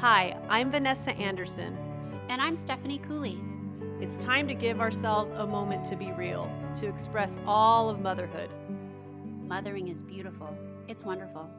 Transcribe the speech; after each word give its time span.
Hi, 0.00 0.34
I'm 0.48 0.70
Vanessa 0.70 1.10
Anderson. 1.16 1.76
And 2.30 2.40
I'm 2.40 2.56
Stephanie 2.56 3.00
Cooley. 3.00 3.38
It's 4.00 4.16
time 4.16 4.48
to 4.48 4.54
give 4.54 4.80
ourselves 4.80 5.30
a 5.32 5.46
moment 5.46 5.84
to 5.84 5.94
be 5.94 6.10
real, 6.12 6.50
to 6.76 6.88
express 6.88 7.36
all 7.46 7.90
of 7.90 8.00
motherhood. 8.00 8.48
Mothering 9.46 9.88
is 9.88 10.02
beautiful, 10.02 10.56
it's 10.88 11.04
wonderful. 11.04 11.50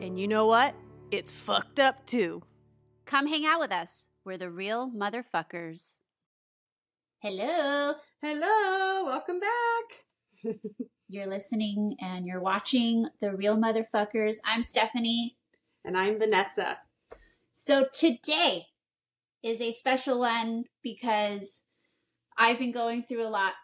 And 0.00 0.18
you 0.18 0.26
know 0.26 0.46
what? 0.46 0.74
It's 1.12 1.30
fucked 1.30 1.78
up 1.78 2.04
too. 2.06 2.42
Come 3.04 3.28
hang 3.28 3.46
out 3.46 3.60
with 3.60 3.70
us. 3.70 4.08
We're 4.24 4.36
the 4.36 4.50
real 4.50 4.90
motherfuckers. 4.90 5.94
Hello. 7.20 7.94
Hello. 8.20 9.04
Welcome 9.04 9.38
back. 9.38 10.56
you're 11.08 11.28
listening 11.28 11.94
and 12.00 12.26
you're 12.26 12.40
watching 12.40 13.06
The 13.20 13.36
Real 13.36 13.56
Motherfuckers. 13.56 14.38
I'm 14.44 14.62
Stephanie. 14.62 15.36
And 15.84 15.96
I'm 15.96 16.18
Vanessa. 16.18 16.78
So 17.58 17.86
today 17.90 18.66
is 19.42 19.62
a 19.62 19.72
special 19.72 20.18
one 20.18 20.64
because 20.82 21.62
I've 22.36 22.58
been 22.58 22.70
going 22.70 23.02
through 23.02 23.26
a 23.26 23.30
lot 23.30 23.54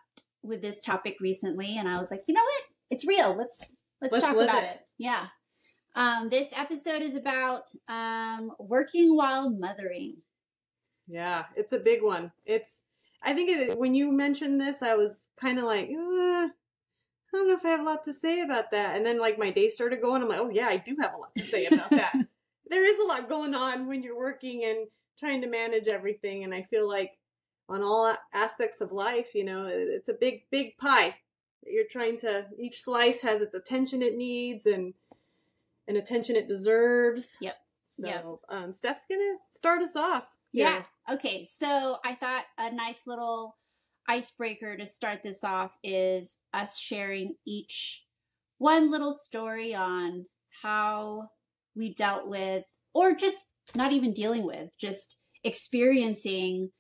with 0.43 0.63
this 0.63 0.81
topic 0.81 1.19
recently 1.21 1.77
and 1.77 1.87
I 1.87 1.99
was 1.99 2.11
like, 2.11 2.23
you 2.27 2.35
know 2.35 2.43
what? 2.43 2.63
It's 2.91 3.07
real. 3.07 3.37
Let's 3.37 3.75
let's, 4.01 4.13
let's 4.13 4.25
talk 4.25 4.35
about 4.35 4.65
it. 4.65 4.71
it. 4.71 4.81
Yeah. 4.97 5.27
Um, 5.95 6.31
this 6.31 6.55
episode 6.57 7.03
is 7.03 7.17
about 7.17 7.71
um, 7.87 8.53
working 8.59 9.15
while 9.15 9.51
mothering. 9.51 10.17
Yeah, 11.07 11.45
it's 11.55 11.75
a 11.75 11.79
big 11.79 12.03
one. 12.03 12.33
It's 12.47 12.81
I 13.23 13.35
think 13.35 13.51
it, 13.51 13.79
when 13.79 13.95
you 13.95 14.11
mentioned 14.11 14.59
this, 14.59 14.83
I 14.83 14.95
was 14.95 15.27
kind 15.39 15.59
of 15.59 15.67
like, 15.67 15.91
uh, 15.91 16.49
I 16.49 16.49
don't 17.31 17.47
know 17.47 17.57
if 17.57 17.65
I 17.67 17.69
have 17.69 17.81
a 17.81 17.85
lot 17.85 18.05
to 18.05 18.15
say 18.15 18.41
about 18.41 18.71
that. 18.71 18.97
And 18.97 19.05
then 19.05 19.21
like 19.21 19.39
my 19.39 19.51
day 19.51 19.69
started 19.69 20.01
going, 20.01 20.23
I'm 20.23 20.31
like, 20.31 20.41
oh 20.41 20.51
yeah, 20.51 20.69
I 20.69 20.79
do 20.79 20.97
have 20.99 21.13
a 21.13 21.19
lot 21.19 21.35
to 21.37 21.43
say 21.43 21.67
about 21.67 21.91
that. 21.91 22.15
there 22.73 22.87
is 22.87 22.99
a 22.99 23.07
lot 23.07 23.29
going 23.29 23.55
on 23.55 23.87
when 23.87 24.03
you're 24.03 24.17
working 24.17 24.65
and 24.65 24.89
trying 25.19 25.43
to 25.43 25.47
manage 25.47 25.89
everything. 25.89 26.43
And 26.43 26.55
I 26.55 26.63
feel 26.63 26.89
like 26.89 27.19
on 27.69 27.83
all 27.83 28.17
aspects 28.33 28.81
of 28.81 28.93
life, 28.93 29.35
you 29.35 29.45
know, 29.45 29.67
it's 29.69 30.09
a 30.09 30.15
big, 30.15 30.45
big 30.51 30.79
pie. 30.79 31.15
that 31.63 31.71
You're 31.71 31.85
trying 31.91 32.17
to, 32.21 32.47
each 32.59 32.83
slice 32.83 33.21
has 33.21 33.43
its 33.43 33.55
attention 33.55 34.01
it 34.01 34.17
needs 34.17 34.65
and, 34.65 34.95
and 35.87 35.99
attention 35.99 36.35
it 36.35 36.49
deserves. 36.49 37.37
Yep. 37.43 37.57
So, 37.89 38.07
yep. 38.07 38.25
Um, 38.49 38.73
Steph's 38.73 39.05
gonna 39.07 39.35
start 39.51 39.83
us 39.83 39.95
off. 39.95 40.25
Here. 40.51 40.65
Yeah. 40.65 41.15
Okay. 41.15 41.45
So 41.45 41.99
I 42.03 42.15
thought 42.15 42.47
a 42.57 42.73
nice 42.73 43.01
little 43.07 43.59
icebreaker 44.09 44.79
to 44.79 44.87
start 44.87 45.23
this 45.23 45.45
off 45.45 45.77
is 45.83 46.39
us 46.55 46.79
sharing 46.79 47.35
each 47.47 48.05
one 48.57 48.91
little 48.91 49.13
story 49.13 49.75
on 49.75 50.25
how 50.63 51.29
we 51.75 51.95
dealt 51.95 52.29
with, 52.29 52.65
or 52.95 53.15
just 53.15 53.47
not 53.75 53.93
even 53.93 54.13
dealing 54.13 54.45
with, 54.45 54.77
just 54.79 55.19
experiencing 55.45 56.71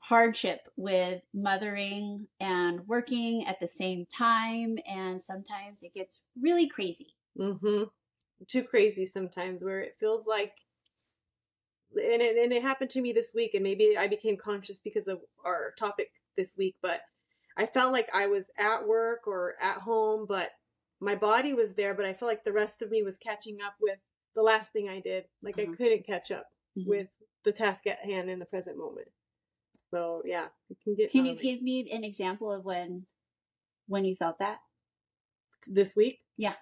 hardship 0.00 0.68
with 0.76 1.22
mothering 1.32 2.26
and 2.38 2.86
working 2.86 3.46
at 3.46 3.58
the 3.60 3.68
same 3.68 4.04
time. 4.06 4.76
And 4.86 5.22
sometimes 5.22 5.82
it 5.82 5.94
gets 5.94 6.22
really 6.40 6.68
crazy. 6.68 7.14
Mm-hmm. 7.38 7.84
Too 8.48 8.64
crazy 8.64 9.06
sometimes, 9.06 9.62
where 9.62 9.80
it 9.80 9.96
feels 9.98 10.26
like, 10.26 10.52
and 11.92 12.20
it, 12.20 12.36
and 12.36 12.52
it 12.52 12.62
happened 12.62 12.90
to 12.90 13.00
me 13.00 13.12
this 13.12 13.32
week, 13.34 13.52
and 13.54 13.62
maybe 13.62 13.96
I 13.96 14.08
became 14.08 14.36
conscious 14.36 14.80
because 14.80 15.08
of 15.08 15.20
our 15.44 15.72
topic 15.78 16.10
this 16.36 16.54
week, 16.58 16.74
but 16.82 17.00
I 17.56 17.66
felt 17.66 17.92
like 17.92 18.08
I 18.12 18.26
was 18.26 18.44
at 18.58 18.86
work 18.86 19.26
or 19.26 19.54
at 19.60 19.78
home, 19.78 20.26
but 20.28 20.50
my 21.04 21.14
body 21.14 21.52
was 21.52 21.74
there, 21.74 21.94
but 21.94 22.06
I 22.06 22.14
felt 22.14 22.30
like 22.30 22.44
the 22.44 22.52
rest 22.52 22.82
of 22.82 22.90
me 22.90 23.02
was 23.02 23.18
catching 23.18 23.58
up 23.64 23.74
with 23.80 23.98
the 24.34 24.42
last 24.42 24.72
thing 24.72 24.88
I 24.88 25.00
did. 25.00 25.24
Like 25.42 25.58
uh-huh. 25.58 25.72
I 25.72 25.76
couldn't 25.76 26.06
catch 26.06 26.30
up 26.30 26.46
mm-hmm. 26.78 26.88
with 26.88 27.08
the 27.44 27.52
task 27.52 27.86
at 27.86 27.98
hand 27.98 28.30
in 28.30 28.38
the 28.38 28.46
present 28.46 28.78
moment. 28.78 29.08
So 29.90 30.22
yeah, 30.24 30.46
it 30.70 30.78
can 30.82 30.94
get. 30.94 31.10
Can 31.10 31.26
you 31.26 31.36
give 31.36 31.62
me 31.62 31.88
an 31.92 32.04
example 32.04 32.50
of 32.50 32.64
when, 32.64 33.06
when 33.86 34.04
you 34.04 34.16
felt 34.16 34.38
that? 34.38 34.58
This 35.66 35.94
week. 35.94 36.20
Yeah. 36.36 36.54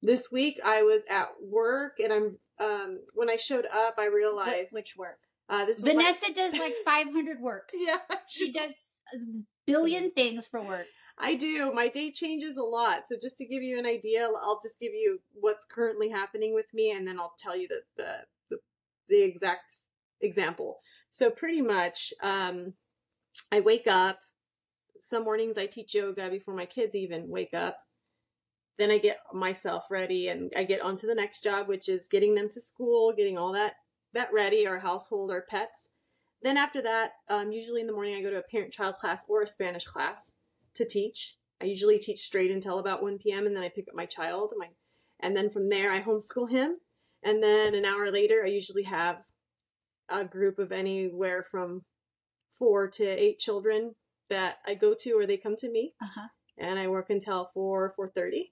This 0.00 0.30
week 0.30 0.60
I 0.64 0.82
was 0.82 1.02
at 1.10 1.28
work 1.42 1.98
and 1.98 2.12
I'm 2.12 2.38
um 2.60 3.00
when 3.14 3.28
I 3.28 3.36
showed 3.36 3.66
up 3.66 3.96
I 3.98 4.06
realized 4.06 4.72
which 4.72 4.94
work. 4.96 5.18
Uh, 5.48 5.64
this 5.64 5.80
Vanessa 5.80 6.26
my... 6.28 6.34
does 6.34 6.52
like 6.54 6.74
500 6.84 7.40
works. 7.40 7.74
yeah, 7.76 7.98
she 8.28 8.52
does 8.52 8.72
a 9.14 9.18
billion 9.66 10.10
things 10.16 10.46
for 10.46 10.62
work. 10.62 10.86
I 11.20 11.34
do. 11.34 11.72
My 11.72 11.88
day 11.88 12.12
changes 12.12 12.56
a 12.56 12.62
lot. 12.62 13.08
So 13.08 13.16
just 13.20 13.38
to 13.38 13.46
give 13.46 13.62
you 13.62 13.78
an 13.78 13.86
idea, 13.86 14.26
I'll 14.26 14.60
just 14.62 14.78
give 14.78 14.92
you 14.92 15.20
what's 15.32 15.64
currently 15.64 16.10
happening 16.10 16.54
with 16.54 16.72
me, 16.72 16.92
and 16.92 17.06
then 17.06 17.18
I'll 17.18 17.34
tell 17.38 17.56
you 17.56 17.68
the 17.68 17.80
the 17.96 18.14
the, 18.50 18.58
the 19.08 19.22
exact 19.22 19.74
example. 20.20 20.78
So 21.10 21.30
pretty 21.30 21.62
much, 21.62 22.12
um, 22.22 22.74
I 23.50 23.60
wake 23.60 23.86
up. 23.86 24.20
Some 25.00 25.24
mornings 25.24 25.58
I 25.58 25.66
teach 25.66 25.94
yoga 25.94 26.28
before 26.28 26.54
my 26.54 26.66
kids 26.66 26.94
even 26.96 27.28
wake 27.28 27.54
up. 27.54 27.78
Then 28.78 28.90
I 28.90 28.98
get 28.98 29.18
myself 29.32 29.86
ready 29.90 30.28
and 30.28 30.52
I 30.56 30.64
get 30.64 30.80
onto 30.80 31.06
the 31.06 31.14
next 31.14 31.42
job, 31.42 31.68
which 31.68 31.88
is 31.88 32.08
getting 32.08 32.34
them 32.34 32.48
to 32.50 32.60
school, 32.60 33.12
getting 33.16 33.38
all 33.38 33.52
that 33.52 33.74
that 34.14 34.32
ready, 34.32 34.66
our 34.66 34.78
household, 34.78 35.30
our 35.30 35.42
pets. 35.42 35.88
Then 36.42 36.56
after 36.56 36.80
that, 36.82 37.12
um, 37.28 37.50
usually 37.50 37.80
in 37.80 37.86
the 37.86 37.92
morning 37.92 38.14
I 38.14 38.22
go 38.22 38.30
to 38.30 38.38
a 38.38 38.42
parent-child 38.42 38.96
class 38.96 39.24
or 39.28 39.42
a 39.42 39.46
Spanish 39.46 39.84
class 39.84 40.34
to 40.74 40.86
teach. 40.86 41.36
I 41.60 41.64
usually 41.64 41.98
teach 41.98 42.20
straight 42.20 42.50
until 42.50 42.78
about 42.78 43.02
1 43.02 43.18
p.m. 43.18 43.46
and 43.46 43.54
then 43.54 43.62
I 43.62 43.68
pick 43.68 43.86
up 43.88 43.94
my 43.94 44.06
child. 44.06 44.52
My, 44.56 44.68
and 45.20 45.36
then 45.36 45.50
from 45.50 45.68
there 45.68 45.92
I 45.92 46.00
homeschool 46.00 46.50
him. 46.50 46.76
And 47.22 47.42
then 47.42 47.74
an 47.74 47.84
hour 47.84 48.10
later 48.10 48.42
I 48.44 48.48
usually 48.48 48.84
have 48.84 49.18
a 50.08 50.24
group 50.24 50.58
of 50.58 50.72
anywhere 50.72 51.44
from 51.50 51.82
four 52.58 52.88
to 52.88 53.04
eight 53.04 53.38
children 53.38 53.94
that 54.30 54.56
I 54.66 54.74
go 54.74 54.94
to 55.00 55.12
or 55.12 55.26
they 55.26 55.36
come 55.36 55.56
to 55.56 55.70
me. 55.70 55.94
Uh-huh. 56.02 56.28
And 56.58 56.78
I 56.78 56.88
work 56.88 57.10
until 57.10 57.50
4, 57.54 57.94
4.30. 57.98 58.50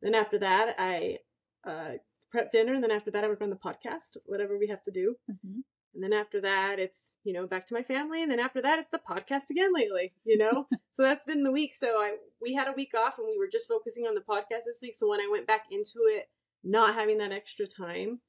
Then 0.00 0.14
after 0.14 0.38
that 0.38 0.74
I 0.78 1.18
uh, 1.66 1.92
prep 2.30 2.50
dinner. 2.50 2.74
And 2.74 2.82
then 2.82 2.90
after 2.90 3.10
that 3.10 3.24
I 3.24 3.28
work 3.28 3.42
on 3.42 3.50
the 3.50 3.56
podcast, 3.56 4.16
whatever 4.26 4.58
we 4.58 4.68
have 4.68 4.82
to 4.84 4.90
do. 4.90 5.16
Mm-hmm. 5.30 5.60
And 5.94 6.02
then 6.02 6.12
after 6.12 6.40
that, 6.40 6.78
it's, 6.78 7.12
you 7.24 7.32
know, 7.32 7.46
back 7.46 7.66
to 7.66 7.74
my 7.74 7.82
family. 7.82 8.22
And 8.22 8.30
then 8.30 8.40
after 8.40 8.62
that, 8.62 8.78
it's 8.78 8.90
the 8.90 8.98
podcast 8.98 9.50
again 9.50 9.72
lately, 9.74 10.12
you 10.24 10.38
know? 10.38 10.66
so 10.96 11.02
that's 11.02 11.26
been 11.26 11.42
the 11.42 11.52
week. 11.52 11.74
So 11.74 11.86
I, 11.86 12.16
we 12.40 12.54
had 12.54 12.68
a 12.68 12.72
week 12.72 12.92
off 12.96 13.18
and 13.18 13.26
we 13.26 13.38
were 13.38 13.48
just 13.50 13.68
focusing 13.68 14.06
on 14.06 14.14
the 14.14 14.20
podcast 14.22 14.64
this 14.66 14.80
week. 14.80 14.94
So 14.94 15.08
when 15.08 15.20
I 15.20 15.28
went 15.30 15.46
back 15.46 15.64
into 15.70 16.00
it, 16.06 16.28
not 16.64 16.94
having 16.94 17.18
that 17.18 17.32
extra 17.32 17.66
time 17.66 18.20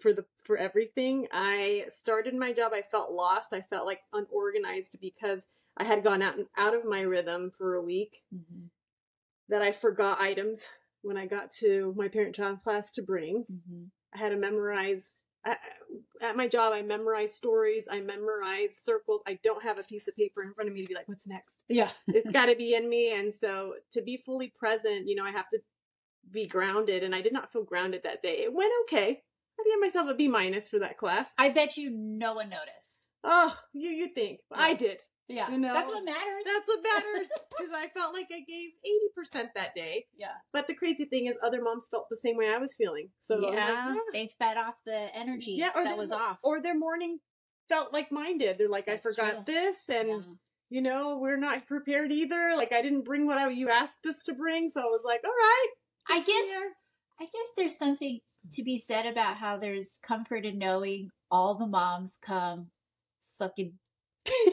for 0.00 0.12
the, 0.12 0.24
for 0.44 0.56
everything, 0.56 1.26
I 1.32 1.86
started 1.88 2.34
my 2.34 2.52
job. 2.52 2.72
I 2.72 2.82
felt 2.82 3.10
lost. 3.10 3.52
I 3.52 3.62
felt 3.62 3.86
like 3.86 4.00
unorganized 4.12 4.98
because 5.00 5.46
I 5.76 5.84
had 5.84 6.04
gone 6.04 6.22
out 6.22 6.36
and 6.36 6.46
out 6.56 6.74
of 6.74 6.84
my 6.84 7.00
rhythm 7.00 7.50
for 7.56 7.74
a 7.74 7.82
week 7.82 8.22
mm-hmm. 8.32 8.66
that 9.48 9.62
I 9.62 9.72
forgot 9.72 10.20
items 10.20 10.68
when 11.02 11.16
I 11.16 11.26
got 11.26 11.50
to 11.52 11.92
my 11.96 12.08
parent 12.08 12.36
child 12.36 12.62
class 12.62 12.92
to 12.92 13.02
bring. 13.02 13.44
Mm-hmm. 13.50 13.84
I 14.14 14.18
had 14.18 14.30
to 14.30 14.36
memorize 14.36 15.16
at 16.20 16.36
my 16.36 16.48
job, 16.48 16.72
I 16.72 16.82
memorize 16.82 17.34
stories, 17.34 17.86
I 17.90 18.00
memorize 18.00 18.76
circles. 18.76 19.22
I 19.26 19.38
don't 19.42 19.62
have 19.62 19.78
a 19.78 19.82
piece 19.82 20.08
of 20.08 20.16
paper 20.16 20.42
in 20.42 20.54
front 20.54 20.68
of 20.68 20.74
me 20.74 20.82
to 20.82 20.88
be 20.88 20.94
like, 20.94 21.08
what's 21.08 21.26
next? 21.26 21.62
Yeah. 21.68 21.90
it's 22.08 22.30
got 22.32 22.46
to 22.46 22.56
be 22.56 22.74
in 22.74 22.88
me. 22.88 23.14
And 23.14 23.32
so 23.32 23.74
to 23.92 24.02
be 24.02 24.16
fully 24.16 24.52
present, 24.58 25.06
you 25.06 25.14
know, 25.14 25.24
I 25.24 25.30
have 25.30 25.48
to 25.50 25.60
be 26.30 26.46
grounded. 26.46 27.02
And 27.02 27.14
I 27.14 27.20
did 27.20 27.32
not 27.32 27.52
feel 27.52 27.64
grounded 27.64 28.02
that 28.04 28.22
day. 28.22 28.42
It 28.42 28.52
went 28.52 28.72
okay. 28.82 29.22
I 29.58 29.62
give 29.64 29.80
myself 29.80 30.08
a 30.08 30.14
B 30.14 30.28
minus 30.28 30.68
for 30.68 30.78
that 30.80 30.98
class. 30.98 31.34
I 31.38 31.50
bet 31.50 31.76
you 31.76 31.90
no 31.90 32.34
one 32.34 32.48
noticed. 32.48 33.08
Oh, 33.22 33.56
you 33.72 33.90
you 33.90 34.08
think 34.08 34.40
yeah. 34.50 34.56
I 34.58 34.74
did? 34.74 34.98
Yeah, 35.28 35.50
you 35.50 35.58
know 35.58 35.72
that's 35.72 35.88
what 35.88 36.04
matters. 36.04 36.44
That's 36.44 36.68
what 36.68 36.82
matters 36.82 37.28
because 37.58 37.72
I 37.74 37.88
felt 37.88 38.12
like 38.12 38.28
I 38.30 38.40
gave 38.40 38.70
eighty 38.84 39.08
percent 39.16 39.50
that 39.54 39.74
day. 39.74 40.04
Yeah, 40.14 40.32
but 40.52 40.66
the 40.66 40.74
crazy 40.74 41.06
thing 41.06 41.26
is, 41.26 41.36
other 41.42 41.62
moms 41.62 41.88
felt 41.90 42.06
the 42.10 42.16
same 42.16 42.36
way 42.36 42.48
I 42.48 42.58
was 42.58 42.74
feeling. 42.76 43.08
So 43.20 43.38
yeah, 43.38 43.48
like, 43.48 43.56
yeah. 43.56 43.66
Ah. 43.70 43.96
they 44.12 44.28
fed 44.38 44.58
off 44.58 44.74
the 44.84 45.08
energy. 45.16 45.52
Yeah, 45.52 45.70
or 45.74 45.84
that 45.84 45.96
was 45.96 46.12
off, 46.12 46.38
or 46.42 46.60
their 46.60 46.78
morning 46.78 47.20
felt 47.70 47.92
like 47.92 48.12
mine 48.12 48.36
did. 48.36 48.58
They're 48.58 48.68
like, 48.68 48.84
that's 48.84 49.06
I 49.06 49.10
forgot 49.10 49.46
true. 49.46 49.54
this, 49.54 49.88
and 49.88 50.08
yeah. 50.08 50.20
you 50.68 50.82
know, 50.82 51.18
we're 51.18 51.38
not 51.38 51.66
prepared 51.66 52.12
either. 52.12 52.52
Like 52.54 52.72
I 52.72 52.82
didn't 52.82 53.04
bring 53.04 53.26
what 53.26 53.38
I, 53.38 53.48
you 53.48 53.70
asked 53.70 54.06
us 54.06 54.24
to 54.24 54.34
bring, 54.34 54.70
so 54.70 54.82
I 54.82 54.84
was 54.84 55.02
like, 55.04 55.20
all 55.24 55.30
right. 55.30 55.68
I 56.10 56.18
guess. 56.18 56.46
Here. 56.48 56.70
I 57.20 57.24
guess 57.24 57.52
there's 57.56 57.78
something 57.78 58.18
to 58.52 58.62
be 58.64 58.76
said 58.76 59.06
about 59.06 59.36
how 59.36 59.56
there's 59.56 60.00
comfort 60.02 60.44
in 60.44 60.58
knowing 60.58 61.10
all 61.30 61.54
the 61.54 61.66
moms 61.66 62.18
come 62.20 62.70
fucking 63.38 63.74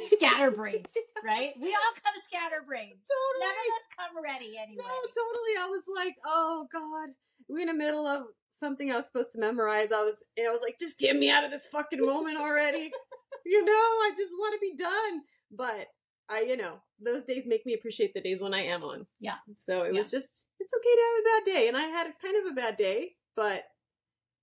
scatterbrained, 0.03 0.87
right? 1.23 1.53
We 1.61 1.69
all 1.69 1.93
come 2.03 2.13
scatterbrained. 2.21 2.99
Totally. 3.07 3.45
None 3.45 3.55
of 3.55 3.67
us 3.75 3.87
come 3.95 4.23
ready 4.23 4.57
anyway. 4.57 4.83
No, 4.83 4.93
totally. 5.07 5.55
I 5.59 5.67
was 5.69 5.83
like, 5.93 6.15
oh 6.25 6.67
god, 6.71 7.09
we're 7.47 7.61
in 7.61 7.67
the 7.67 7.73
middle 7.73 8.07
of 8.07 8.27
something 8.61 8.91
I 8.91 8.95
was 8.95 9.07
supposed 9.07 9.31
to 9.33 9.39
memorize. 9.39 9.91
I 9.91 10.03
was, 10.03 10.23
and 10.37 10.47
I 10.47 10.51
was 10.51 10.61
like, 10.61 10.77
just 10.79 10.99
get 10.99 11.15
me 11.15 11.29
out 11.29 11.43
of 11.43 11.51
this 11.51 11.67
fucking 11.67 11.99
moment 11.99 12.37
already. 12.37 12.91
you 13.45 13.65
know, 13.65 13.71
I 13.71 14.11
just 14.15 14.31
want 14.33 14.53
to 14.53 14.59
be 14.59 14.75
done. 14.75 15.21
But 15.51 15.87
I, 16.29 16.41
you 16.41 16.57
know, 16.57 16.81
those 17.03 17.25
days 17.25 17.43
make 17.45 17.65
me 17.65 17.73
appreciate 17.73 18.13
the 18.13 18.21
days 18.21 18.39
when 18.39 18.53
I 18.53 18.63
am 18.63 18.83
on. 18.83 19.05
Yeah. 19.19 19.37
So 19.57 19.81
it 19.81 19.93
yeah. 19.93 19.99
was 19.99 20.11
just, 20.11 20.45
it's 20.59 20.73
okay 20.73 20.95
to 20.95 21.01
have 21.01 21.19
a 21.19 21.39
bad 21.39 21.53
day, 21.53 21.67
and 21.67 21.77
I 21.77 21.83
had 21.87 22.13
kind 22.21 22.35
of 22.37 22.51
a 22.51 22.55
bad 22.55 22.77
day, 22.77 23.13
but, 23.35 23.63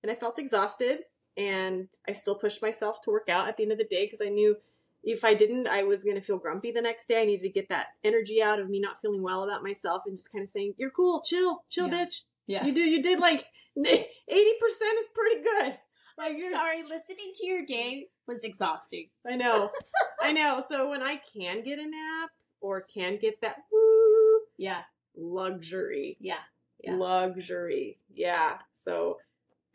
and 0.03 0.11
I 0.11 0.15
felt 0.15 0.39
exhausted 0.39 0.99
and 1.37 1.87
I 2.07 2.11
still 2.11 2.35
pushed 2.35 2.61
myself 2.61 3.01
to 3.01 3.11
work 3.11 3.29
out 3.29 3.47
at 3.47 3.57
the 3.57 3.63
end 3.63 3.71
of 3.71 3.77
the 3.77 3.85
day 3.85 4.05
because 4.05 4.21
I 4.21 4.29
knew 4.29 4.57
if 5.03 5.23
I 5.23 5.33
didn't, 5.33 5.67
I 5.67 5.83
was 5.83 6.03
going 6.03 6.15
to 6.17 6.21
feel 6.21 6.37
grumpy 6.37 6.71
the 6.71 6.81
next 6.81 7.07
day. 7.07 7.21
I 7.21 7.25
needed 7.25 7.43
to 7.43 7.49
get 7.49 7.69
that 7.69 7.87
energy 8.03 8.41
out 8.41 8.59
of 8.59 8.69
me 8.69 8.79
not 8.79 8.99
feeling 9.01 9.21
well 9.21 9.43
about 9.43 9.63
myself 9.63 10.03
and 10.05 10.15
just 10.15 10.31
kind 10.31 10.43
of 10.43 10.49
saying, 10.49 10.73
"You're 10.77 10.89
cool, 10.91 11.21
chill, 11.21 11.63
chill, 11.69 11.87
Yeah. 11.87 12.05
bitch. 12.05 12.21
Yeah. 12.47 12.65
You 12.65 12.73
do, 12.73 12.81
you 12.81 13.01
did 13.01 13.19
like 13.19 13.45
eighty 13.77 14.53
percent 14.59 14.99
is 14.99 15.07
pretty 15.13 15.41
good." 15.43 15.77
Like, 16.17 16.37
you're- 16.37 16.51
Sorry, 16.51 16.83
listening 16.83 17.31
to 17.35 17.45
your 17.47 17.65
day 17.65 18.09
was 18.27 18.43
exhausting. 18.43 19.09
I 19.25 19.35
know, 19.37 19.71
I 20.21 20.33
know. 20.33 20.61
So 20.67 20.89
when 20.89 21.01
I 21.01 21.21
can 21.33 21.63
get 21.63 21.79
a 21.79 21.83
nap 21.83 22.29
or 22.59 22.81
can 22.81 23.17
get 23.17 23.39
that 23.41 23.55
woo, 23.71 24.41
Yeah. 24.57 24.81
luxury, 25.15 26.17
Yeah. 26.19 26.39
Yeah. 26.83 26.95
luxury, 26.95 27.99
yeah. 28.13 28.57
So 28.75 29.19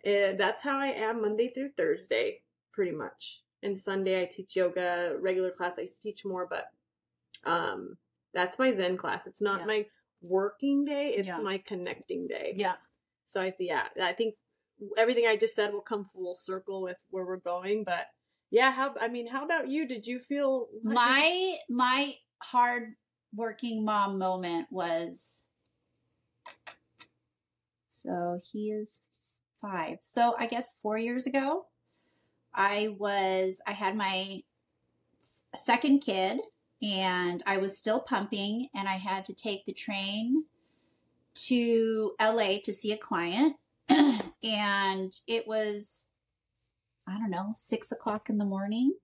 uh, 0.06 0.36
that's 0.36 0.62
how 0.62 0.78
I 0.78 0.88
am 0.88 1.22
Monday 1.22 1.48
through 1.50 1.70
Thursday, 1.78 2.42
pretty 2.72 2.92
much. 2.92 3.40
And 3.64 3.78
Sunday 3.78 4.22
I 4.22 4.26
teach 4.26 4.54
yoga, 4.56 5.16
regular 5.20 5.50
class. 5.50 5.78
I 5.78 5.82
used 5.82 5.96
to 5.96 6.02
teach 6.02 6.24
more, 6.24 6.46
but 6.46 6.66
um, 7.50 7.96
that's 8.34 8.58
my 8.58 8.72
Zen 8.72 8.96
class. 8.96 9.26
It's 9.26 9.42
not 9.42 9.60
Yeah. 9.60 9.66
my 9.66 9.86
working 10.22 10.84
day; 10.84 11.14
it's 11.16 11.26
Yeah. 11.26 11.38
my 11.38 11.58
connecting 11.58 12.26
day. 12.28 12.54
Yeah. 12.56 12.76
So 13.26 13.40
I 13.40 13.54
yeah, 13.58 13.88
I 14.00 14.12
think 14.12 14.36
everything 14.98 15.26
I 15.26 15.36
just 15.36 15.54
said 15.54 15.72
will 15.72 15.80
come 15.80 16.04
full 16.12 16.34
circle 16.34 16.82
with 16.82 16.98
where 17.10 17.24
we're 17.24 17.38
going. 17.38 17.84
But 17.84 18.06
yeah, 18.50 18.70
how 18.70 18.94
I 19.00 19.08
mean, 19.08 19.26
how 19.26 19.44
about 19.44 19.68
you? 19.68 19.86
Did 19.88 20.06
you 20.06 20.20
feel 20.20 20.68
like- 20.82 20.94
My 20.94 21.58
my 21.68 22.14
hard 22.42 22.94
working 23.34 23.84
mom 23.84 24.18
moment 24.18 24.68
was 24.70 25.46
so 27.92 28.38
he 28.52 28.70
is 28.70 29.00
five. 29.60 29.98
So 30.02 30.34
I 30.38 30.46
guess 30.46 30.78
four 30.80 30.98
years 30.98 31.26
ago, 31.26 31.66
I 32.54 32.94
was 32.98 33.60
I 33.66 33.72
had 33.72 33.96
my 33.96 34.42
second 35.56 36.00
kid 36.00 36.40
and 36.82 37.42
I 37.46 37.58
was 37.58 37.76
still 37.76 38.00
pumping 38.00 38.68
and 38.74 38.88
I 38.88 38.94
had 38.94 39.24
to 39.26 39.34
take 39.34 39.64
the 39.64 39.72
train 39.72 40.44
to 41.34 42.12
LA 42.20 42.58
to 42.64 42.72
see 42.72 42.92
a 42.92 42.96
client 42.96 43.56
and 43.88 45.12
it 45.26 45.46
was 45.46 46.08
I 47.08 47.18
don't 47.18 47.30
know 47.30 47.50
six 47.54 47.90
o'clock 47.90 48.30
in 48.30 48.38
the 48.38 48.44
morning 48.44 48.94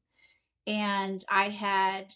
and 0.66 1.24
I 1.28 1.48
had 1.48 2.14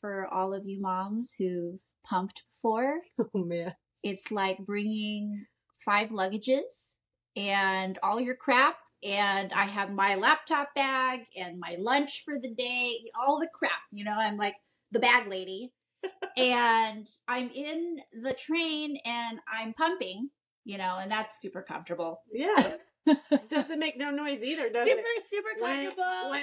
for 0.00 0.26
all 0.32 0.54
of 0.54 0.66
you 0.66 0.80
moms 0.80 1.34
who've 1.34 1.80
pumped 2.04 2.42
before 2.56 3.00
oh 3.18 3.44
man, 3.44 3.74
it's 4.02 4.30
like 4.30 4.58
bringing 4.58 5.46
five 5.84 6.10
luggages 6.10 6.94
and 7.36 7.98
all 8.02 8.20
your 8.20 8.34
crap 8.34 8.76
and 9.04 9.52
i 9.52 9.64
have 9.64 9.92
my 9.92 10.14
laptop 10.14 10.74
bag 10.74 11.20
and 11.38 11.58
my 11.58 11.76
lunch 11.78 12.22
for 12.24 12.38
the 12.38 12.50
day 12.50 12.96
all 13.20 13.38
the 13.38 13.48
crap 13.52 13.72
you 13.90 14.04
know 14.04 14.14
i'm 14.16 14.36
like 14.36 14.56
the 14.92 15.00
bag 15.00 15.26
lady 15.28 15.72
and 16.36 17.08
i'm 17.28 17.50
in 17.50 17.98
the 18.22 18.32
train 18.34 18.98
and 19.04 19.38
i'm 19.52 19.72
pumping 19.74 20.30
you 20.64 20.78
know 20.78 20.98
and 21.00 21.10
that's 21.10 21.40
super 21.40 21.62
comfortable 21.62 22.20
yeah, 22.32 22.70
doesn't 23.50 23.78
make 23.78 23.98
no 23.98 24.10
noise 24.10 24.42
either, 24.42 24.70
does 24.70 24.86
super 24.86 25.00
it? 25.00 25.22
super 25.22 25.48
Wah, 25.60 25.66
comfortable 25.66 25.96
wah, 25.98 26.36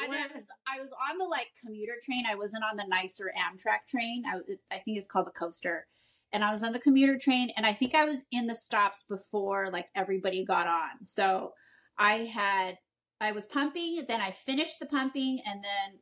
I, 0.00 0.08
mean, 0.08 0.10
wah. 0.10 0.16
I 0.16 0.36
was 0.36 0.48
I 0.76 0.80
was 0.80 0.94
on 1.10 1.18
the 1.18 1.24
like 1.24 1.48
commuter 1.64 1.94
train. 2.02 2.24
I 2.28 2.34
wasn't 2.34 2.64
on 2.64 2.76
the 2.76 2.86
nicer 2.88 3.32
Amtrak 3.36 3.88
train. 3.88 4.24
I, 4.26 4.38
I 4.74 4.78
think 4.80 4.98
it's 4.98 5.06
called 5.06 5.26
the 5.26 5.32
coaster, 5.32 5.86
and 6.32 6.44
I 6.44 6.50
was 6.50 6.62
on 6.62 6.72
the 6.72 6.78
commuter 6.78 7.16
train, 7.18 7.50
and 7.56 7.64
I 7.64 7.72
think 7.72 7.94
I 7.94 8.04
was 8.04 8.24
in 8.30 8.46
the 8.46 8.54
stops 8.54 9.04
before 9.08 9.68
like 9.70 9.88
everybody 9.94 10.44
got 10.44 10.66
on. 10.66 11.04
So 11.04 11.52
I 11.98 12.24
had 12.24 12.78
I 13.20 13.32
was 13.32 13.46
pumping, 13.46 14.04
then 14.08 14.20
I 14.20 14.32
finished 14.32 14.80
the 14.80 14.86
pumping, 14.86 15.40
and 15.46 15.62
then 15.62 15.98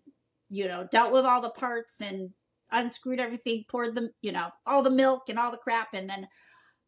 you 0.49 0.67
know 0.69 0.89
dealt 0.91 1.13
with 1.13 1.25
all 1.25 1.41
the 1.41 1.51
parts 1.51 2.01
and 2.01 2.31
unscrewed 2.71 3.21
everything, 3.21 3.65
poured 3.69 3.95
the 3.95 4.11
you 4.23 4.33
know 4.33 4.49
all 4.67 4.83
the 4.83 4.91
milk 4.91 5.29
and 5.29 5.39
all 5.39 5.51
the 5.51 5.59
crap, 5.59 5.89
and 5.93 6.09
then 6.09 6.29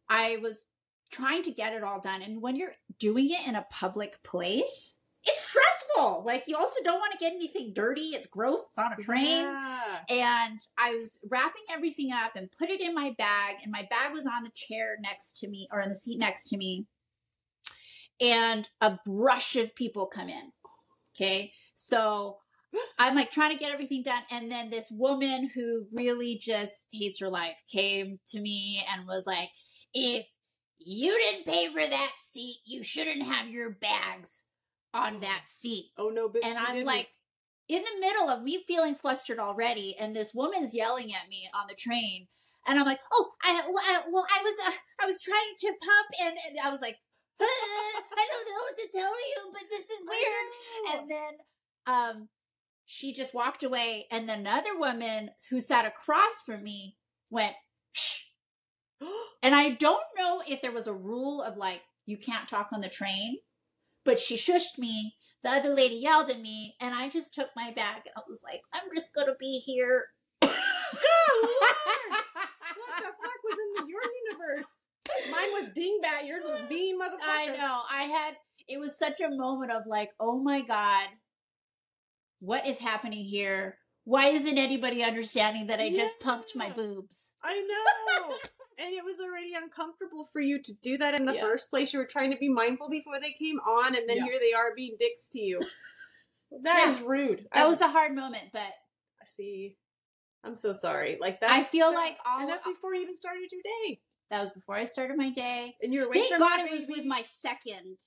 I 0.09 0.39
was 0.43 0.67
trying 1.11 1.43
to 1.43 1.53
get 1.53 1.75
it 1.75 1.83
all 1.83 2.01
done. 2.01 2.23
And 2.23 2.41
when 2.41 2.57
you're 2.57 2.75
doing 2.99 3.31
it 3.31 3.47
in 3.47 3.55
a 3.55 3.67
public 3.71 4.23
place, 4.25 4.97
it's 5.25 5.43
stressful. 5.43 6.25
Like 6.25 6.45
you 6.47 6.57
also 6.57 6.81
don't 6.83 6.99
want 6.99 7.13
to 7.13 7.19
get 7.19 7.33
anything 7.33 7.73
dirty. 7.75 8.11
It's 8.15 8.27
gross. 8.27 8.69
It's 8.71 8.79
on 8.79 8.93
a 8.93 9.03
train. 9.03 9.45
Yeah. 9.45 9.99
And 10.09 10.59
I 10.79 10.97
was 10.97 11.21
wrapping 11.31 11.63
everything 11.71 12.11
up 12.13 12.33
and 12.35 12.49
put 12.59 12.71
it 12.71 12.81
in 12.81 12.95
my 12.95 13.15
bag, 13.19 13.57
and 13.63 13.71
my 13.71 13.87
bag 13.91 14.13
was 14.13 14.27
on 14.27 14.45
the 14.45 14.51
chair 14.55 14.97
next 15.01 15.39
to 15.39 15.49
me 15.49 15.69
or 15.71 15.83
on 15.83 15.89
the 15.89 15.95
seat 15.95 16.19
next 16.19 16.49
to 16.49 16.57
me. 16.57 16.87
And 18.23 18.69
a 18.81 18.99
rush 19.07 19.57
of 19.57 19.75
people 19.75 20.07
come 20.07 20.29
in. 20.29 20.53
Okay. 21.17 21.53
So 21.75 22.39
I'm 22.99 23.15
like 23.15 23.31
trying 23.31 23.53
to 23.53 23.59
get 23.59 23.73
everything 23.73 24.03
done. 24.03 24.23
And 24.31 24.51
then 24.51 24.71
this 24.71 24.91
woman 24.91 25.51
who 25.55 25.87
really 25.93 26.39
just 26.41 26.87
hates 26.93 27.21
her 27.21 27.29
life 27.29 27.63
came 27.71 28.19
to 28.29 28.41
me 28.41 28.83
and 28.93 29.07
was 29.07 29.27
like, 29.27 29.49
if 29.93 30.27
you 30.79 31.13
didn't 31.13 31.47
pay 31.47 31.69
for 31.69 31.81
that 31.87 32.11
seat, 32.21 32.59
you 32.65 32.83
shouldn't 32.83 33.23
have 33.23 33.49
your 33.49 33.71
bags 33.71 34.45
on 34.95 35.21
that 35.21 35.43
seat 35.47 35.87
Oh 35.97 36.09
no, 36.11 36.29
bitch. 36.29 36.41
and 36.45 36.59
I'm 36.59 36.75
didn't. 36.75 36.87
like 36.87 37.09
in 37.69 37.83
the 37.83 38.01
middle 38.01 38.29
of 38.29 38.43
me 38.43 38.63
feeling 38.67 38.95
flustered 38.95 39.39
already, 39.39 39.97
and 39.99 40.15
this 40.15 40.35
woman's 40.35 40.75
yelling 40.75 41.15
at 41.15 41.29
me 41.29 41.49
on 41.55 41.67
the 41.69 41.75
train, 41.75 42.29
and 42.67 42.79
I'm 42.79 42.85
like, 42.85 43.01
"Oh, 43.13 43.31
I 43.43 43.63
well, 43.67 43.83
I, 43.85 44.03
well, 44.11 44.27
I 44.29 44.43
was 44.43 44.55
uh, 44.67 44.73
I 45.01 45.07
was 45.07 45.23
trying 45.23 45.55
to 45.61 45.67
pump, 45.69 46.09
and, 46.27 46.37
and 46.49 46.59
I 46.63 46.71
was 46.71 46.81
like, 46.81 46.95
"Uh, 46.95 46.97
I 47.41 48.27
don't 48.31 48.49
know 48.49 48.63
what 48.63 48.77
to 48.77 48.89
tell 48.93 49.11
you, 49.11 49.53
but 49.53 49.63
this 49.71 49.91
is 49.91 50.05
weird." 50.07 51.01
And 51.01 51.11
then 51.11 51.33
um, 51.87 52.29
she 52.87 53.13
just 53.13 53.35
walked 53.35 53.63
away, 53.63 54.07
and 54.11 54.29
then 54.29 54.41
another 54.41 54.79
woman 54.79 55.31
who 55.51 55.61
sat 55.61 55.87
across 55.87 56.43
from 56.45 56.63
me 56.63 56.97
went, 57.31 57.55
"Shh." 57.93 58.25
And 59.45 59.57
I 59.57 59.71
don't 59.71 60.05
know 60.17 60.41
if 60.49 60.63
there 60.63 60.71
was 60.71 60.87
a 60.87 60.95
rule 60.95 61.43
of 61.43 61.57
like 61.57 61.83
you 62.07 62.17
can't 62.17 62.49
talk 62.49 62.69
on 62.73 62.81
the 62.81 62.89
train, 62.89 63.39
but 64.05 64.21
she 64.21 64.37
shushed 64.37 64.79
me. 64.79 65.17
The 65.43 65.51
other 65.51 65.75
lady 65.75 65.97
yelled 65.97 66.31
at 66.31 66.41
me, 66.41 66.77
and 66.81 66.95
I 66.95 67.09
just 67.09 67.35
took 67.35 67.49
my 67.57 67.73
bag 67.73 68.03
and 68.07 68.13
I 68.17 68.21
was 68.29 68.45
like, 68.45 68.63
I'm 68.73 68.89
just 68.95 69.15
gonna 69.15 69.35
be 69.41 69.59
here. 69.59 70.07
Good 70.41 70.51
lord! 71.43 72.19
What 72.73 72.99
the 72.99 73.05
fuck 73.05 73.41
was 73.45 73.59
in 73.59 73.85
the, 73.85 73.91
your 73.91 74.03
universe? 74.31 74.71
Mine 75.31 75.51
was 75.53 75.71
dingbat. 75.71 76.27
Yours 76.27 76.45
was 76.45 76.61
bean, 76.69 77.01
motherfucker. 77.01 77.19
I 77.27 77.47
know. 77.57 77.81
I 77.91 78.05
had 78.05 78.37
it 78.69 78.79
was 78.79 78.97
such 78.97 79.21
a 79.21 79.29
moment 79.31 79.73
of 79.73 79.83
like, 79.87 80.11
oh 80.21 80.39
my 80.41 80.63
god, 80.63 81.09
what 82.41 82.67
is 82.67 82.79
happening 82.79 83.25
here? 83.25 83.79
Why 84.05 84.29
isn't 84.29 84.59
anybody 84.59 85.03
understanding 85.05 85.69
that 85.69 85.81
I 85.81 85.91
just 85.93 86.19
pumped 86.21 86.57
my 86.57 86.71
boobs? 86.71 87.33
I 87.43 87.55
know. 87.61 88.37
and 88.79 88.93
it 88.95 89.05
was 89.05 89.15
already 89.23 89.53
uncomfortable 89.55 90.25
for 90.33 90.41
you 90.41 90.61
to 90.61 90.73
do 90.83 90.99
that 90.99 91.15
in 91.15 91.25
the 91.27 91.35
Yeah. 91.35 91.43
first 91.43 91.71
place. 91.71 91.93
You 91.93 92.01
were 92.01 92.07
trying 92.07 92.33
to 92.33 92.37
be 92.37 92.49
mindful 92.49 92.89
before 92.91 93.21
they 93.21 93.33
came 93.33 93.61
on, 93.61 93.95
and 93.95 94.09
then 94.09 94.17
Yeah. 94.19 94.25
here 94.25 94.39
they 94.41 94.53
are 94.53 94.75
being 94.75 94.97
dicks 94.99 95.29
to 95.31 95.41
you. 95.41 95.61
That 96.65 96.89
is 96.89 96.99
Yeah. 97.01 97.07
rude. 97.07 97.49
That 97.53 97.65
I 97.65 97.67
was 97.67 97.81
a 97.81 97.89
hard 97.89 98.15
moment, 98.15 98.45
but 98.53 98.61
I 98.61 99.25
see. 99.25 99.79
I'm 100.45 100.55
so 100.57 100.75
sorry. 100.75 101.17
Like 101.21 101.41
that. 101.41 101.51
I 101.51 101.63
feel 101.63 101.95
like 101.95 102.19
all 102.27 102.41
and 102.41 102.49
that's 102.51 102.67
before 102.67 102.95
you 102.95 103.03
even 103.03 103.17
started 103.17 103.49
your 103.51 103.63
day, 103.63 104.03
that 104.33 104.41
was 104.41 104.51
before 104.51 104.75
I 104.75 104.85
started 104.85 105.17
my 105.17 105.31
day. 105.31 105.77
and 105.83 105.93
you're 105.93 106.07
away 106.07 106.15
Thank 106.21 106.39
God 106.41 106.61
it 106.61 106.73
was 106.73 106.87
with 106.89 107.05
my 107.05 107.23
second 107.23 107.99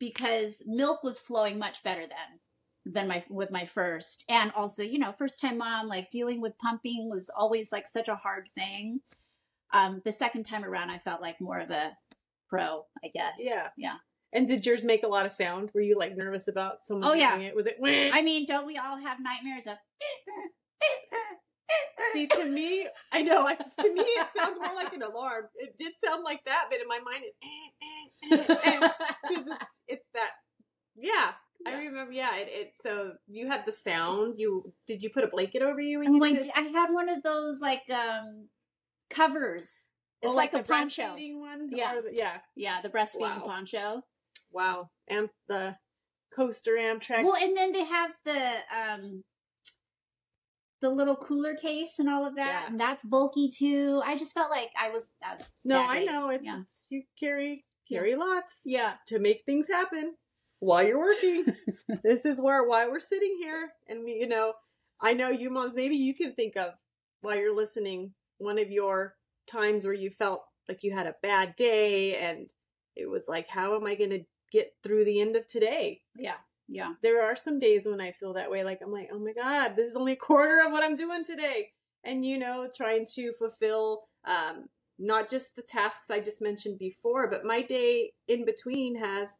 because 0.00 0.62
milk 0.66 1.02
was 1.04 1.20
flowing 1.20 1.58
much 1.58 1.82
better 1.84 2.02
then 2.02 2.40
than 2.84 3.06
my 3.06 3.24
with 3.30 3.52
my 3.52 3.64
first. 3.64 4.24
And 4.28 4.50
also, 4.56 4.82
you 4.82 4.98
know, 4.98 5.12
first 5.12 5.40
time 5.40 5.58
mom, 5.58 5.86
like 5.86 6.10
dealing 6.10 6.40
with 6.40 6.58
pumping 6.58 7.08
was 7.08 7.30
always 7.34 7.70
like 7.70 7.86
such 7.86 8.08
a 8.08 8.16
hard 8.16 8.48
thing. 8.56 9.00
Um, 9.72 10.02
the 10.04 10.12
second 10.12 10.42
time 10.42 10.64
around 10.64 10.90
I 10.90 10.98
felt 10.98 11.22
like 11.22 11.40
more 11.40 11.60
of 11.60 11.70
a 11.70 11.96
pro, 12.48 12.84
I 13.04 13.08
guess. 13.14 13.34
Yeah. 13.38 13.68
Yeah. 13.78 13.94
And 14.32 14.48
did 14.48 14.66
yours 14.66 14.84
make 14.84 15.04
a 15.04 15.08
lot 15.08 15.24
of 15.24 15.32
sound? 15.32 15.70
Were 15.72 15.80
you 15.82 15.96
like 15.96 16.16
nervous 16.16 16.48
about 16.48 16.78
someone 16.86 17.08
Oh, 17.08 17.14
yeah. 17.14 17.38
it? 17.38 17.54
Was 17.54 17.66
it? 17.66 17.76
I 18.12 18.22
mean, 18.22 18.44
don't 18.44 18.66
we 18.66 18.76
all 18.76 18.96
have 18.96 19.18
nightmares 19.20 19.66
of 19.68 19.76
See, 22.12 22.26
to 22.26 22.44
me, 22.46 22.86
I 23.12 23.22
know. 23.22 23.46
I, 23.46 23.54
to 23.54 23.92
me, 23.92 24.02
it 24.02 24.26
sounds 24.36 24.58
more 24.58 24.74
like 24.74 24.92
an 24.92 25.02
alarm. 25.10 25.44
It 25.56 25.74
did 25.78 25.92
sound 26.04 26.24
like 26.24 26.44
that, 26.44 26.66
but 26.70 26.80
in 26.80 26.88
my 26.88 26.98
mind, 27.00 27.24
it. 27.24 27.34
Eh, 27.42 28.36
eh, 28.36 28.44
eh, 28.48 28.80
eh. 28.82 28.88
it's, 29.30 29.64
it's 29.88 30.06
that. 30.14 30.30
Yeah, 30.96 31.32
I 31.66 31.78
remember. 31.84 32.12
Yeah, 32.12 32.36
it, 32.36 32.48
it. 32.50 32.72
So 32.82 33.12
you 33.28 33.48
had 33.48 33.64
the 33.66 33.72
sound. 33.72 34.34
You 34.38 34.72
did 34.86 35.02
you 35.02 35.10
put 35.10 35.24
a 35.24 35.28
blanket 35.28 35.62
over 35.62 35.80
you? 35.80 36.02
And 36.02 36.14
you 36.16 36.24
it? 36.24 36.48
I 36.54 36.62
had 36.62 36.90
one 36.92 37.08
of 37.08 37.22
those 37.22 37.60
like 37.60 37.82
um 37.90 38.48
covers. 39.10 39.88
It's 40.20 40.30
Oh, 40.30 40.34
like, 40.36 40.52
the 40.52 40.60
a 40.60 40.62
poncho. 40.62 41.16
one. 41.16 41.68
Yeah. 41.70 41.94
The- 41.94 42.10
yeah. 42.14 42.38
Yeah, 42.54 42.80
the 42.80 42.88
breastfeeding 42.90 43.20
Wow. 43.40 43.42
poncho. 43.46 44.02
Wow. 44.52 44.90
and 45.08 45.28
the 45.48 45.76
coaster 46.34 46.72
Amtrak. 46.72 47.24
Well, 47.24 47.36
and 47.42 47.56
then 47.56 47.72
they 47.72 47.84
have 47.84 48.12
the 48.24 48.52
um 48.78 49.24
the 50.82 50.90
little 50.90 51.16
cooler 51.16 51.54
case 51.54 51.98
and 51.98 52.08
all 52.10 52.26
of 52.26 52.36
that, 52.36 52.62
Yeah. 52.64 52.66
and 52.70 52.78
that's 52.80 53.04
bulky 53.04 53.48
too. 53.48 54.02
I 54.04 54.16
just 54.16 54.34
felt 54.34 54.50
like 54.50 54.70
I 54.78 54.90
was 54.90 55.08
that 55.22 55.38
was 55.38 55.48
no, 55.64 55.80
I 55.80 56.04
know. 56.04 56.28
It's, 56.28 56.44
Yeah. 56.44 56.60
it's 56.60 56.86
you 56.90 57.04
carry 57.18 57.64
carry 57.88 58.14
lots. 58.16 58.62
Yeah. 58.66 58.94
To 59.06 59.18
make 59.18 59.44
things 59.46 59.68
happen. 59.68 60.16
while 60.60 60.86
you're 60.86 60.98
working. 60.98 61.46
this 62.04 62.24
is 62.24 62.40
where 62.40 62.64
why 62.66 62.86
we're 62.88 63.00
sitting 63.00 63.36
here, 63.40 63.72
and 63.88 64.04
we, 64.04 64.12
you 64.20 64.28
know, 64.28 64.54
I 65.00 65.12
know 65.12 65.28
you 65.30 65.50
moms. 65.50 65.74
Maybe 65.74 65.96
you 65.96 66.14
can 66.14 66.34
think 66.34 66.56
of 66.56 66.74
while 67.22 67.36
you're 67.36 67.54
listening 67.56 68.14
one 68.38 68.58
of 68.58 68.70
your 68.70 69.14
times 69.48 69.84
where 69.84 69.94
you 69.94 70.10
felt 70.10 70.44
like 70.68 70.84
you 70.84 70.92
had 70.92 71.06
a 71.08 71.16
bad 71.22 71.56
day, 71.56 72.16
and 72.16 72.52
it 72.94 73.08
was 73.10 73.26
like, 73.28 73.48
how 73.48 73.74
am 73.74 73.86
I 73.86 73.94
going 73.96 74.10
to 74.10 74.24
get 74.52 74.74
through 74.84 75.04
the 75.04 75.20
end 75.20 75.34
of 75.34 75.46
today? 75.48 76.02
Yeah. 76.16 76.36
Yeah. 76.68 76.94
There 77.02 77.22
are 77.22 77.36
some 77.36 77.58
days 77.58 77.86
when 77.86 78.00
I 78.00 78.12
feel 78.12 78.32
that 78.34 78.50
way. 78.50 78.64
Like 78.64 78.80
I'm 78.82 78.92
like, 78.92 79.10
oh 79.12 79.18
my 79.18 79.32
god, 79.32 79.76
this 79.76 79.90
is 79.90 79.96
only 79.96 80.12
a 80.12 80.16
quarter 80.16 80.60
of 80.64 80.72
what 80.72 80.84
I'm 80.84 80.96
doing 80.96 81.24
today, 81.24 81.70
and 82.04 82.24
you 82.24 82.38
know, 82.38 82.68
trying 82.74 83.04
to 83.14 83.32
fulfill. 83.34 84.04
Um, 84.24 84.68
not 84.98 85.28
just 85.28 85.56
the 85.56 85.62
tasks 85.62 86.10
I 86.10 86.20
just 86.20 86.40
mentioned 86.40 86.78
before, 86.78 87.28
but 87.28 87.44
my 87.44 87.62
day 87.62 88.12
in 88.28 88.44
between 88.44 88.94
has 88.96 89.34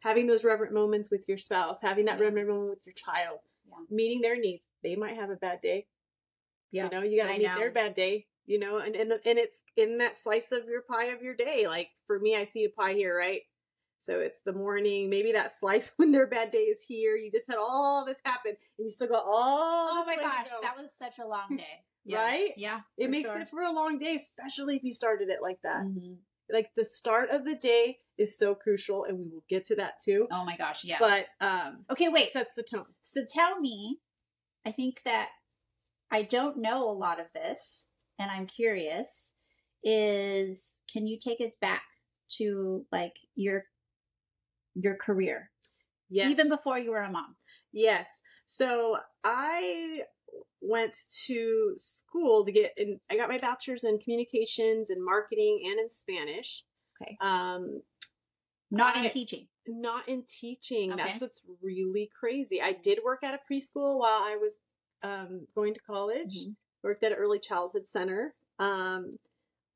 having 0.00 0.26
those 0.26 0.44
reverent 0.44 0.74
moments 0.74 1.10
with 1.10 1.26
your 1.28 1.38
spouse, 1.38 1.80
having 1.80 2.04
that 2.06 2.18
Yeah. 2.18 2.24
reverent 2.26 2.48
moment 2.48 2.70
with 2.70 2.84
your 2.86 2.92
child, 2.94 3.38
Yeah. 3.68 3.76
meeting 3.90 4.20
their 4.20 4.36
needs. 4.36 4.68
They 4.82 4.96
might 4.96 5.16
have 5.16 5.30
a 5.30 5.36
bad 5.36 5.60
day. 5.62 5.86
Yeah. 6.72 6.84
You 6.84 6.90
know, 6.90 7.02
you 7.02 7.16
got 7.22 7.28
to 7.32 7.38
meet 7.38 7.46
know. 7.46 7.58
their 7.58 7.70
bad 7.70 7.94
day, 7.94 8.26
you 8.44 8.58
know, 8.58 8.78
and, 8.78 8.94
and, 8.94 9.12
and 9.12 9.38
it's 9.38 9.62
in 9.76 9.98
that 9.98 10.18
slice 10.18 10.52
of 10.52 10.66
your 10.66 10.82
pie 10.82 11.06
of 11.06 11.22
your 11.22 11.34
day. 11.34 11.66
Like 11.66 11.88
for 12.06 12.18
me, 12.18 12.36
I 12.36 12.44
see 12.44 12.64
a 12.64 12.68
pie 12.70 12.92
here, 12.92 13.16
right? 13.16 13.42
So 14.00 14.20
it's 14.20 14.40
the 14.44 14.52
morning, 14.52 15.10
maybe 15.10 15.32
that 15.32 15.52
slice 15.52 15.92
when 15.96 16.12
their 16.12 16.26
bad 16.26 16.50
day 16.50 16.58
is 16.58 16.82
here. 16.86 17.16
You 17.16 17.30
just 17.30 17.48
had 17.48 17.58
all 17.58 18.04
this 18.06 18.18
happen 18.24 18.52
and 18.78 18.84
you 18.84 18.90
still 18.90 19.08
got 19.08 19.24
all 19.26 19.90
Oh 19.92 20.04
this 20.06 20.16
my 20.16 20.22
gosh, 20.22 20.48
go. 20.48 20.58
that 20.62 20.76
was 20.76 20.92
such 20.96 21.18
a 21.18 21.26
long 21.26 21.56
day. 21.56 21.64
Yes. 22.04 22.18
Right? 22.30 22.52
Yeah. 22.56 22.80
it 22.96 23.10
makes 23.10 23.28
sure. 23.28 23.38
it 23.38 23.50
for 23.50 23.60
a 23.60 23.70
long 23.72 23.98
day, 23.98 24.14
especially 24.16 24.76
if 24.76 24.82
you 24.82 24.94
started 24.94 25.28
it 25.28 25.40
like 25.42 25.60
that. 25.62 25.82
Mhm. 25.82 26.16
Like 26.50 26.70
the 26.74 26.84
start 26.84 27.28
of 27.30 27.44
the 27.44 27.54
day 27.56 27.98
is 28.16 28.38
so 28.38 28.54
crucial, 28.54 29.04
and 29.04 29.18
we 29.18 29.24
will 29.28 29.44
get 29.46 29.66
to 29.66 29.76
that 29.76 30.00
too. 30.00 30.26
Oh 30.32 30.42
my 30.42 30.56
gosh, 30.56 30.84
yes. 30.84 31.00
But 31.00 31.26
um, 31.46 31.84
okay, 31.90 32.08
wait. 32.08 32.28
it 32.28 32.32
sets 32.32 32.54
the 32.56 32.62
tone. 32.62 32.86
So 33.02 33.22
tell 33.28 33.60
me, 33.60 33.98
I 34.64 34.72
think 34.72 35.02
that 35.04 35.28
I 36.10 36.22
don't 36.22 36.56
know 36.56 36.88
a 36.88 36.92
lot 36.92 37.20
of 37.20 37.26
this, 37.34 37.88
and 38.18 38.30
I'm 38.30 38.46
curious. 38.46 39.34
Is 39.84 40.78
can 40.90 41.06
you 41.06 41.18
take 41.18 41.42
us 41.42 41.56
back 41.56 41.82
to 42.38 42.86
like 42.90 43.16
your 43.34 43.64
your 44.80 44.96
career, 44.96 45.50
Yes. 46.10 46.30
even 46.30 46.48
before 46.48 46.78
you 46.78 46.90
were 46.92 47.02
a 47.02 47.10
mom? 47.10 47.36
Yes. 47.72 48.22
So 48.46 48.96
I 49.24 50.02
went 50.60 50.96
to 51.26 51.74
school 51.76 52.44
to 52.44 52.52
get 52.52 52.72
in 52.76 53.00
I 53.10 53.16
got 53.16 53.28
my 53.28 53.38
bachelor's 53.38 53.84
in 53.84 53.98
communications 53.98 54.90
and 54.90 55.04
marketing 55.04 55.62
and 55.66 55.78
in 55.80 55.90
Spanish. 55.90 56.64
Okay. 57.00 57.16
Um 57.20 57.82
Not 58.70 58.96
I- 58.96 59.04
in 59.04 59.10
teaching. 59.10 59.48
not 59.66 60.08
in 60.08 60.22
teaching. 60.24 60.92
Okay. 60.92 61.02
That's 61.04 61.20
what's 61.20 61.42
really 61.62 62.10
crazy. 62.18 62.60
I 62.62 62.72
did 62.72 63.00
work 63.04 63.22
at 63.22 63.34
a 63.34 63.40
preschool 63.52 63.98
while 63.98 64.22
I 64.22 64.36
was 64.40 64.58
um 65.02 65.46
going 65.54 65.74
to 65.74 65.80
college. 65.80 66.36
Mhm. 66.46 66.56
Worked 66.82 67.02
at 67.04 67.12
an 67.12 67.18
early 67.18 67.38
childhood 67.38 67.86
center. 67.88 68.34
Um 68.58 69.18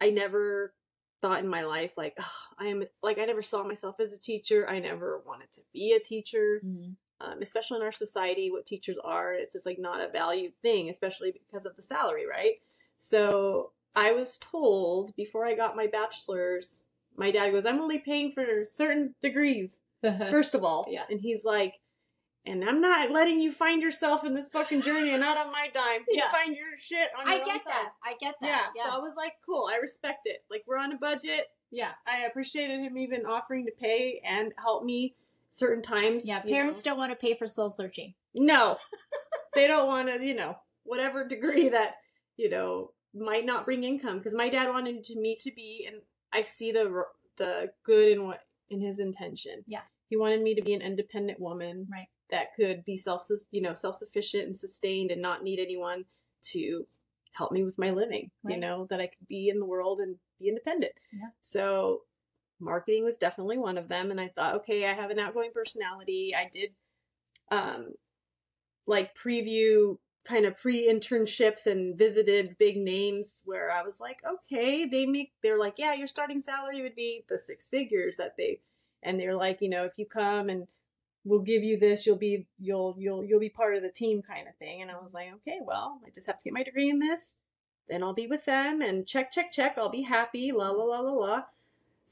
I 0.00 0.10
never 0.10 0.74
thought 1.22 1.40
in 1.40 1.48
my 1.48 1.62
life 1.62 1.92
like 1.96 2.14
oh, 2.20 2.32
I 2.58 2.66
am 2.66 2.84
like 3.02 3.18
I 3.18 3.24
never 3.24 3.42
saw 3.42 3.62
myself 3.64 4.00
as 4.00 4.12
a 4.12 4.18
teacher. 4.18 4.68
I 4.68 4.78
never 4.80 5.22
wanted 5.26 5.50
to 5.52 5.60
be 5.72 5.92
a 5.92 6.00
teacher 6.00 6.60
Mhm. 6.64 6.96
um, 7.20 7.38
especially 7.40 7.76
in 7.78 7.84
our 7.84 7.92
society, 7.92 8.50
what 8.50 8.66
teachers 8.66 8.98
are, 9.04 9.32
it's 9.32 9.54
just 9.54 9.64
like 9.64 9.78
not 9.78 10.00
a 10.00 10.08
valued 10.08 10.52
thing, 10.60 10.90
especially 10.90 11.30
because 11.30 11.64
of 11.66 11.76
the 11.76 11.82
salary, 11.82 12.26
right? 12.26 12.54
So 12.98 13.70
I 13.94 14.10
was 14.12 14.38
told 14.38 15.14
before 15.14 15.46
I 15.46 15.54
got 15.54 15.76
my 15.76 15.86
bachelor's, 15.86 16.84
my 17.16 17.30
dad 17.30 17.50
goes, 17.52 17.64
I'm 17.64 17.80
only 17.80 18.00
paying 18.00 18.32
for 18.32 18.64
certain 18.66 19.14
degrees, 19.20 19.78
first 20.30 20.54
of 20.56 20.64
all. 20.64 20.86
Yeah. 20.88 21.04
And 21.08 21.20
he's 21.20 21.44
like, 21.44 21.74
and 22.46 22.64
I'm 22.68 22.80
not 22.80 23.10
letting 23.10 23.40
you 23.40 23.52
find 23.52 23.80
yourself 23.82 24.24
in 24.24 24.34
this 24.34 24.48
fucking 24.48 24.82
journey 24.82 25.10
and 25.10 25.20
not 25.20 25.36
on 25.38 25.52
my 25.52 25.68
dime. 25.72 26.00
You 26.08 26.18
Yeah. 26.18 26.30
find 26.32 26.56
your 26.56 26.76
shit 26.78 27.08
on 27.18 27.28
I 27.28 27.34
your 27.36 27.40
own 27.42 27.46
get 27.48 27.64
that. 27.64 27.92
I 28.04 28.14
get 28.20 28.34
that. 28.42 28.72
Yeah. 28.74 28.90
So 28.90 28.96
I 28.96 29.00
was 29.00 29.14
like, 29.16 29.34
cool, 29.46 29.68
I 29.72 29.76
respect 29.78 30.20
it. 30.26 30.44
Like 30.50 30.64
we're 30.66 30.78
on 30.78 30.92
a 30.92 30.98
budget. 30.98 31.46
yeah. 31.70 31.92
I 32.06 32.24
appreciated 32.26 32.80
him 32.80 32.98
even 32.98 33.24
offering 33.26 33.64
to 33.66 33.72
pay 33.80 34.20
and 34.24 34.52
help 34.58 34.84
me 34.84 35.14
certain 35.50 35.82
times. 35.82 36.26
Yeah. 36.26 36.42
you 36.44 36.50
know. 36.50 36.56
Parents 36.56 36.82
don't 36.82 36.98
want 36.98 37.12
to 37.12 37.16
pay 37.16 37.34
for 37.34 37.46
soul 37.46 37.70
searching. 37.70 38.14
No, 38.34 38.76
they 39.54 39.66
don't 39.66 39.86
want 39.86 40.08
to, 40.08 40.24
you 40.24 40.34
know, 40.34 40.56
whatever 40.84 41.26
degree 41.28 41.68
that, 41.68 41.94
you 42.36 42.48
know, 42.50 42.92
might 43.14 43.44
not 43.44 43.64
bring 43.66 43.84
income. 43.84 44.18
Because 44.18 44.34
my 44.34 44.48
dad 44.48 44.68
wanted 44.70 45.04
to, 45.04 45.20
me 45.20 45.36
to 45.40 45.52
be, 45.54 45.86
and 45.86 46.00
I 46.32 46.42
see 46.42 46.72
the 46.72 47.04
the 47.38 47.70
good 47.84 48.08
in 48.08 48.26
what 48.26 48.40
in 48.70 48.80
his 48.80 48.98
intention. 48.98 49.64
Yeah. 49.66 49.82
he 50.08 50.16
wanted 50.16 50.42
me 50.42 50.54
to 50.54 50.62
be 50.62 50.72
an 50.74 50.80
independent 50.82 51.38
woman, 51.40 51.86
Right. 51.92 52.08
That 52.32 52.54
could 52.56 52.84
be 52.84 52.96
self, 52.96 53.28
you 53.52 53.62
know, 53.62 53.74
self 53.74 53.98
sufficient 53.98 54.46
and 54.46 54.56
sustained, 54.56 55.12
and 55.12 55.22
not 55.22 55.44
need 55.44 55.60
anyone 55.60 56.04
to 56.46 56.86
help 57.32 57.52
me 57.52 57.62
with 57.62 57.78
my 57.78 57.90
living. 57.90 58.30
You 58.46 58.56
know, 58.56 58.86
that 58.90 59.00
I 59.00 59.06
could 59.06 59.28
be 59.28 59.48
in 59.48 59.60
the 59.60 59.64
world 59.64 60.00
and 60.00 60.16
be 60.40 60.48
independent. 60.48 60.92
Yeah. 61.12 61.28
So 61.42 62.02
marketing 62.62 63.04
was 63.04 63.18
definitely 63.18 63.58
one 63.58 63.76
of 63.76 63.88
them 63.88 64.10
and 64.10 64.20
i 64.20 64.28
thought 64.28 64.54
okay 64.54 64.86
i 64.86 64.94
have 64.94 65.10
an 65.10 65.18
outgoing 65.18 65.50
personality 65.52 66.34
i 66.34 66.48
did 66.52 66.70
um 67.50 67.88
like 68.86 69.10
preview 69.16 69.96
kind 70.24 70.46
of 70.46 70.56
pre-internships 70.56 71.66
and 71.66 71.98
visited 71.98 72.56
big 72.58 72.76
names 72.76 73.42
where 73.44 73.70
i 73.72 73.82
was 73.82 74.00
like 74.00 74.20
okay 74.24 74.86
they 74.86 75.04
make 75.04 75.32
they're 75.42 75.58
like 75.58 75.74
yeah 75.76 75.92
your 75.92 76.06
starting 76.06 76.40
salary 76.40 76.82
would 76.82 76.94
be 76.94 77.24
the 77.28 77.36
six 77.36 77.68
figures 77.68 78.16
that 78.16 78.36
they 78.38 78.60
and 79.02 79.18
they're 79.18 79.34
like 79.34 79.60
you 79.60 79.68
know 79.68 79.84
if 79.84 79.92
you 79.96 80.06
come 80.06 80.48
and 80.48 80.66
we'll 81.24 81.40
give 81.40 81.62
you 81.62 81.78
this 81.78 82.06
you'll 82.06 82.16
be 82.16 82.46
you'll 82.58 82.94
you'll 82.98 83.24
you'll 83.24 83.40
be 83.40 83.48
part 83.48 83.76
of 83.76 83.82
the 83.82 83.88
team 83.88 84.22
kind 84.22 84.48
of 84.48 84.56
thing 84.56 84.82
and 84.82 84.90
i 84.90 84.94
was 84.94 85.12
like 85.12 85.32
okay 85.32 85.58
well 85.64 86.00
i 86.06 86.10
just 86.10 86.26
have 86.26 86.38
to 86.38 86.44
get 86.44 86.52
my 86.52 86.62
degree 86.62 86.90
in 86.90 86.98
this 86.98 87.38
then 87.88 88.02
i'll 88.02 88.14
be 88.14 88.26
with 88.26 88.44
them 88.44 88.80
and 88.80 89.06
check 89.06 89.30
check 89.30 89.52
check 89.52 89.76
i'll 89.76 89.88
be 89.88 90.02
happy 90.02 90.52
la 90.52 90.70
la 90.70 90.84
la 90.84 91.00
la 91.00 91.12
la 91.12 91.42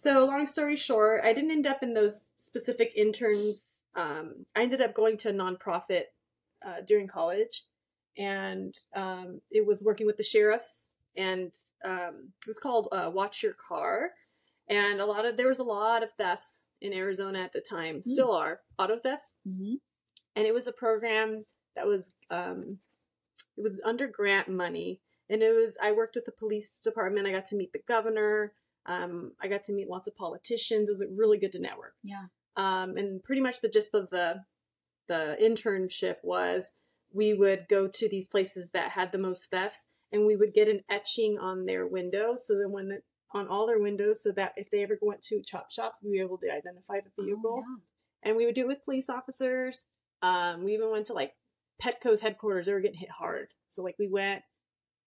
so 0.01 0.25
long 0.25 0.47
story 0.47 0.77
short, 0.77 1.21
I 1.25 1.35
didn't 1.35 1.51
end 1.51 1.67
up 1.67 1.83
in 1.83 1.93
those 1.93 2.31
specific 2.39 2.95
interns. 2.97 3.83
Um, 3.95 4.47
I 4.57 4.63
ended 4.63 4.81
up 4.81 4.95
going 4.95 5.19
to 5.19 5.29
a 5.29 5.33
nonprofit 5.35 6.05
uh, 6.65 6.81
during 6.87 7.07
college, 7.07 7.67
and 8.17 8.75
um, 8.97 9.43
it 9.51 9.67
was 9.67 9.85
working 9.85 10.07
with 10.07 10.17
the 10.17 10.23
sheriffs, 10.23 10.93
and 11.19 11.55
um, 11.85 12.31
it 12.41 12.49
was 12.49 12.59
called 12.59 12.89
uh, 12.93 13.11
Watch 13.13 13.43
Your 13.43 13.53
Car. 13.53 14.13
And 14.71 15.01
a 15.01 15.05
lot 15.05 15.27
of 15.27 15.37
there 15.37 15.49
was 15.49 15.59
a 15.59 15.65
lot 15.65 16.03
of 16.03 16.13
thefts 16.17 16.63
in 16.81 16.95
Arizona 16.95 17.41
at 17.41 17.53
the 17.53 17.61
time, 17.61 18.03
still 18.03 18.33
are 18.33 18.61
auto 18.79 18.99
thefts, 18.99 19.35
Mm-hmm. 19.47 19.75
and 20.37 20.47
it 20.47 20.55
was 20.55 20.67
a 20.67 20.73
program 20.73 21.45
that 21.77 21.87
was 21.87 22.15
um, 22.31 22.79
it 23.59 23.63
was 23.63 23.81
under 23.85 24.07
grant 24.07 24.49
money, 24.49 25.01
and 25.29 25.43
it 25.43 25.51
was 25.55 25.77
I 25.83 25.93
worked 25.93 26.15
with 26.15 26.25
the 26.25 26.33
police 26.33 26.81
department. 26.81 27.27
I 27.27 27.33
got 27.33 27.47
to 27.47 27.57
meet 27.57 27.73
the 27.73 27.83
governor. 27.87 28.53
Um, 28.87 29.33
I 29.43 29.49
got 29.49 29.65
to 29.65 29.73
meet 29.75 29.91
lots 29.91 30.09
of 30.09 30.17
politicians. 30.17 30.89
It 30.89 30.93
was 30.93 31.05
really 31.15 31.37
good 31.39 31.53
to 31.53 31.59
network. 31.61 31.95
Yeah. 32.03 32.27
Um, 32.57 32.97
and 32.97 33.23
pretty 33.23 33.43
much 33.43 33.61
the 33.61 33.69
gist 33.69 33.93
of 33.95 34.09
the 34.11 34.45
the 35.09 35.37
internship 35.43 36.17
was 36.23 36.71
we 37.13 37.35
would 37.35 37.67
go 37.69 37.89
to 37.89 38.09
these 38.09 38.29
places 38.29 38.71
that 38.71 38.93
had 38.93 39.11
the 39.11 39.19
most 39.19 39.51
thefts, 39.51 39.87
and 40.13 40.27
we 40.27 40.37
would 40.37 40.55
get 40.55 40.69
an 40.69 40.83
etching 40.89 41.39
on 41.39 41.67
their 41.67 41.87
window. 41.87 42.37
So 42.39 42.57
then 42.57 42.71
when 42.71 43.03
on 43.33 43.47
all 43.49 43.67
their 43.67 43.79
windows, 43.81 44.23
so 44.23 44.33
that 44.33 44.55
if 44.57 44.71
they 44.71 44.83
ever 44.83 44.99
went 45.03 45.23
to 45.23 45.43
chop 45.43 45.71
shops, 45.71 46.01
we'd 46.03 46.13
be 46.13 46.21
able 46.21 46.39
to 46.39 46.51
identify 46.51 47.01
the 47.01 47.23
vehicle. 47.23 47.63
Oh, 47.67 47.77
And 48.23 48.37
we 48.37 48.45
would 48.47 48.55
do 48.55 48.63
it 48.63 48.67
with 48.69 48.85
police 48.85 49.09
officers. 49.09 49.87
Um, 50.23 50.65
we 50.65 50.75
even 50.75 50.91
went 50.91 51.07
to 51.07 51.13
like 51.15 51.33
Petco's 51.81 52.21
headquarters. 52.21 52.67
They 52.67 52.73
were 52.73 52.81
getting 52.81 52.99
hit 52.99 53.11
hard. 53.11 53.49
So 53.71 53.83
like 53.83 53.97
we 53.99 54.09
went, 54.09 54.43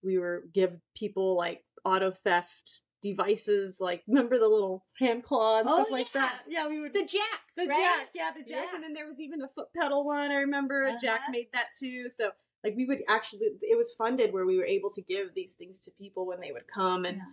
we 0.03 0.18
were 0.18 0.44
give 0.53 0.72
people 0.96 1.36
like 1.38 1.63
auto 1.86 2.12
theft 2.12 2.80
devices, 3.01 3.80
like 3.82 4.01
remember 4.08 4.38
the 4.39 4.48
little 4.48 4.86
hand 4.98 5.24
claw 5.24 5.60
and 5.60 5.68
Oh, 5.70 5.75
stuff 5.84 5.92
like 5.92 6.12
that. 6.13 6.39
Yeah, 6.48 6.68
we 6.68 6.80
would 6.80 6.94
The 6.94 7.06
jack. 7.06 7.42
the 7.58 7.68
right? 7.68 7.77
jack, 7.77 8.10
yeah, 8.15 8.32
the 8.32 8.42
jack, 8.44 8.68
Yeah. 8.70 8.75
and 8.75 8.84
then 8.84 8.94
there 8.94 9.06
was 9.06 9.20
even 9.20 9.42
a 9.42 9.50
foot 9.50 9.68
pedal 9.80 10.06
one. 10.06 10.32
I 10.32 10.36
remember 10.38 10.89
Jack 11.01 11.22
Uh-huh. 11.22 11.32
made 11.32 11.50
that 11.53 11.68
too. 11.77 12.10
So 12.10 12.32
like 12.63 12.75
we 12.77 12.86
would 12.86 13.00
actually, 13.10 13.48
it 13.62 13.77
was 13.77 13.94
funded 13.98 14.34
where 14.34 14.46
we 14.46 14.58
were 14.58 14.65
able 14.65 14.89
to 14.92 15.01
give 15.01 15.34
these 15.36 15.53
things 15.53 15.82
to 15.82 15.92
people 15.92 16.25
when 16.25 16.39
they 16.39 16.51
would 16.53 16.68
come 16.74 17.03
and 17.06 17.18
Yeah. 17.18 17.24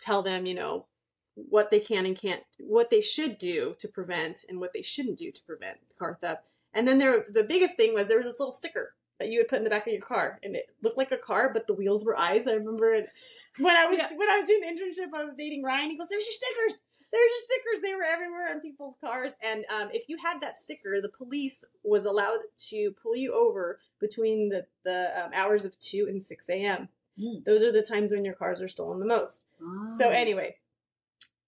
Tell 0.00 0.22
them, 0.22 0.46
you 0.46 0.54
know, 0.54 0.86
what 1.34 1.70
they 1.70 1.80
can 1.80 2.06
and 2.06 2.18
can't, 2.18 2.42
what 2.58 2.90
they 2.90 3.00
should 3.00 3.38
do 3.38 3.74
to 3.78 3.88
prevent 3.88 4.44
and 4.48 4.60
what 4.60 4.72
they 4.72 4.82
shouldn't 4.82 5.18
do 5.18 5.30
to 5.30 5.42
prevent 5.44 5.78
car 5.98 6.18
theft. 6.20 6.42
And 6.74 6.86
then 6.86 6.98
there, 6.98 7.24
the 7.32 7.44
biggest 7.44 7.76
thing 7.76 7.94
was 7.94 8.08
there 8.08 8.18
was 8.18 8.26
this 8.26 8.38
little 8.40 8.52
sticker 8.52 8.94
that 9.18 9.28
you 9.28 9.38
would 9.38 9.48
put 9.48 9.58
in 9.58 9.64
the 9.64 9.70
back 9.70 9.86
of 9.86 9.92
your 9.92 10.02
car, 10.02 10.38
and 10.42 10.56
it 10.56 10.66
looked 10.82 10.96
like 10.98 11.12
a 11.12 11.16
car, 11.18 11.50
but 11.52 11.66
the 11.66 11.74
wheels 11.74 12.04
were 12.04 12.18
eyes. 12.18 12.46
I 12.46 12.52
remember 12.52 12.94
it 12.94 13.10
when 13.58 13.76
I 13.76 13.86
was 13.86 13.98
Yeah. 13.98 14.08
when 14.16 14.30
I 14.30 14.38
was 14.38 14.46
doing 14.46 14.60
the 14.60 14.66
internship. 14.68 15.14
I 15.14 15.24
was 15.24 15.34
dating 15.36 15.62
Ryan. 15.62 15.90
He 15.90 15.98
goes, 15.98 16.08
"There's 16.08 16.26
your 16.26 16.32
stickers." 16.32 16.80
There's 17.12 17.24
your 17.28 17.40
stickers. 17.40 17.80
They 17.82 17.94
were 17.96 18.04
everywhere 18.04 18.50
on 18.52 18.60
people's 18.60 18.94
cars. 19.00 19.32
And 19.42 19.64
um, 19.68 19.90
if 19.92 20.08
you 20.08 20.16
had 20.16 20.40
that 20.42 20.56
sticker, 20.60 21.00
the 21.00 21.08
police 21.08 21.64
was 21.82 22.04
allowed 22.04 22.38
to 22.68 22.92
pull 23.02 23.16
you 23.16 23.34
over 23.34 23.80
between 23.98 24.48
the, 24.48 24.64
the 24.84 25.20
um, 25.20 25.32
hours 25.34 25.64
of 25.64 25.76
2 25.80 26.06
and 26.08 26.24
6 26.24 26.48
a.m. 26.48 26.88
Mm. 27.18 27.44
Those 27.44 27.62
are 27.62 27.72
the 27.72 27.82
times 27.82 28.12
when 28.12 28.24
your 28.24 28.34
cars 28.34 28.60
are 28.60 28.68
stolen 28.68 28.98
the 29.00 29.06
most. 29.06 29.44
So, 29.88 30.06
Oh. 30.08 30.10
anyway, 30.10 30.56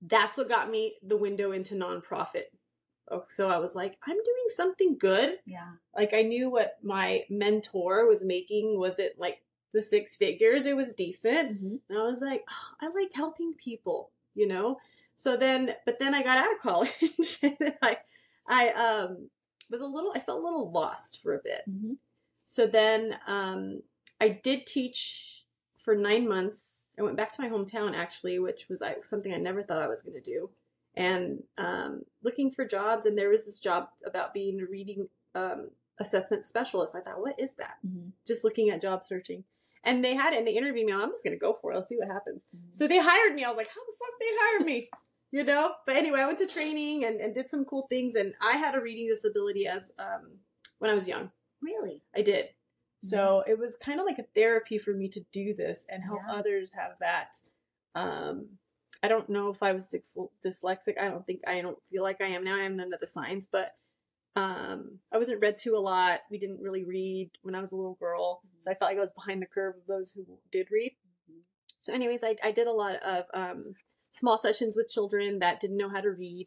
that's 0.02 0.36
what 0.36 0.48
got 0.48 0.70
me 0.70 0.96
the 1.02 1.16
window 1.16 1.52
into 1.52 1.74
nonprofit 1.74 2.44
Oh, 3.10 3.24
So 3.28 3.48
I 3.48 3.58
was 3.58 3.74
like, 3.74 3.96
I'm 4.06 4.16
doing 4.16 4.46
something 4.56 4.96
good. 4.96 5.38
Yeah. 5.44 5.72
Like 5.94 6.14
I 6.14 6.22
knew 6.22 6.48
what 6.50 6.78
my 6.82 7.24
mentor 7.28 8.06
was 8.06 8.24
making. 8.24 8.78
Was 8.78 8.98
it 8.98 9.18
like 9.18 9.42
the 9.74 9.82
six 9.82 10.16
figures? 10.16 10.66
It 10.66 10.76
was 10.76 10.92
decent. 10.94 11.62
Mhm. 11.62 11.78
And 11.90 11.98
I 11.98 12.04
was 12.04 12.20
like, 12.20 12.44
oh, 12.48 12.74
I 12.80 12.86
like 12.88 13.12
helping 13.12 13.54
people, 13.54 14.12
you 14.34 14.46
know? 14.46 14.78
So 15.16 15.36
then, 15.36 15.74
but 15.84 15.98
then 15.98 16.14
I 16.14 16.22
got 16.22 16.38
out 16.38 16.52
of 16.52 16.58
college 16.60 17.38
and 17.42 17.74
I, 17.82 17.98
I, 18.48 18.68
um, 18.70 19.28
was 19.68 19.80
a 19.80 19.86
little, 19.86 20.12
I 20.14 20.20
felt 20.20 20.40
a 20.40 20.44
little 20.44 20.70
lost 20.70 21.20
for 21.22 21.34
a 21.34 21.42
bit. 21.42 21.62
Mhm. 21.68 21.96
So 22.46 22.66
then, 22.66 23.18
um, 23.26 23.82
I 24.20 24.28
did 24.28 24.66
teach 24.66 25.41
for 25.84 25.94
nine 25.94 26.28
months. 26.28 26.86
I 26.98 27.02
went 27.02 27.16
back 27.16 27.32
to 27.32 27.42
my 27.42 27.48
hometown 27.48 27.94
actually, 27.96 28.38
which 28.38 28.66
was 28.68 28.82
I, 28.82 28.96
something 29.04 29.32
I 29.32 29.36
never 29.38 29.62
thought 29.62 29.82
I 29.82 29.88
was 29.88 30.02
going 30.02 30.14
to 30.14 30.20
do. 30.20 30.50
And, 30.94 31.42
um, 31.58 32.02
looking 32.22 32.50
for 32.52 32.64
jobs. 32.66 33.06
And 33.06 33.16
there 33.16 33.30
was 33.30 33.46
this 33.46 33.58
job 33.58 33.88
about 34.04 34.34
being 34.34 34.60
a 34.60 34.66
reading, 34.66 35.08
um, 35.34 35.70
assessment 35.98 36.44
specialist. 36.44 36.94
I 36.96 37.00
thought, 37.00 37.20
what 37.20 37.38
is 37.38 37.54
that? 37.54 37.76
Mhm. 37.86 38.12
Just 38.26 38.44
looking 38.44 38.70
at 38.70 38.80
job 38.80 39.02
searching. 39.02 39.44
And 39.84 40.04
they 40.04 40.14
had 40.14 40.32
it 40.32 40.38
and 40.38 40.46
they 40.46 40.52
interviewed 40.56 40.86
me. 40.86 40.92
I'm 40.92 41.10
just 41.10 41.24
going 41.24 41.34
to 41.36 41.40
go 41.40 41.58
for 41.60 41.72
it. 41.72 41.76
I'll 41.76 41.82
see 41.82 41.96
what 41.96 42.08
happens. 42.08 42.44
Mhm. 42.56 42.74
So 42.76 42.86
they 42.86 42.98
hired 42.98 43.34
me. 43.34 43.44
I 43.44 43.48
was 43.48 43.56
like, 43.56 43.68
how 43.68 43.80
the 43.84 43.92
fuck 43.98 44.14
they 44.20 44.26
hired 44.30 44.66
me? 44.66 44.88
You 45.34 45.44
know? 45.44 45.72
But 45.86 45.96
anyway, 45.96 46.20
I 46.20 46.26
went 46.26 46.40
to 46.40 46.46
training 46.46 47.06
and, 47.06 47.18
and 47.18 47.34
did 47.34 47.48
some 47.48 47.64
cool 47.64 47.86
things. 47.88 48.16
And 48.16 48.34
I 48.42 48.58
had 48.58 48.74
a 48.74 48.80
reading 48.82 49.08
disability 49.08 49.66
as 49.66 49.90
um, 49.98 50.40
when 50.78 50.90
I 50.90 50.94
was 50.94 51.08
young. 51.08 51.30
really? 51.62 52.02
I 52.14 52.20
did. 52.20 52.50
So 53.02 53.42
it 53.48 53.58
was 53.58 53.76
kind 53.76 53.98
of 53.98 54.06
like 54.06 54.18
a 54.18 54.26
therapy 54.34 54.78
for 54.78 54.92
me 54.92 55.08
to 55.08 55.20
do 55.32 55.54
this 55.54 55.86
and 55.88 56.02
help 56.04 56.20
Yeah. 56.26 56.34
others 56.34 56.70
have 56.72 56.92
that. 57.00 57.36
Um, 57.94 58.58
I 59.02 59.08
don't 59.08 59.28
know 59.28 59.48
if 59.50 59.62
I 59.62 59.72
was 59.72 59.88
dys- 59.88 60.28
dyslexic. 60.44 60.98
I 60.98 61.08
don't 61.10 61.26
think 61.26 61.40
I 61.46 61.60
don't 61.60 61.78
feel 61.90 62.04
like 62.04 62.20
I 62.20 62.28
am 62.28 62.44
now. 62.44 62.56
I 62.56 62.62
am 62.62 62.76
none 62.76 62.92
of 62.92 63.00
the 63.00 63.06
signs, 63.06 63.46
but 63.50 63.76
um, 64.36 65.00
I 65.12 65.18
wasn't 65.18 65.40
read 65.40 65.56
to 65.58 65.76
a 65.76 65.80
lot. 65.80 66.20
We 66.30 66.38
didn't 66.38 66.60
really 66.60 66.84
read 66.84 67.30
when 67.42 67.54
I 67.54 67.60
was 67.60 67.72
a 67.72 67.76
little 67.76 67.96
girl, 67.96 68.42
so 68.60 68.70
I 68.70 68.74
felt 68.74 68.90
like 68.90 68.96
I 68.98 69.00
was 69.00 69.12
behind 69.12 69.42
the 69.42 69.46
curve 69.46 69.74
of 69.76 69.86
those 69.86 70.12
who 70.12 70.24
did 70.50 70.68
read. 70.70 70.96
Mhm. 71.30 71.40
So, 71.80 71.92
anyways, 71.92 72.22
I, 72.22 72.36
I 72.42 72.52
did 72.52 72.66
a 72.68 72.72
lot 72.72 73.02
of 73.02 73.24
um, 73.34 73.74
small 74.12 74.38
sessions 74.38 74.76
with 74.76 74.88
children 74.88 75.40
that 75.40 75.60
didn't 75.60 75.76
know 75.76 75.90
how 75.90 76.00
to 76.00 76.10
read, 76.12 76.46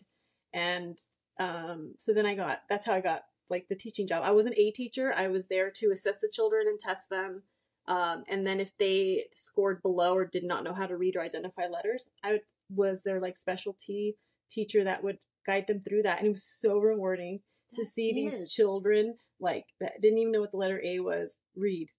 and 0.53 0.99
um, 1.37 1.95
so 1.99 2.13
then 2.13 2.25
I 2.25 2.33
got 2.33 2.61
that's 2.69 2.85
how 2.85 2.93
I 2.93 3.01
got 3.01 3.25
like 3.49 3.67
the 3.69 3.75
teaching 3.75 4.07
job. 4.07 4.23
I 4.23 4.31
wasn't 4.31 4.57
a 4.57 4.71
teacher. 4.71 5.13
I 5.15 5.27
was 5.27 5.47
there 5.47 5.71
to 5.71 5.91
assess 5.91 6.19
the 6.19 6.29
children 6.31 6.67
and 6.67 6.79
test 6.79 7.09
them. 7.09 7.43
Um, 7.87 8.23
and 8.27 8.45
then 8.45 8.59
if 8.59 8.71
they 8.79 9.25
scored 9.35 9.81
below 9.83 10.15
or 10.15 10.25
did 10.25 10.43
not 10.43 10.63
know 10.63 10.73
how 10.73 10.87
to 10.87 10.97
read 10.97 11.15
or 11.15 11.21
identify 11.21 11.67
letters, 11.67 12.09
I 12.23 12.39
was 12.69 13.03
their 13.03 13.21
like 13.21 13.37
specialty 13.37 14.17
teacher 14.49 14.83
that 14.83 15.03
would 15.03 15.19
guide 15.45 15.65
them 15.67 15.81
through 15.87 16.03
that. 16.03 16.17
And 16.19 16.27
it 16.27 16.31
was 16.31 16.43
so 16.43 16.79
rewarding 16.79 17.41
to 17.73 17.81
That 17.81 17.87
see 17.87 18.13
these 18.13 18.51
children 18.51 19.17
like 19.39 19.65
that 19.79 20.01
didn't 20.01 20.17
even 20.17 20.31
know 20.31 20.41
what 20.41 20.51
the 20.51 20.57
letter 20.57 20.81
A 20.83 20.99
was 20.99 21.37
read. 21.55 21.89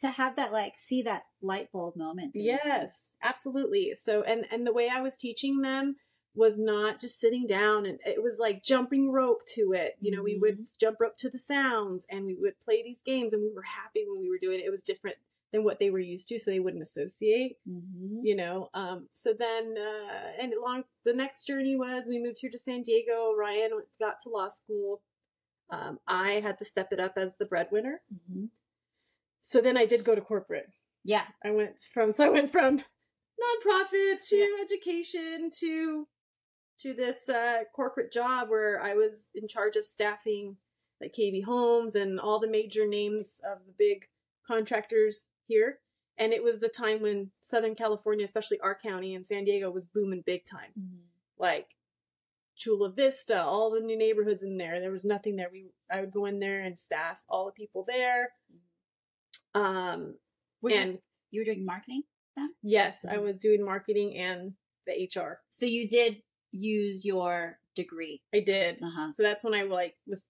To 0.00 0.10
have 0.10 0.36
that, 0.36 0.52
like, 0.52 0.74
see 0.78 1.02
that 1.02 1.22
light 1.40 1.70
bulb 1.72 1.96
moment. 1.96 2.32
Yes, 2.34 3.10
absolutely. 3.22 3.92
So 3.96 4.22
and 4.22 4.46
and 4.50 4.66
the 4.66 4.72
way 4.72 4.88
I 4.88 5.00
was 5.00 5.16
teaching 5.16 5.60
them 5.60 5.96
was 6.34 6.58
not 6.58 6.98
just 7.00 7.20
sitting 7.20 7.46
down 7.46 7.84
and 7.84 7.98
it 8.06 8.22
was 8.22 8.38
like 8.38 8.62
jumping 8.64 9.10
rope 9.12 9.44
to 9.46 9.72
it. 9.72 9.96
You 10.00 10.10
know, 10.16 10.22
we 10.22 10.38
would 10.38 10.64
jump 10.80 10.98
rope 11.00 11.16
to 11.18 11.28
the 11.28 11.38
sounds 11.38 12.06
and 12.10 12.24
we 12.24 12.34
would 12.34 12.58
play 12.64 12.82
these 12.82 13.02
games 13.02 13.32
and 13.32 13.42
we 13.42 13.50
were 13.54 13.62
happy 13.62 14.04
when 14.08 14.20
we 14.20 14.30
were 14.30 14.38
doing 14.40 14.58
it. 14.60 14.64
It 14.66 14.70
was 14.70 14.82
different 14.82 15.16
than 15.52 15.62
what 15.64 15.78
they 15.78 15.90
were 15.90 15.98
used 15.98 16.28
to, 16.28 16.38
so 16.38 16.50
they 16.50 16.60
wouldn't 16.60 16.82
associate, 16.82 17.58
Mhm. 17.68 18.20
you 18.22 18.34
know. 18.34 18.70
Um 18.72 19.08
so 19.12 19.34
then 19.34 19.76
uh 19.76 20.32
and 20.40 20.54
along 20.54 20.84
the 21.04 21.12
next 21.12 21.44
journey 21.46 21.76
was 21.76 22.06
we 22.06 22.18
moved 22.18 22.38
here 22.40 22.50
to 22.50 22.58
San 22.58 22.82
Diego. 22.82 23.34
Ryan 23.34 23.82
got 24.00 24.20
to 24.22 24.30
law 24.30 24.48
school. 24.48 25.02
Um, 25.68 26.00
I 26.06 26.40
had 26.40 26.58
to 26.58 26.64
step 26.64 26.92
it 26.92 27.00
up 27.00 27.14
as 27.18 27.34
the 27.38 27.44
breadwinner. 27.44 28.00
Mhm. 28.14 28.48
So 29.42 29.60
then 29.60 29.76
I 29.76 29.84
did 29.84 30.04
go 30.04 30.14
to 30.14 30.20
corporate. 30.22 30.70
Yeah. 31.04 31.26
I 31.44 31.50
went 31.50 31.78
from 31.92 32.10
so 32.12 32.24
I 32.24 32.28
went 32.30 32.50
from 32.50 32.78
nonprofit 33.42 34.26
to 34.28 34.36
Yeah. 34.36 34.62
education 34.62 35.50
to 35.60 36.08
to 36.80 36.94
this 36.94 37.28
uh, 37.28 37.62
corporate 37.74 38.12
job 38.12 38.48
where 38.48 38.80
I 38.82 38.94
was 38.94 39.30
in 39.34 39.46
charge 39.48 39.76
of 39.76 39.86
staffing 39.86 40.56
like 41.00 41.12
KB 41.12 41.44
Homes 41.44 41.94
and 41.94 42.18
all 42.20 42.38
the 42.40 42.48
major 42.48 42.86
names 42.86 43.40
of 43.50 43.58
the 43.66 43.72
big 43.78 44.06
contractors 44.46 45.26
here. 45.48 45.78
And 46.18 46.32
it 46.32 46.42
was 46.42 46.60
the 46.60 46.68
time 46.68 47.02
when 47.02 47.30
Southern 47.40 47.74
California, 47.74 48.24
especially 48.24 48.60
our 48.60 48.74
county 48.80 49.14
and 49.14 49.26
San 49.26 49.44
Diego, 49.44 49.70
was 49.70 49.84
booming 49.86 50.22
big 50.24 50.44
time. 50.44 50.70
Mhm. 50.78 51.00
Like 51.38 51.68
Chula 52.56 52.90
Vista, 52.90 53.42
all 53.42 53.70
the 53.70 53.80
new 53.80 53.96
neighborhoods 53.96 54.42
in 54.42 54.56
there. 54.58 54.78
There 54.80 54.92
was 54.92 55.04
nothing 55.04 55.36
there. 55.36 55.48
We 55.50 55.70
I 55.90 56.00
would 56.00 56.12
go 56.12 56.26
in 56.26 56.38
there 56.38 56.60
and 56.60 56.78
staff 56.78 57.18
all 57.28 57.46
the 57.46 57.52
people 57.52 57.84
there. 57.84 58.34
Um, 59.54 60.18
Were 60.60 60.70
you- 60.70 60.76
and 60.76 61.02
you 61.30 61.40
were 61.40 61.44
doing 61.44 61.64
marketing? 61.64 62.04
Then? 62.36 62.54
Yes, 62.62 63.04
I 63.04 63.16
Mhm. 63.16 63.22
was 63.24 63.38
doing 63.38 63.62
marketing 63.64 64.16
and 64.16 64.56
the 64.86 64.92
HR. 65.02 65.42
So 65.48 65.66
you 65.66 65.88
did 65.88 66.22
use 66.52 67.04
your 67.04 67.58
degree. 67.74 68.22
I 68.34 68.40
did. 68.40 68.82
Uh 68.82 68.90
huh. 68.90 69.12
So 69.12 69.22
that's 69.22 69.42
when 69.44 69.54
I 69.54 69.62
like 69.62 69.96
was, 70.06 70.24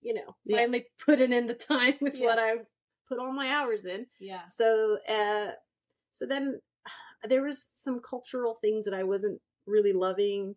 you 0.00 0.14
know, 0.14 0.36
Yeah. 0.44 0.58
finally 0.58 0.86
putting 1.04 1.32
in 1.32 1.46
the 1.46 1.54
time 1.54 1.94
with 2.00 2.14
Yeah. 2.14 2.26
what 2.26 2.38
I 2.38 2.52
put 3.08 3.18
all 3.18 3.32
my 3.32 3.48
hours 3.50 3.84
in. 3.84 4.06
Yeah. 4.18 4.46
So, 4.48 4.98
uh, 5.08 5.52
so 6.12 6.26
then 6.26 6.60
there 7.28 7.42
was 7.42 7.72
some 7.74 8.00
cultural 8.00 8.54
things 8.54 8.84
that 8.84 8.94
I 8.94 9.02
wasn't 9.02 9.40
really 9.66 9.92
loving 9.92 10.54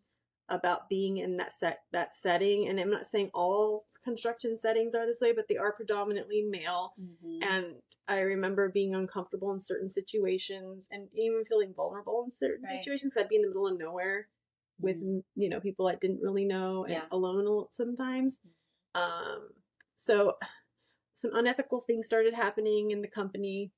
about 0.49 0.87
being 0.89 1.17
in 1.17 1.35
that 1.37 1.53
set 1.53 1.79
that 1.91 2.15
setting. 2.15 2.67
And 2.69 2.79
I'm 2.79 2.89
not 2.91 3.05
saying 3.05 3.31
all 3.33 3.85
construction 4.03 4.57
settings 4.57 4.95
are 4.95 5.05
this 5.05 5.19
way, 5.19 5.33
but 5.33 5.47
they 5.49 5.57
are 5.57 5.73
predominantly 5.73 6.41
male. 6.43 6.93
Mhm. 7.01 7.39
And 7.41 7.75
I 8.07 8.21
remember 8.21 8.69
being 8.69 8.95
uncomfortable 8.95 9.51
in 9.51 9.59
certain 9.59 9.89
situations 9.89 10.87
and 10.89 11.09
even 11.13 11.43
feeling 11.43 11.73
vulnerable 11.73 12.23
in 12.23 12.31
certain 12.31 12.63
Right. 12.69 12.77
situations. 12.81 13.17
I'd 13.17 13.27
be 13.27 13.35
in 13.35 13.41
the 13.41 13.49
middle 13.49 13.67
of 13.67 13.77
nowhere 13.77 14.29
with, 14.79 14.97
Mhm. 14.97 15.23
you 15.35 15.49
know, 15.49 15.59
people 15.59 15.87
I 15.87 15.95
didn't 15.95 16.21
really 16.21 16.45
know 16.45 16.83
and 16.83 16.93
Yeah. 16.93 17.07
alone 17.11 17.67
sometimes. 17.71 18.41
Um, 18.95 19.53
so 19.95 20.37
some 21.15 21.33
unethical 21.33 21.81
things 21.81 22.05
started 22.05 22.33
happening 22.33 22.91
in 22.91 23.01
the 23.01 23.07
company 23.07 23.71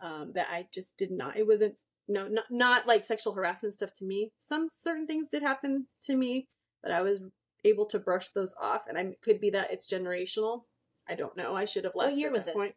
um, 0.00 0.32
that 0.32 0.48
I 0.48 0.68
just 0.72 0.96
did 0.96 1.10
not, 1.10 1.36
it 1.36 1.44
wasn't, 1.46 1.76
no, 2.06 2.28
not, 2.28 2.44
not 2.50 2.86
like 2.86 3.04
sexual 3.04 3.32
harassment 3.34 3.74
stuff 3.74 3.92
to 3.94 4.04
me. 4.04 4.32
Some 4.38 4.68
certain 4.70 5.06
things 5.08 5.28
did 5.28 5.42
happen 5.42 5.88
to 6.02 6.14
me, 6.16 6.48
but 6.82 6.92
I 6.92 7.02
was 7.02 7.20
able 7.64 7.84
to 7.86 7.98
brush 7.98 8.28
those 8.30 8.54
off. 8.60 8.86
And 8.86 8.96
I 8.96 9.16
could 9.22 9.40
be 9.40 9.50
that 9.50 9.72
it's 9.72 9.90
generational. 9.92 10.66
I 11.08 11.16
don't 11.16 11.36
know. 11.36 11.54
I 11.56 11.64
should 11.64 11.82
have 11.82 11.96
left. 11.96 12.12
What 12.12 12.16
year 12.16 12.28
at 12.28 12.32
was 12.32 12.44
this? 12.44 12.54
Point. 12.54 12.76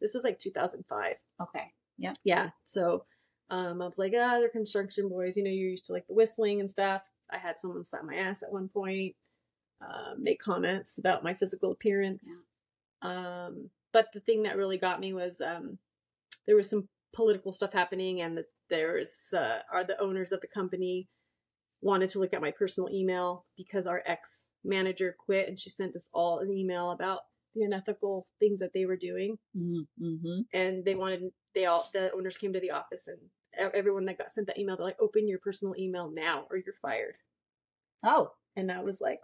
This 0.00 0.14
was 0.14 0.22
like 0.22 0.38
2005. 0.38 1.16
Okay. 1.42 1.74
Yeah. 1.98 2.12
Yeah. 2.22 2.50
So 2.64 3.04
um, 3.50 3.82
I 3.82 3.86
was 3.86 3.98
like, 3.98 4.12
ah, 4.16 4.38
they're 4.38 4.48
construction 4.48 5.08
boys. 5.08 5.36
You 5.36 5.44
know, 5.44 5.50
you're 5.50 5.70
used 5.70 5.86
to 5.86 5.92
like 5.92 6.06
the 6.06 6.14
whistling 6.14 6.60
and 6.60 6.70
stuff. 6.70 7.02
I 7.30 7.38
had 7.38 7.60
someone 7.60 7.84
slap 7.84 8.04
my 8.04 8.14
ass 8.14 8.42
at 8.42 8.52
one 8.52 8.68
point, 8.68 9.14
um, 9.80 10.22
make 10.22 10.40
comments 10.40 10.98
about 10.98 11.24
my 11.24 11.34
physical 11.34 11.72
appearance. 11.72 12.28
Um, 13.02 13.70
but 13.92 14.06
the 14.12 14.20
thing 14.20 14.42
that 14.44 14.56
really 14.56 14.78
got 14.78 15.00
me 15.00 15.12
was 15.12 15.40
um, 15.40 15.78
there 16.46 16.56
was 16.56 16.68
some 16.70 16.88
political 17.14 17.50
stuff 17.52 17.72
happening, 17.72 18.20
and 18.20 18.36
the, 18.36 18.44
there's 18.68 19.32
uh, 19.36 19.60
are 19.72 19.84
the 19.84 20.00
owners 20.00 20.32
of 20.32 20.40
the 20.40 20.46
company 20.48 21.08
wanted 21.82 22.10
to 22.10 22.18
look 22.18 22.34
at 22.34 22.42
my 22.42 22.50
personal 22.50 22.90
email 22.92 23.46
because 23.56 23.86
our 23.86 24.02
ex 24.06 24.48
manager 24.64 25.16
quit, 25.18 25.48
and 25.48 25.58
she 25.58 25.70
sent 25.70 25.96
us 25.96 26.08
all 26.12 26.40
an 26.40 26.52
email 26.52 26.90
about 26.90 27.20
the 27.54 27.62
unethical 27.62 28.26
things 28.38 28.60
that 28.60 28.72
they 28.74 28.84
were 28.84 28.96
doing 28.96 29.36
Mm-hmm. 30.00 30.40
and 30.52 30.84
they 30.84 30.94
wanted 30.94 31.22
they 31.54 31.66
all 31.66 31.88
the 31.92 32.12
owners 32.12 32.36
came 32.36 32.52
to 32.52 32.60
the 32.60 32.70
office 32.70 33.08
and 33.08 33.18
everyone 33.74 34.04
that 34.06 34.18
got 34.18 34.32
sent 34.32 34.46
that 34.46 34.58
email 34.58 34.76
they're 34.76 34.86
like 34.86 35.00
open 35.00 35.28
your 35.28 35.38
personal 35.38 35.74
email 35.78 36.10
now 36.12 36.46
or 36.50 36.56
you're 36.56 36.74
fired. 36.82 37.14
Oh. 38.04 38.32
and 38.56 38.70
i 38.72 38.80
was 38.82 39.00
like 39.00 39.20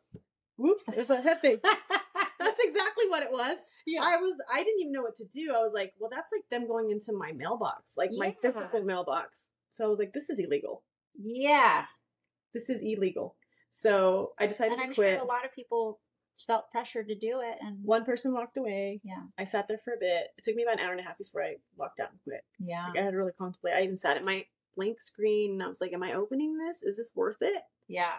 whoops 0.56 0.84
there's 0.86 1.08
head 1.08 1.40
thing 1.40 1.58
that's 2.38 2.60
exactly 2.60 3.08
what 3.08 3.22
it 3.22 3.30
was. 3.32 3.56
Yeah. 3.86 4.00
i 4.04 4.16
was 4.16 4.34
i 4.52 4.62
didn't 4.62 4.80
even 4.80 4.92
know 4.92 5.02
what 5.02 5.16
to 5.16 5.24
do. 5.26 5.52
I 5.54 5.62
was 5.62 5.72
like 5.72 5.92
well 5.98 6.10
that's 6.12 6.30
like 6.32 6.44
them 6.50 6.66
going 6.68 6.90
into 6.90 7.12
my 7.12 7.32
mailbox 7.32 7.96
like 7.96 8.10
my 8.16 8.34
physical 8.42 8.82
mailbox. 8.82 9.48
So 9.72 9.84
i 9.84 9.88
was 9.88 9.98
like 9.98 10.12
this 10.12 10.28
is 10.30 10.38
illegal. 10.38 10.82
Yeah. 11.18 11.84
this 12.54 12.68
is 12.70 12.82
illegal. 12.82 13.36
So 13.70 14.32
i 14.38 14.46
decided 14.46 14.72
And 14.72 14.80
to 14.82 14.86
I'm 14.88 14.94
quit. 14.94 15.14
sure 15.16 15.24
a 15.24 15.28
lot 15.28 15.44
of 15.44 15.54
people 15.54 16.00
felt 16.46 16.70
pressure 16.70 17.02
to 17.04 17.14
do 17.14 17.40
it. 17.40 17.56
And 17.60 17.78
one 17.84 18.04
person 18.04 18.32
walked 18.34 18.56
away 18.56 19.00
Yeah. 19.04 19.22
i 19.38 19.44
sat 19.44 19.68
there 19.68 19.80
for 19.84 19.94
a 19.94 19.98
bit 19.98 20.28
it 20.36 20.44
took 20.44 20.54
me 20.56 20.62
about 20.64 20.78
an 20.78 20.84
hour 20.84 20.92
and 20.92 21.00
a 21.00 21.04
half 21.04 21.18
before 21.18 21.42
i 21.42 21.56
walked 21.76 22.00
out 22.00 22.10
and 22.10 22.20
quit 22.24 22.44
yeah. 22.58 22.88
Like 22.88 22.98
I 22.98 23.02
had 23.04 23.10
to 23.12 23.16
really 23.16 23.32
contemplate. 23.38 23.74
I 23.74 23.82
even 23.82 23.98
sat 23.98 24.16
at 24.16 24.24
my 24.24 24.44
blank 24.76 25.00
screen 25.00 25.52
and 25.52 25.62
I 25.62 25.68
was 25.68 25.80
like, 25.80 25.92
Am 25.92 26.02
I 26.02 26.12
opening 26.14 26.58
this? 26.58 26.82
Is 26.82 26.96
this 26.98 27.10
worth 27.14 27.38
it? 27.40 27.62
Yeah. 27.88 28.12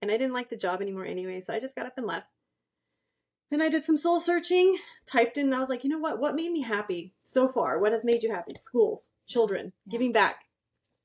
And 0.00 0.10
I 0.10 0.16
didn't 0.16 0.32
like 0.34 0.50
the 0.50 0.56
job 0.56 0.80
anymore 0.82 1.04
anyway, 1.06 1.40
so 1.40 1.52
I 1.54 1.60
just 1.60 1.76
got 1.76 1.86
up 1.86 1.94
and 1.96 2.06
left. 2.06 2.26
Then 3.50 3.60
I 3.62 3.68
did 3.68 3.84
some 3.84 3.96
soul 3.98 4.18
searching, 4.18 4.78
typed 5.06 5.36
in, 5.36 5.46
and 5.46 5.54
I 5.54 5.58
was 5.60 5.68
like, 5.68 5.84
you 5.84 5.90
know 5.90 5.98
what? 5.98 6.18
What 6.18 6.34
made 6.34 6.50
me 6.50 6.62
happy 6.62 7.12
so 7.22 7.46
far? 7.48 7.78
What 7.78 7.92
has 7.92 8.04
made 8.04 8.22
you 8.22 8.32
happy? 8.32 8.54
Schools, 8.58 9.10
children, 9.28 9.72
Yeah. 9.86 9.92
giving 9.92 10.10
back. 10.12 10.44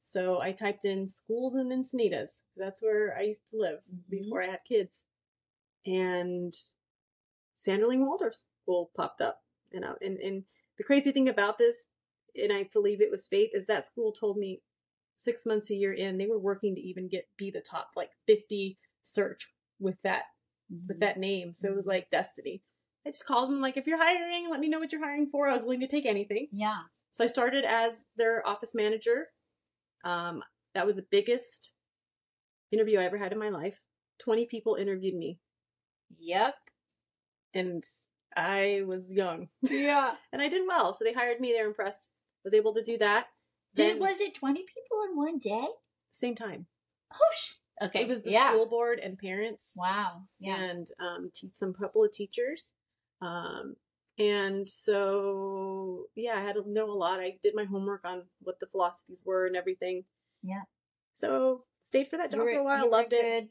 So 0.04 0.40
I 0.40 0.54
typed 0.54 0.86
in 0.86 1.08
schools 1.10 1.56
and 1.56 1.70
Encinitas. 1.72 2.40
That's 2.56 2.82
where 2.82 3.16
I 3.18 3.24
used 3.24 3.42
to 3.52 3.60
live 3.60 3.80
Mm-hmm. 3.94 4.10
before 4.10 4.42
I 4.44 4.48
had 4.48 4.60
kids. 4.68 5.06
And 5.88 6.54
Sanderling 7.56 8.06
Waldorf 8.06 8.36
School 8.64 8.92
popped 8.96 9.22
up. 9.22 9.42
You 9.72 9.80
know, 9.80 9.96
and, 10.02 10.18
and 10.20 10.44
the 10.78 10.84
crazy 10.84 11.12
thing 11.12 11.28
about 11.28 11.58
this, 11.58 11.86
and 12.36 12.54
I 12.54 12.70
believe 12.72 13.02
it 13.02 13.12
was 13.12 13.28
fate, 13.28 13.50
is 13.54 13.66
that 13.66 13.86
school 13.86 14.12
told 14.12 14.38
me 14.38 14.62
six 15.18 15.46
months 15.46 15.72
a 15.72 15.76
year 15.76 15.94
in, 15.94 16.18
they 16.18 16.28
were 16.28 16.40
working 16.40 16.76
to 16.76 16.82
even 16.82 17.10
get 17.10 17.28
be 17.38 17.50
the 17.50 17.60
top 17.60 17.90
like 17.96 18.12
50 18.28 18.78
search 19.04 19.48
with 19.80 19.96
that 20.04 20.24
with 20.88 21.00
that 21.00 21.18
name. 21.18 21.54
So 21.56 21.70
it 21.70 21.76
was 21.76 21.88
like 21.88 22.10
destiny. 22.10 22.62
I 23.06 23.10
just 23.10 23.26
called 23.26 23.50
them 23.50 23.62
like, 23.62 23.78
if 23.78 23.88
you're 23.88 24.04
hiring, 24.04 24.50
let 24.50 24.60
me 24.60 24.68
know 24.68 24.80
what 24.80 24.92
you're 24.92 25.04
hiring 25.04 25.30
for. 25.32 25.48
I 25.48 25.54
was 25.54 25.64
willing 25.64 25.80
to 25.80 25.88
take 25.88 26.06
anything. 26.06 26.48
Yeah. 26.52 26.82
So 27.12 27.24
I 27.24 27.28
started 27.28 27.64
as 27.64 28.04
their 28.18 28.46
office 28.46 28.76
manager. 28.76 29.28
Um, 30.04 30.44
that 30.76 30.86
was 30.86 30.98
the 30.98 31.06
biggest 31.10 31.72
interview 32.72 33.00
I 33.00 33.06
ever 33.06 33.18
had 33.18 33.32
in 33.32 33.40
my 33.40 33.50
life. 33.50 33.86
20 34.20 34.46
people 34.48 34.76
interviewed 34.76 35.16
me, 35.16 35.40
Yep. 36.20 36.56
and 37.54 37.84
I 38.36 38.84
was 38.86 39.12
young. 39.12 39.50
Yeah. 39.70 40.14
and 40.32 40.42
I 40.42 40.48
did 40.50 40.68
well. 40.68 40.96
So 40.96 41.04
they 41.06 41.14
hired 41.14 41.40
me. 41.40 41.54
They 41.54 41.62
were 41.62 41.70
impressed. 41.70 42.10
Was 42.44 42.54
able 42.54 42.74
to 42.76 42.84
do 42.84 42.98
that. 43.00 43.28
Did 43.76 43.94
Then- 43.96 44.00
was 44.00 44.20
it 44.22 44.36
twenty 44.36 44.62
people 44.64 45.04
in 45.10 45.16
one 45.18 45.40
day? 45.40 45.68
Same 46.12 46.36
time. 46.36 46.66
Oh, 47.14 47.32
sh- 47.34 47.54
okay. 47.82 48.02
It 48.04 48.08
was 48.08 48.22
the 48.24 48.32
yeah. 48.32 48.50
school 48.52 48.66
board 48.66 49.00
and 49.00 49.18
parents. 49.18 49.74
Wow. 49.78 50.24
Yeah. 50.40 50.56
and 50.58 50.88
um, 51.00 51.30
teach 51.34 51.56
some 51.56 51.74
couple 51.74 52.04
of 52.04 52.12
teachers. 52.12 52.74
Um, 53.22 53.76
and 54.20 54.68
so, 54.68 56.06
yeah, 56.16 56.34
I 56.38 56.42
had 56.42 56.56
to 56.56 56.64
know 56.70 56.90
a 56.90 56.94
lot. 56.94 57.20
I 57.20 57.38
did 57.44 57.54
my 57.56 57.66
homework 57.66 58.04
on 58.04 58.24
what 58.42 58.60
the 58.60 58.66
philosophies 58.68 59.24
were 59.26 59.46
and 59.46 59.56
everything. 59.56 60.04
Yeah. 60.44 60.64
So 61.14 61.64
stayed 61.82 62.08
for 62.08 62.18
that 62.18 62.32
job 62.32 62.42
were- 62.42 62.54
for 62.54 62.60
a 62.60 62.64
while. 62.64 62.90
Loved 62.90 63.14
it. 63.14 63.50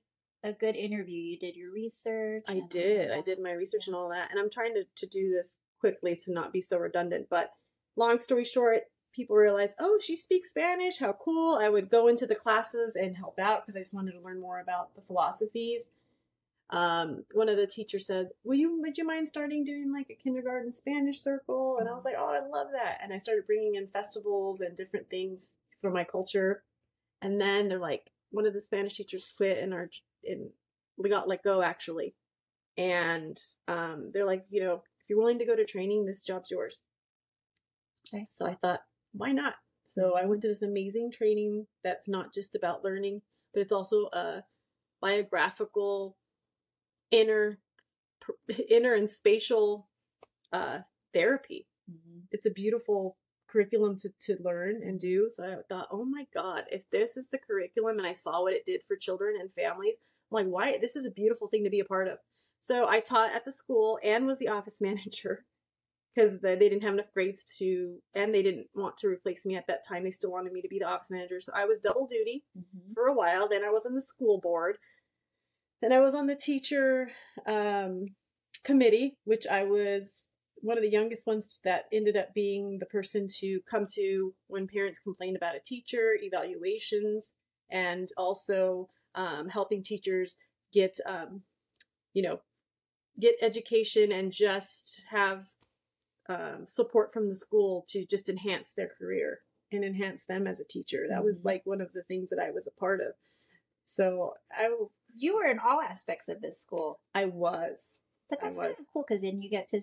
Good, 0.52 0.56
A 0.68 0.72
good 0.72 0.76
interview. 0.76 1.20
You 1.20 1.38
did 1.38 1.56
your 1.56 1.72
research. 1.72 2.44
I 2.48 2.62
did. 2.68 3.10
I 3.10 3.20
did 3.20 3.40
my 3.40 3.52
research 3.52 3.86
and 3.86 3.96
all 3.96 4.08
that. 4.10 4.30
And 4.30 4.40
I'm 4.40 4.50
trying 4.50 4.74
to, 4.74 4.84
to 4.94 5.06
do 5.06 5.30
this 5.30 5.58
quickly 5.80 6.16
to 6.16 6.32
not 6.32 6.52
be 6.52 6.60
so 6.60 6.78
redundant. 6.78 7.28
But 7.30 7.52
long 7.96 8.20
story 8.20 8.44
short, 8.44 8.82
people 9.12 9.36
realized, 9.36 9.76
oh, 9.78 9.98
she 10.02 10.16
speaks 10.16 10.50
Spanish. 10.50 10.98
How 10.98 11.12
cool. 11.12 11.58
I 11.60 11.68
would 11.68 11.90
go 11.90 12.08
into 12.08 12.26
the 12.26 12.34
classes 12.34 12.96
and 12.96 13.16
help 13.16 13.38
out 13.38 13.64
because 13.64 13.76
I 13.76 13.80
just 13.80 13.94
wanted 13.94 14.12
to 14.12 14.20
learn 14.20 14.40
more 14.40 14.60
about 14.60 14.94
the 14.94 15.02
philosophies. 15.02 15.90
Um, 16.70 17.24
one 17.32 17.48
of 17.48 17.56
the 17.56 17.66
teachers 17.68 18.06
said, 18.06 18.30
"Will 18.42 18.56
you? 18.56 18.80
Would 18.80 18.98
you 18.98 19.06
mind 19.06 19.28
starting 19.28 19.64
doing 19.64 19.92
like 19.92 20.10
a 20.10 20.14
kindergarten 20.14 20.72
Spanish 20.72 21.20
circle?" 21.20 21.78
And 21.78 21.88
I 21.88 21.94
was 21.94 22.04
like, 22.04 22.16
"Oh, 22.18 22.26
I 22.28 22.44
love 22.44 22.72
that!" 22.72 22.98
And 23.00 23.12
I 23.12 23.18
started 23.18 23.46
bringing 23.46 23.76
in 23.76 23.86
festivals 23.86 24.60
and 24.60 24.76
different 24.76 25.08
things 25.08 25.58
for 25.80 25.92
my 25.92 26.02
culture. 26.02 26.64
And 27.22 27.40
then 27.40 27.68
they're 27.68 27.78
like, 27.78 28.10
one 28.30 28.46
of 28.46 28.52
the 28.52 28.60
Spanish 28.60 28.96
teachers 28.96 29.32
quit 29.36 29.58
and 29.58 29.72
our 29.72 29.88
and 30.28 30.50
we 30.96 31.10
got 31.10 31.28
let 31.28 31.42
go 31.42 31.62
actually. 31.62 32.14
And 32.78 33.38
um, 33.68 34.10
they're 34.12 34.26
like, 34.26 34.44
you 34.50 34.62
know, 34.62 34.74
if 34.74 35.08
you're 35.08 35.18
willing 35.18 35.38
to 35.38 35.46
go 35.46 35.56
to 35.56 35.64
training, 35.64 36.04
this 36.04 36.22
job's 36.22 36.50
yours. 36.50 36.84
Okay. 38.14 38.26
So 38.30 38.46
I 38.46 38.56
thought, 38.62 38.80
why 39.12 39.32
not? 39.32 39.54
So 39.86 40.14
I 40.16 40.26
went 40.26 40.42
to 40.42 40.48
this 40.48 40.62
amazing 40.62 41.10
training 41.12 41.66
that's 41.82 42.08
not 42.08 42.34
just 42.34 42.54
about 42.54 42.84
learning, 42.84 43.22
but 43.54 43.60
it's 43.60 43.72
also 43.72 44.08
a 44.12 44.42
biographical, 45.00 46.16
inner, 47.10 47.58
inner 48.68 48.94
and 48.94 49.08
spatial 49.08 49.88
uh, 50.52 50.80
therapy. 51.14 51.66
Mhm. 51.90 52.22
It's 52.30 52.46
a 52.46 52.50
beautiful 52.50 53.16
curriculum 53.48 53.96
to, 53.96 54.10
to 54.20 54.36
learn 54.42 54.82
and 54.82 55.00
do. 55.00 55.30
So 55.32 55.44
I 55.44 55.56
thought, 55.68 55.88
oh 55.90 56.04
my 56.04 56.26
God, 56.34 56.64
if 56.70 56.82
this 56.90 57.16
is 57.16 57.28
the 57.28 57.38
curriculum 57.38 57.98
and 57.98 58.06
I 58.06 58.12
saw 58.12 58.42
what 58.42 58.52
it 58.52 58.66
did 58.66 58.82
for 58.86 58.96
children 58.96 59.36
and 59.40 59.52
families, 59.54 59.96
I'm 60.30 60.36
like, 60.36 60.46
why? 60.46 60.78
This 60.78 60.96
is 60.96 61.06
a 61.06 61.10
beautiful 61.10 61.48
thing 61.48 61.64
to 61.64 61.70
be 61.70 61.80
a 61.80 61.84
part 61.84 62.08
of. 62.08 62.18
So 62.60 62.88
I 62.88 63.00
taught 63.00 63.32
at 63.34 63.44
the 63.44 63.52
school 63.52 63.98
and 64.02 64.26
was 64.26 64.38
the 64.38 64.48
office 64.48 64.80
manager 64.80 65.44
because 66.14 66.40
they 66.40 66.56
didn't 66.58 66.82
have 66.82 66.94
enough 66.94 67.12
grades 67.12 67.44
to, 67.58 67.98
and 68.14 68.34
they 68.34 68.42
didn't 68.42 68.68
want 68.74 68.96
to 68.96 69.08
replace 69.08 69.44
me 69.44 69.54
at 69.54 69.66
that 69.66 69.86
time. 69.86 70.02
They 70.02 70.10
still 70.10 70.32
wanted 70.32 70.52
me 70.52 70.62
to 70.62 70.68
be 70.68 70.78
the 70.78 70.86
office 70.86 71.10
manager. 71.10 71.40
So 71.40 71.52
I 71.54 71.66
was 71.66 71.78
double 71.78 72.06
duty 72.06 72.44
Mhm. 72.56 72.94
for 72.94 73.06
a 73.06 73.12
while. 73.14 73.48
Then 73.48 73.62
I 73.64 73.70
was 73.70 73.84
on 73.84 73.94
the 73.94 74.00
school 74.00 74.40
board. 74.40 74.78
Then 75.82 75.92
I 75.92 76.00
was 76.00 76.14
on 76.14 76.26
the 76.26 76.34
teacher 76.34 77.10
um, 77.46 78.06
committee, 78.64 79.18
which 79.24 79.46
I 79.46 79.64
was 79.64 80.28
one 80.62 80.78
of 80.78 80.82
the 80.82 80.90
youngest 80.90 81.26
ones 81.26 81.60
that 81.64 81.84
ended 81.92 82.16
up 82.16 82.32
being 82.32 82.78
the 82.78 82.86
person 82.86 83.28
to 83.40 83.60
come 83.70 83.84
to 83.92 84.34
when 84.46 84.66
parents 84.66 84.98
complained 84.98 85.36
about 85.36 85.54
a 85.54 85.60
teacher, 85.60 86.16
evaluations, 86.20 87.34
and 87.70 88.08
also 88.16 88.88
um, 89.16 89.48
helping 89.48 89.82
teachers 89.82 90.36
get, 90.72 90.98
um, 91.06 91.42
you 92.12 92.22
know, 92.22 92.40
get 93.18 93.34
education 93.40 94.12
and 94.12 94.30
just 94.32 95.02
have 95.10 95.48
um, 96.28 96.66
support 96.66 97.12
from 97.12 97.28
the 97.28 97.34
school 97.34 97.84
to 97.88 98.04
just 98.04 98.28
enhance 98.28 98.72
their 98.72 98.90
career 98.98 99.40
and 99.72 99.84
enhance 99.84 100.24
them 100.24 100.46
as 100.46 100.60
a 100.60 100.64
teacher. 100.64 101.06
That 101.08 101.24
was 101.24 101.42
Mhm. 101.42 101.44
like 101.46 101.62
one 101.66 101.80
of 101.80 101.92
the 101.92 102.02
things 102.04 102.30
that 102.30 102.38
I 102.38 102.50
was 102.50 102.66
a 102.66 102.70
part 102.72 103.00
of. 103.00 103.14
So 103.86 104.34
I, 104.50 104.68
You 105.14 105.36
were 105.36 105.46
in 105.46 105.58
all 105.58 105.80
aspects 105.80 106.28
of 106.28 106.40
this 106.42 106.60
school, 106.60 107.00
I 107.14 107.24
was. 107.26 108.02
but 108.28 108.40
that's 108.40 108.58
kind 108.58 108.70
of 108.72 108.78
cool 108.92 109.04
because 109.08 109.22
then 109.22 109.40
you 109.40 109.48
get 109.48 109.68
to 109.68 109.80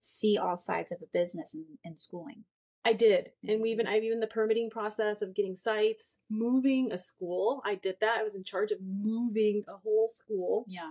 see 0.00 0.38
all 0.38 0.56
sides 0.56 0.92
of 0.92 1.02
a 1.02 1.06
business 1.06 1.52
and, 1.52 1.78
and 1.84 1.98
schooling. 1.98 2.44
I 2.84 2.92
did. 2.94 3.30
And 3.46 3.60
we 3.60 3.70
even. 3.70 3.86
I've 3.86 4.04
even 4.04 4.20
the 4.20 4.26
permitting 4.26 4.70
process 4.70 5.22
of 5.22 5.34
getting 5.34 5.56
sites, 5.56 6.16
moving 6.30 6.92
a 6.92 6.98
school. 6.98 7.62
I 7.64 7.74
did 7.74 7.96
that. 8.00 8.18
I 8.18 8.22
was 8.22 8.34
in 8.34 8.44
charge 8.44 8.72
of 8.72 8.78
moving 8.80 9.64
a 9.68 9.76
whole 9.76 10.08
school. 10.08 10.64
Yeah. 10.66 10.90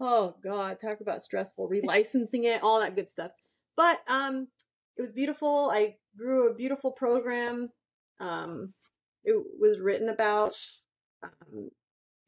Oh 0.00 0.34
god, 0.42 0.78
talk 0.80 1.00
about 1.00 1.22
stressful. 1.22 1.68
Relicensing 1.70 2.44
it, 2.44 2.62
all 2.62 2.80
that 2.80 2.96
good 2.96 3.08
stuff. 3.08 3.30
But 3.76 4.00
um 4.08 4.48
it 4.96 5.00
was 5.00 5.12
beautiful. 5.12 5.70
I 5.72 5.96
grew 6.16 6.50
a 6.50 6.54
beautiful 6.54 6.92
program. 6.92 7.70
Um 8.20 8.74
it 9.24 9.42
was 9.58 9.80
written 9.80 10.08
about 10.08 10.54
um 11.22 11.70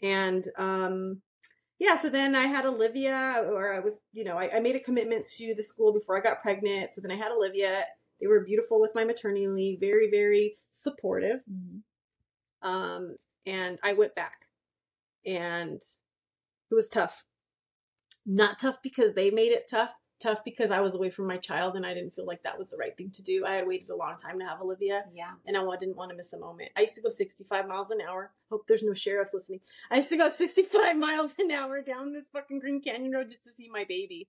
and 0.00 0.44
um 0.56 1.22
yeah, 1.78 1.96
so 1.96 2.08
then 2.08 2.36
I 2.36 2.42
had 2.46 2.64
Olivia, 2.64 3.44
or 3.48 3.74
I 3.74 3.80
was, 3.80 3.98
you 4.12 4.24
know, 4.24 4.38
I, 4.38 4.56
I 4.56 4.60
made 4.60 4.76
a 4.76 4.80
commitment 4.80 5.26
to 5.38 5.54
the 5.56 5.62
school 5.62 5.92
before 5.92 6.16
I 6.16 6.20
got 6.20 6.40
pregnant. 6.40 6.92
So 6.92 7.00
then 7.00 7.10
I 7.10 7.16
had 7.16 7.32
Olivia. 7.32 7.84
They 8.20 8.26
were 8.26 8.40
beautiful 8.44 8.80
with 8.80 8.94
my 8.94 9.04
maternity 9.04 9.46
leave, 9.48 9.80
very, 9.80 10.10
very 10.10 10.58
supportive. 10.72 11.40
Mhm. 11.50 11.82
Um, 12.62 13.16
and 13.46 13.78
I 13.82 13.92
went 13.92 14.14
back, 14.14 14.48
and 15.26 15.76
it 16.70 16.74
was 16.74 16.88
tough. 16.88 17.24
Not 18.26 18.58
tough 18.58 18.80
because 18.82 19.14
they 19.14 19.30
made 19.30 19.52
it 19.52 19.68
tough. 19.68 19.92
Tough 20.20 20.42
because 20.44 20.70
I 20.70 20.80
was 20.80 20.94
away 20.94 21.10
from 21.10 21.26
my 21.26 21.36
child, 21.36 21.76
and 21.76 21.84
I 21.84 21.92
didn't 21.92 22.14
feel 22.14 22.24
like 22.24 22.42
that 22.44 22.56
was 22.56 22.68
the 22.70 22.78
right 22.78 22.96
thing 22.96 23.10
to 23.10 23.22
do. 23.22 23.44
I 23.44 23.56
had 23.56 23.66
waited 23.66 23.90
a 23.90 23.96
long 23.96 24.16
time 24.16 24.38
to 24.38 24.46
have 24.46 24.62
Olivia, 24.62 25.04
Yeah. 25.12 25.34
and 25.44 25.56
I 25.56 25.76
didn't 25.76 25.96
want 25.96 26.10
to 26.10 26.16
miss 26.16 26.32
a 26.32 26.38
moment. 26.38 26.70
I 26.76 26.80
used 26.82 26.94
to 26.94 27.02
go 27.02 27.10
65 27.10 27.66
miles 27.68 27.90
an 27.90 28.00
hour. 28.00 28.32
Hope 28.48 28.66
there's 28.66 28.82
no 28.82 28.94
sheriffs 28.94 29.34
listening. 29.34 29.60
I 29.90 29.96
used 29.96 30.08
to 30.08 30.16
go 30.16 30.28
65 30.30 30.96
miles 30.96 31.34
an 31.38 31.50
hour 31.50 31.82
down 31.82 32.12
this 32.12 32.24
fucking 32.32 32.60
Green 32.60 32.80
Canyon 32.80 33.12
Road 33.12 33.28
just 33.28 33.44
to 33.44 33.52
see 33.52 33.68
my 33.68 33.84
baby, 33.84 34.28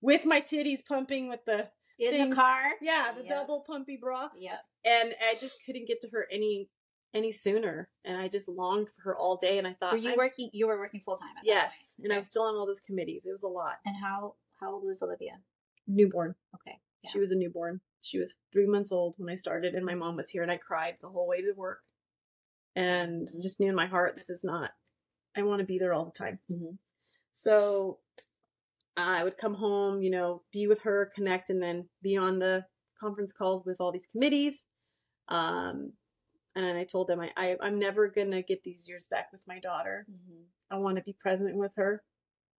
with 0.00 0.24
my 0.24 0.40
titties 0.40 0.82
pumping 0.86 1.28
with 1.28 1.44
the 1.44 1.70
In 1.98 2.10
Thing- 2.10 2.30
the 2.30 2.36
car. 2.36 2.72
yeah 2.80 3.12
the 3.16 3.22
double 3.24 3.64
pumpy 3.68 3.96
bra 4.00 4.28
Yep. 4.36 4.60
and 4.84 5.14
I 5.20 5.34
just 5.40 5.58
couldn't 5.64 5.86
get 5.86 6.00
to 6.02 6.08
her 6.10 6.26
any 6.30 6.68
any 7.12 7.30
sooner, 7.30 7.88
and 8.04 8.16
I 8.20 8.26
just 8.26 8.48
longed 8.48 8.88
for 8.96 9.02
her 9.02 9.16
all 9.16 9.36
day. 9.36 9.58
And 9.58 9.68
I 9.68 9.74
thought, 9.74 9.92
Were 9.92 9.98
you 9.98 10.08
I'm- 10.10 10.18
working? 10.18 10.50
You 10.52 10.66
were 10.66 10.76
working 10.76 11.00
full 11.04 11.16
time. 11.16 11.28
Yes, 11.44 11.94
and 12.02 12.12
I 12.12 12.18
was 12.18 12.26
still 12.26 12.42
on 12.42 12.56
all 12.56 12.66
those 12.66 12.80
committees. 12.80 13.24
It 13.24 13.30
was 13.30 13.44
a 13.44 13.48
lot. 13.48 13.78
And 13.86 13.94
how 13.96 14.34
how 14.58 14.72
old 14.74 14.84
was 14.84 15.00
Olivia? 15.00 15.40
Newborn. 15.86 16.34
Okay. 16.56 16.80
Yeah. 17.02 17.10
She 17.10 17.20
was 17.20 17.30
a 17.30 17.36
newborn. 17.36 17.80
She 18.02 18.18
was 18.18 18.34
three 18.52 18.66
months 18.66 18.90
old 18.90 19.14
when 19.18 19.30
I 19.30 19.36
started, 19.36 19.76
and 19.76 19.86
my 19.86 19.94
mom 19.94 20.16
was 20.16 20.30
here, 20.30 20.42
and 20.42 20.50
I 20.50 20.56
cried 20.56 20.96
the 21.00 21.08
whole 21.08 21.28
way 21.28 21.40
to 21.40 21.52
work, 21.52 21.84
and 22.74 23.28
just 23.40 23.60
knew 23.60 23.68
in 23.68 23.74
my 23.76 23.86
heart 23.86 24.16
this 24.16 24.28
is 24.30 24.42
not. 24.42 24.72
I 25.36 25.42
want 25.42 25.60
to 25.60 25.64
be 25.66 25.78
there 25.78 25.92
all 25.94 26.04
the 26.06 26.10
time. 26.10 26.40
Mhm. 26.50 26.78
So 27.30 28.00
I 28.96 29.24
would 29.24 29.38
come 29.38 29.54
home, 29.54 30.02
you 30.02 30.10
know, 30.10 30.42
be 30.52 30.66
with 30.66 30.82
her, 30.82 31.10
connect, 31.14 31.50
and 31.50 31.62
then 31.62 31.88
be 32.02 32.16
on 32.16 32.38
the 32.38 32.64
conference 33.00 33.32
calls 33.32 33.64
with 33.64 33.80
all 33.80 33.92
these 33.92 34.06
committees. 34.06 34.66
Um, 35.28 35.92
and 36.54 36.64
then 36.64 36.76
I 36.76 36.84
told 36.84 37.08
them 37.08 37.20
I, 37.20 37.32
I 37.36 37.56
I'm 37.60 37.78
never 37.78 38.08
gonna 38.08 38.42
get 38.42 38.62
these 38.62 38.88
years 38.88 39.08
back 39.08 39.32
with 39.32 39.40
my 39.46 39.58
daughter. 39.58 40.06
Mhm. 40.10 40.44
I 40.70 40.78
want 40.78 40.96
to 40.96 41.02
be 41.02 41.12
present 41.14 41.56
with 41.56 41.72
her. 41.76 42.02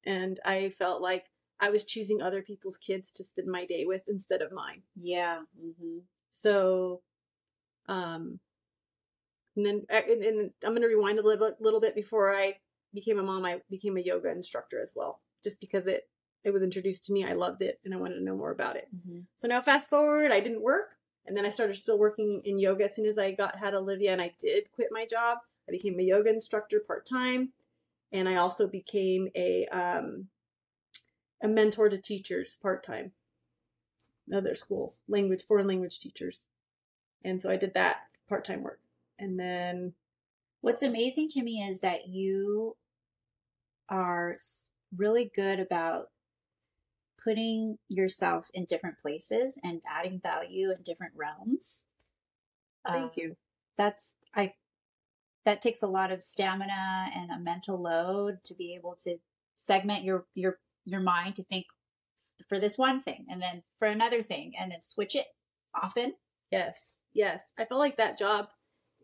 And 0.05 0.39
I 0.45 0.69
felt 0.69 1.01
like 1.01 1.25
I 1.59 1.69
was 1.69 1.85
choosing 1.85 2.21
other 2.21 2.41
people's 2.41 2.77
kids 2.77 3.11
to 3.13 3.23
spend 3.23 3.47
my 3.47 3.65
day 3.65 3.85
with 3.85 4.03
instead 4.07 4.41
of 4.41 4.51
mine. 4.51 4.83
Yeah. 4.95 5.43
hmm 5.59 5.99
So, 6.33 7.01
um, 7.87 8.39
and 9.55 9.65
then 9.65 9.85
uh, 9.91 10.01
and, 10.09 10.23
and 10.23 10.51
I'm 10.63 10.71
going 10.71 10.81
to 10.81 10.87
rewind 10.87 11.19
a 11.19 11.23
little 11.23 11.55
little 11.59 11.79
bit 11.79 11.95
before 11.95 12.35
I 12.35 12.55
became 12.93 13.19
a 13.19 13.23
mom. 13.23 13.45
I 13.45 13.61
became 13.69 13.97
a 13.97 14.01
yoga 14.01 14.29
instructor 14.31 14.81
as 14.81 14.93
well, 14.95 15.21
just 15.43 15.59
because 15.61 15.87
it 15.87 16.03
it 16.45 16.53
was 16.53 16.63
introduced 16.63 17.05
to 17.05 17.13
me. 17.13 17.25
I 17.25 17.34
loved 17.34 17.62
it, 17.62 17.79
and 17.84 17.93
I 17.93 17.97
wanted 17.97 18.15
to 18.15 18.23
know 18.23 18.36
more 18.36 18.51
about 18.51 18.75
it. 18.75 18.88
hmm 19.08 19.21
So 19.38 19.47
now 19.47 19.62
fast 19.62 19.89
forward, 19.89 20.31
I 20.31 20.39
didn't 20.39 20.62
work, 20.62 20.95
and 21.25 21.36
then 21.36 21.45
I 21.45 21.49
started 21.49 21.77
still 21.77 21.99
working 21.99 22.41
in 22.45 22.60
yoga 22.60 22.86
as 22.86 22.95
soon 22.95 23.05
as 23.05 23.17
I 23.17 23.31
got 23.31 23.58
had 23.58 23.73
Olivia, 23.73 24.12
and 24.13 24.21
I 24.21 24.34
did 24.39 24.71
quit 24.71 24.89
my 24.91 25.05
job. 25.05 25.39
I 25.67 25.71
became 25.71 25.99
a 25.99 26.03
yoga 26.03 26.29
instructor 26.29 26.79
part 26.79 27.05
time, 27.05 27.51
and 28.12 28.29
I 28.29 28.36
also 28.36 28.67
became 28.67 29.29
a 29.36 29.65
um, 29.67 30.27
a 31.41 31.47
mentor 31.47 31.89
to 31.89 31.97
teachers 31.97 32.58
part 32.62 32.84
time, 32.84 33.12
other 34.34 34.55
schools, 34.55 35.01
language, 35.08 35.43
foreign 35.45 35.67
language 35.67 35.99
teachers. 35.99 36.47
And 37.23 37.41
so 37.41 37.49
I 37.49 37.58
did 37.58 37.73
that 37.73 38.03
part 38.29 38.45
time 38.45 38.62
work. 38.63 38.79
And 39.17 39.39
then 39.39 39.93
What's 40.65 40.81
amazing 40.81 41.27
to 41.29 41.43
me 41.43 41.62
is 41.62 41.81
that 41.81 42.08
you 42.08 42.75
are 43.88 44.36
really 44.97 45.31
good 45.36 45.60
about 45.60 46.10
putting 47.25 47.77
yourself 47.89 48.49
in 48.53 48.65
different 48.65 48.99
places 49.01 49.57
and 49.63 49.81
adding 49.89 50.21
value 50.21 50.71
in 50.71 50.77
different 50.83 51.13
realms. 51.15 51.85
thank 52.88 53.03
Um, 53.05 53.11
you. 53.15 53.35
That's 53.77 54.13
I 54.35 54.53
that 55.45 55.61
takes 55.61 55.81
a 55.83 55.88
lot 55.88 56.11
of 56.11 56.23
stamina 56.23 57.11
and 57.15 57.31
a 57.31 57.39
mental 57.39 57.81
load 57.81 58.39
to 58.45 58.53
be 58.53 58.75
able 58.75 58.95
to 58.99 59.17
segment 59.57 60.03
your 60.03 60.25
your 60.35 60.59
your 60.85 61.01
mind 61.01 61.35
to 61.38 61.43
think 61.43 61.65
for 62.47 62.59
this 62.59 62.77
one 62.77 63.01
thing 63.01 63.25
and 63.29 63.41
then 63.41 63.63
for 63.79 63.88
another 63.88 64.21
thing 64.21 64.53
and 64.59 64.71
then 64.71 64.83
switch 64.83 65.15
it 65.15 65.27
often. 65.81 66.13
Yes, 66.51 66.99
yes. 67.13 67.53
I 67.57 67.65
felt 67.65 67.79
like 67.79 67.97
that 67.97 68.17
job, 68.17 68.49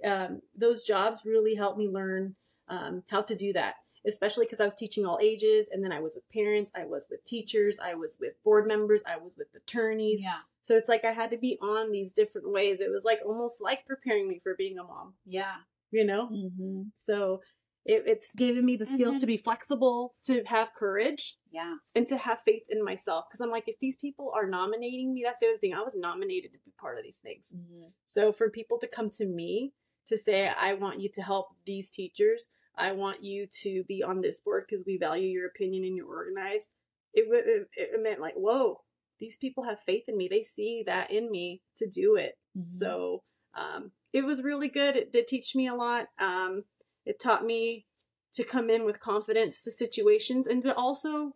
um, 0.05 0.41
those 0.55 0.83
jobs 0.83 1.25
really 1.25 1.55
helped 1.55 1.77
me 1.77 1.87
learn 1.89 2.35
um, 2.67 3.03
how 3.09 3.21
to 3.23 3.35
do 3.35 3.53
that, 3.53 3.75
especially 4.07 4.45
because 4.45 4.59
I 4.59 4.65
was 4.65 4.73
teaching 4.73 5.05
all 5.05 5.19
ages 5.21 5.69
and 5.71 5.83
then 5.83 5.91
I 5.91 5.99
was 5.99 6.15
with 6.15 6.29
parents, 6.31 6.71
I 6.75 6.85
was 6.85 7.07
with 7.09 7.23
teachers, 7.25 7.79
I 7.79 7.93
was 7.95 8.17
with 8.19 8.33
board 8.43 8.67
members, 8.67 9.03
I 9.05 9.17
was 9.17 9.33
with 9.37 9.47
attorneys. 9.55 10.23
Yeah. 10.23 10.39
So 10.63 10.75
it's 10.75 10.89
like 10.89 11.03
I 11.05 11.11
had 11.11 11.31
to 11.31 11.37
be 11.37 11.57
on 11.61 11.91
these 11.91 12.13
different 12.13 12.51
ways. 12.51 12.79
It 12.79 12.91
was 12.91 13.03
like 13.03 13.19
almost 13.25 13.61
like 13.61 13.85
preparing 13.85 14.27
me 14.27 14.39
for 14.43 14.55
being 14.55 14.77
a 14.77 14.83
mom, 14.83 15.13
Yeah. 15.25 15.55
you 15.91 16.05
know? 16.05 16.29
Mm-hmm. 16.31 16.81
So 16.95 17.41
it, 17.83 18.03
it's 18.05 18.35
given 18.35 18.63
me 18.63 18.77
the 18.77 18.85
skills 18.85 19.15
Mhm. 19.15 19.19
to 19.21 19.25
be 19.25 19.37
flexible, 19.37 20.13
to 20.25 20.43
have 20.43 20.71
courage, 20.77 21.37
Yeah. 21.51 21.77
and 21.95 22.07
to 22.09 22.17
have 22.17 22.41
faith 22.45 22.63
in 22.69 22.83
myself. 22.83 23.25
Because 23.27 23.41
I'm 23.43 23.49
like, 23.49 23.67
if 23.67 23.79
these 23.79 23.95
people 23.97 24.31
are 24.35 24.47
nominating 24.47 25.13
me, 25.15 25.23
that's 25.23 25.39
the 25.39 25.47
other 25.47 25.57
thing. 25.57 25.73
I 25.73 25.81
was 25.81 25.95
nominated 25.95 26.51
to 26.53 26.59
be 26.59 26.71
part 26.79 26.99
of 26.99 27.03
these 27.03 27.17
things. 27.17 27.53
Mm-hmm. 27.55 27.87
So 28.05 28.31
for 28.31 28.49
people 28.51 28.77
to 28.79 28.87
come 28.87 29.09
to 29.11 29.25
me 29.25 29.73
to 30.07 30.17
say, 30.17 30.47
I 30.47 30.75
want 30.75 30.99
you 31.01 31.09
to 31.13 31.21
help 31.23 31.55
these 31.65 31.89
teachers, 31.89 32.49
I 32.77 32.93
want 32.93 33.23
you 33.23 33.47
to 33.63 33.83
be 33.87 34.03
on 34.03 34.21
this 34.21 34.39
board 34.39 34.65
because 34.67 34.85
we 34.85 34.97
value 34.97 35.27
your 35.27 35.47
opinion 35.47 35.83
and 35.83 35.95
you're 35.95 36.07
organized, 36.07 36.69
it, 37.13 37.27
it, 37.29 37.67
it 37.75 38.01
meant 38.01 38.21
like, 38.21 38.35
whoa, 38.35 38.81
these 39.19 39.35
people 39.35 39.63
have 39.63 39.79
faith 39.85 40.05
in 40.07 40.17
me. 40.17 40.27
They 40.29 40.43
see 40.43 40.83
that 40.87 41.11
in 41.11 41.29
me 41.29 41.61
to 41.77 41.87
do 41.87 42.15
it. 42.15 42.37
Mm-hmm. 42.57 42.63
So 42.63 43.23
um, 43.55 43.91
it 44.13 44.25
was 44.25 44.43
really 44.43 44.69
good. 44.69 44.95
It 44.95 45.11
did 45.11 45.27
teach 45.27 45.55
me 45.55 45.67
a 45.67 45.75
lot. 45.75 46.07
Um, 46.19 46.63
it 47.05 47.19
taught 47.19 47.45
me 47.45 47.85
to 48.33 48.43
come 48.43 48.69
in 48.69 48.85
with 48.85 48.99
confidence 48.99 49.63
to 49.63 49.71
situations 49.71 50.47
and 50.47 50.63
to 50.63 50.73
also 50.73 51.33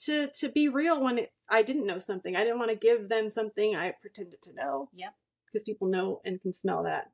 to 0.00 0.28
to 0.28 0.48
be 0.48 0.68
real 0.68 1.02
when 1.02 1.18
it, 1.18 1.32
I 1.50 1.62
didn't 1.62 1.86
know 1.86 1.98
something. 1.98 2.36
I 2.36 2.44
didn't 2.44 2.58
want 2.58 2.70
to 2.70 2.76
give 2.76 3.08
them 3.08 3.28
something 3.28 3.74
I 3.74 3.94
pretended 4.00 4.40
to 4.42 4.54
know. 4.54 4.88
Yep. 4.94 5.14
Because 5.46 5.64
people 5.64 5.88
know 5.88 6.20
and 6.24 6.40
can 6.40 6.54
smell 6.54 6.82
that. 6.84 7.10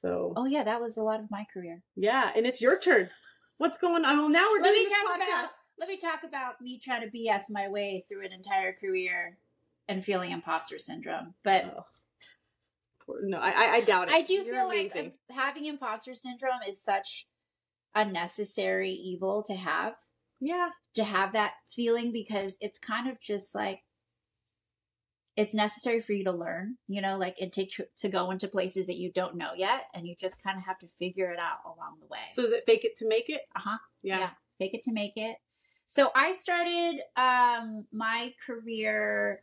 So 0.00 0.32
Oh 0.36 0.46
yeah, 0.46 0.62
that 0.64 0.80
was 0.80 0.96
a 0.96 1.02
lot 1.02 1.20
of 1.20 1.30
my 1.30 1.44
career. 1.52 1.82
yeah, 1.96 2.30
and 2.36 2.46
it's 2.46 2.60
your 2.60 2.78
turn. 2.78 3.10
What's 3.58 3.78
going 3.78 4.04
on? 4.04 4.18
Well, 4.18 4.28
now 4.28 4.46
we're 4.52 4.60
Let 4.62 4.68
doing 4.72 4.84
me 4.84 4.88
this 4.88 5.02
talk 5.02 5.20
podcast. 5.20 5.28
about 5.28 5.48
let 5.78 5.88
me 5.88 5.96
talk 5.96 6.22
about 6.24 6.60
me 6.60 6.78
trying 6.82 7.02
to 7.02 7.10
BS 7.16 7.44
my 7.50 7.68
way 7.68 8.04
through 8.08 8.24
an 8.26 8.32
entire 8.32 8.72
career 8.72 9.38
and 9.88 10.04
feeling 10.04 10.30
imposter 10.32 10.78
syndrome. 10.78 11.34
But 11.44 11.64
Oh. 11.76 11.84
No, 13.22 13.38
I, 13.38 13.76
I- 13.76 13.80
doubt 13.80 14.08
it. 14.08 14.14
I 14.14 14.22
do 14.22 14.34
You're 14.34 14.52
feel 14.54 14.66
amazing. 14.66 14.90
like 15.04 15.14
um, 15.30 15.36
having 15.36 15.64
imposter 15.64 16.14
syndrome 16.14 16.60
is 16.68 16.82
such 16.82 17.26
a 17.94 18.04
necessary 18.04 18.90
evil 18.90 19.42
to 19.44 19.54
have. 19.54 19.94
yeah, 20.40 20.68
To 20.94 21.04
have 21.04 21.32
that 21.32 21.54
feeling 21.74 22.12
because 22.12 22.56
it's 22.60 22.78
kind 22.78 23.08
of 23.08 23.18
just 23.20 23.54
like 23.54 23.80
it's 25.38 25.54
necessary 25.54 26.00
for 26.00 26.14
you 26.14 26.24
to 26.24 26.32
learn, 26.32 26.78
you 26.88 27.00
know, 27.00 27.16
like 27.16 27.36
and 27.40 27.52
take 27.52 27.72
to 27.96 28.08
go 28.08 28.32
into 28.32 28.48
places 28.48 28.88
that 28.88 28.96
you 28.96 29.12
don't 29.12 29.36
know 29.36 29.50
yet, 29.54 29.84
and 29.94 30.06
you 30.06 30.16
just 30.16 30.42
kind 30.42 30.58
of 30.58 30.64
have 30.64 30.80
to 30.80 30.88
figure 30.98 31.30
it 31.30 31.38
out 31.38 31.58
along 31.64 31.98
the 32.00 32.08
way. 32.08 32.18
So 32.32 32.42
is 32.42 32.50
it 32.50 32.64
fake 32.66 32.84
it 32.84 32.96
to 32.96 33.06
make 33.06 33.30
it? 33.30 33.42
Uh-huh. 33.54 33.78
Yeah. 34.02 34.18
Yeah. 34.18 34.30
fake 34.58 34.74
it 34.74 34.82
to 34.82 34.92
make 34.92 35.16
it. 35.16 35.36
So 35.86 36.10
I 36.14 36.32
started 36.32 37.02
um, 37.16 37.86
my 37.92 38.34
career 38.44 39.42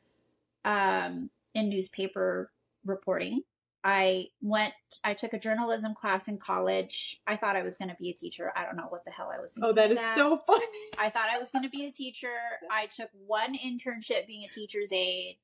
um, 0.66 1.30
in 1.54 1.70
newspaper 1.70 2.52
reporting. 2.86 3.44
I 3.82 4.28
went. 4.42 4.74
I 5.06 5.14
took 5.14 5.32
a 5.32 5.40
journalism 5.40 5.96
class 5.96 6.28
in 6.28 6.40
college. 6.40 7.22
I 7.26 7.38
thought 7.38 7.56
I 7.56 7.62
was 7.62 7.78
going 7.78 7.90
to 7.90 7.96
be 7.96 8.10
a 8.10 8.14
teacher. 8.14 8.52
I 8.54 8.66
don't 8.66 8.76
know 8.76 8.88
what 8.90 9.06
the 9.06 9.12
hell 9.12 9.32
I 9.34 9.40
was 9.40 9.54
thinking. 9.54 9.70
Oh, 9.70 9.74
that 9.74 10.16
so 10.16 10.42
funny. 10.46 10.66
I 10.98 11.10
thought 11.10 11.30
I 11.32 11.40
was 11.40 11.52
going 11.52 11.64
to 11.64 11.70
be 11.70 11.86
a 11.86 11.92
teacher. 11.92 12.36
I 12.70 12.88
took 12.88 13.10
one 13.26 13.54
internship 13.54 14.28
being 14.28 14.44
a 14.44 14.52
teacher's 14.52 14.92
aide, 14.92 15.38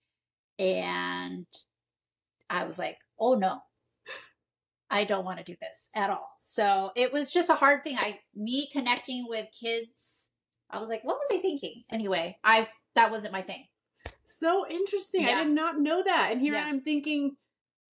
and 0.60 1.46
I 2.50 2.66
was 2.66 2.78
like, 2.80 2.98
"Oh 3.20 3.36
no, 3.36 3.62
I 4.90 5.04
don't 5.06 5.26
want 5.26 5.38
to 5.40 5.44
do 5.44 5.56
this 5.62 5.90
at 5.96 6.10
all." 6.10 6.30
So 6.42 6.92
it 6.96 7.14
was 7.14 7.32
just 7.32 7.50
a 7.50 7.56
hard 7.56 7.84
thing. 7.84 7.98
I 8.00 8.20
me 8.36 8.68
connecting 8.72 9.26
with 9.28 9.48
kids. 9.58 9.90
I 10.70 10.80
was 10.80 10.90
like, 10.90 11.04
"What 11.04 11.18
was 11.18 11.38
I 11.38 11.42
thinking?" 11.42 11.84
Anyway, 11.92 12.38
I 12.44 12.70
that 12.96 13.12
wasn't 13.12 13.34
my 13.34 13.42
thing. 13.42 13.66
So 14.26 14.66
interesting. 14.70 15.26
I 15.26 15.44
did 15.44 15.52
not 15.52 15.80
know 15.80 16.04
that. 16.04 16.30
And 16.32 16.42
here 16.42 16.54
Yeah. 16.54 16.66
I'm 16.66 16.82
thinking, 16.82 17.36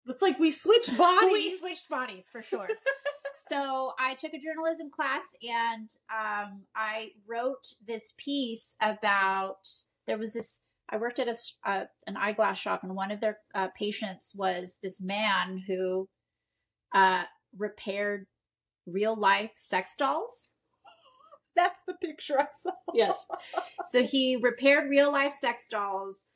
it's 0.06 0.20
like 0.22 0.38
we 0.38 0.50
switched 0.50 0.96
bodies. 0.98 1.32
we 1.32 1.56
switched 1.56 1.88
bodies 1.88 2.26
for 2.30 2.42
sure. 2.42 2.68
so 3.34 3.92
I 3.98 4.14
took 4.14 4.34
a 4.34 4.38
journalism 4.38 4.90
class 4.90 5.22
and 5.48 5.88
um, 6.12 6.62
I 6.74 7.12
wrote 7.26 7.74
this 7.86 8.14
piece 8.16 8.74
about 8.80 9.68
there 10.06 10.18
was 10.18 10.32
this. 10.34 10.60
I 10.94 10.96
worked 10.96 11.18
at 11.18 11.26
a, 11.26 11.36
uh, 11.68 11.84
an 12.06 12.16
eyeglass 12.16 12.56
shop 12.56 12.84
and 12.84 12.94
one 12.94 13.10
of 13.10 13.20
their 13.20 13.38
uh, 13.52 13.68
patients 13.76 14.32
was 14.32 14.78
this 14.80 15.02
man 15.02 15.60
who 15.66 16.08
uh, 16.94 17.24
repaired 17.58 18.26
real 18.86 19.18
life 19.18 19.50
sex 19.56 19.96
dolls. 19.96 20.50
That's 21.56 21.78
the 21.88 21.94
picture 21.94 22.40
I 22.40 22.46
saw. 22.54 22.70
Yes. 22.94 23.26
so 23.90 24.04
he 24.04 24.38
repaired 24.40 24.88
real 24.88 25.10
life 25.10 25.32
sex 25.32 25.66
dolls. 25.68 26.26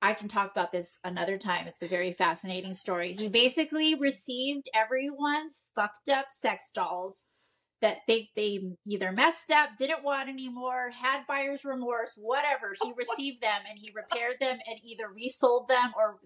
I 0.00 0.14
can 0.14 0.28
talk 0.28 0.52
about 0.52 0.70
this 0.70 0.98
another 1.02 1.36
time. 1.36 1.66
It's 1.66 1.82
a 1.82 1.88
very 1.88 2.12
fascinating 2.12 2.74
story. 2.74 3.16
He 3.18 3.28
basically 3.28 3.96
received 3.96 4.70
everyone's 4.72 5.64
fucked 5.74 6.08
up 6.08 6.26
sex 6.30 6.70
dolls 6.72 7.26
that 7.82 7.98
they 8.06 8.30
they 8.36 8.60
either 8.86 9.12
messed 9.12 9.50
up, 9.50 9.70
didn't 9.78 10.04
want 10.04 10.28
anymore, 10.28 10.90
had 10.90 11.26
buyer's 11.26 11.64
remorse, 11.64 12.14
whatever. 12.16 12.74
He 12.82 12.92
received 12.96 13.42
them 13.42 13.60
and 13.68 13.78
he 13.78 13.92
repaired 13.94 14.36
them 14.40 14.58
and 14.66 14.80
either 14.84 15.08
resold 15.14 15.68
them 15.68 15.92
or 15.96 16.18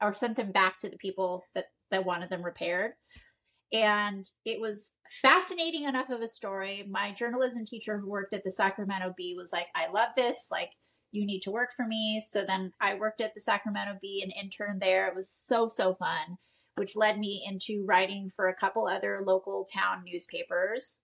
or 0.00 0.14
sent 0.14 0.36
them 0.36 0.52
back 0.52 0.78
to 0.78 0.88
the 0.88 0.98
people 0.98 1.44
that 1.54 1.66
that 1.90 2.04
wanted 2.04 2.30
them 2.30 2.44
repaired 2.44 2.92
and 3.72 4.28
it 4.44 4.60
was 4.60 4.92
fascinating 5.22 5.84
enough 5.84 6.10
of 6.10 6.20
a 6.20 6.28
story. 6.28 6.86
My 6.88 7.12
journalism 7.12 7.64
teacher 7.64 7.98
who 7.98 8.10
worked 8.10 8.34
at 8.34 8.44
the 8.44 8.52
Sacramento 8.52 9.14
Bee 9.16 9.34
was 9.36 9.52
like, 9.52 9.68
I 9.74 9.88
love 9.90 10.10
this. 10.14 10.48
Like, 10.50 10.70
you 11.10 11.26
need 11.26 11.40
to 11.40 11.50
work 11.50 11.70
for 11.76 11.86
me. 11.86 12.22
So 12.24 12.44
then 12.44 12.72
I 12.80 12.94
worked 12.94 13.20
at 13.20 13.34
the 13.34 13.40
Sacramento 13.40 13.98
Bee 14.00 14.22
and 14.22 14.32
interned 14.32 14.80
there. 14.80 15.06
It 15.06 15.14
was 15.14 15.30
so, 15.30 15.68
so 15.68 15.94
fun, 15.94 16.36
which 16.76 16.96
led 16.96 17.18
me 17.18 17.44
into 17.48 17.84
writing 17.86 18.30
for 18.34 18.48
a 18.48 18.54
couple 18.54 18.86
other 18.86 19.20
local 19.24 19.66
town 19.72 20.02
newspapers. 20.06 20.98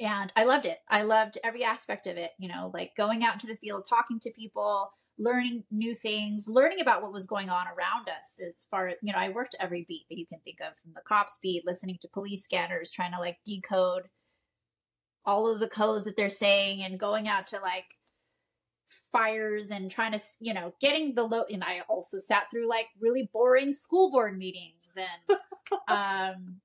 And 0.00 0.32
I 0.36 0.44
loved 0.44 0.66
it. 0.66 0.78
I 0.88 1.02
loved 1.02 1.38
every 1.42 1.64
aspect 1.64 2.06
of 2.06 2.16
it, 2.16 2.30
you 2.38 2.48
know, 2.48 2.70
like 2.72 2.92
going 2.96 3.24
out 3.24 3.34
into 3.34 3.48
the 3.48 3.56
field, 3.56 3.86
talking 3.88 4.20
to 4.20 4.30
people, 4.30 4.90
learning 5.18 5.64
new 5.70 5.94
things, 5.94 6.46
learning 6.48 6.80
about 6.80 7.02
what 7.02 7.12
was 7.12 7.26
going 7.26 7.50
on 7.50 7.66
around 7.66 8.08
us. 8.08 8.38
As 8.40 8.66
far 8.70 8.90
you 9.02 9.12
know, 9.12 9.18
I 9.18 9.30
worked 9.30 9.56
every 9.58 9.84
beat 9.88 10.06
that 10.08 10.18
you 10.18 10.26
can 10.26 10.38
think 10.44 10.58
of 10.60 10.74
from 10.82 10.92
the 10.94 11.00
cops 11.06 11.38
beat, 11.42 11.66
listening 11.66 11.98
to 12.00 12.08
police 12.08 12.44
scanners, 12.44 12.90
trying 12.90 13.12
to 13.12 13.18
like 13.18 13.38
decode 13.44 14.04
all 15.24 15.52
of 15.52 15.60
the 15.60 15.68
codes 15.68 16.04
that 16.04 16.16
they're 16.16 16.30
saying 16.30 16.82
and 16.82 16.98
going 16.98 17.28
out 17.28 17.48
to 17.48 17.58
like 17.60 17.84
fires 19.12 19.70
and 19.70 19.90
trying 19.90 20.12
to, 20.12 20.20
you 20.40 20.54
know, 20.54 20.72
getting 20.80 21.14
the 21.14 21.24
low. 21.24 21.44
And 21.50 21.64
I 21.64 21.80
also 21.88 22.18
sat 22.18 22.44
through 22.50 22.68
like 22.68 22.86
really 23.00 23.28
boring 23.32 23.72
school 23.72 24.10
board 24.10 24.38
meetings 24.38 24.77
and, 24.96 25.38
um, 25.88 26.60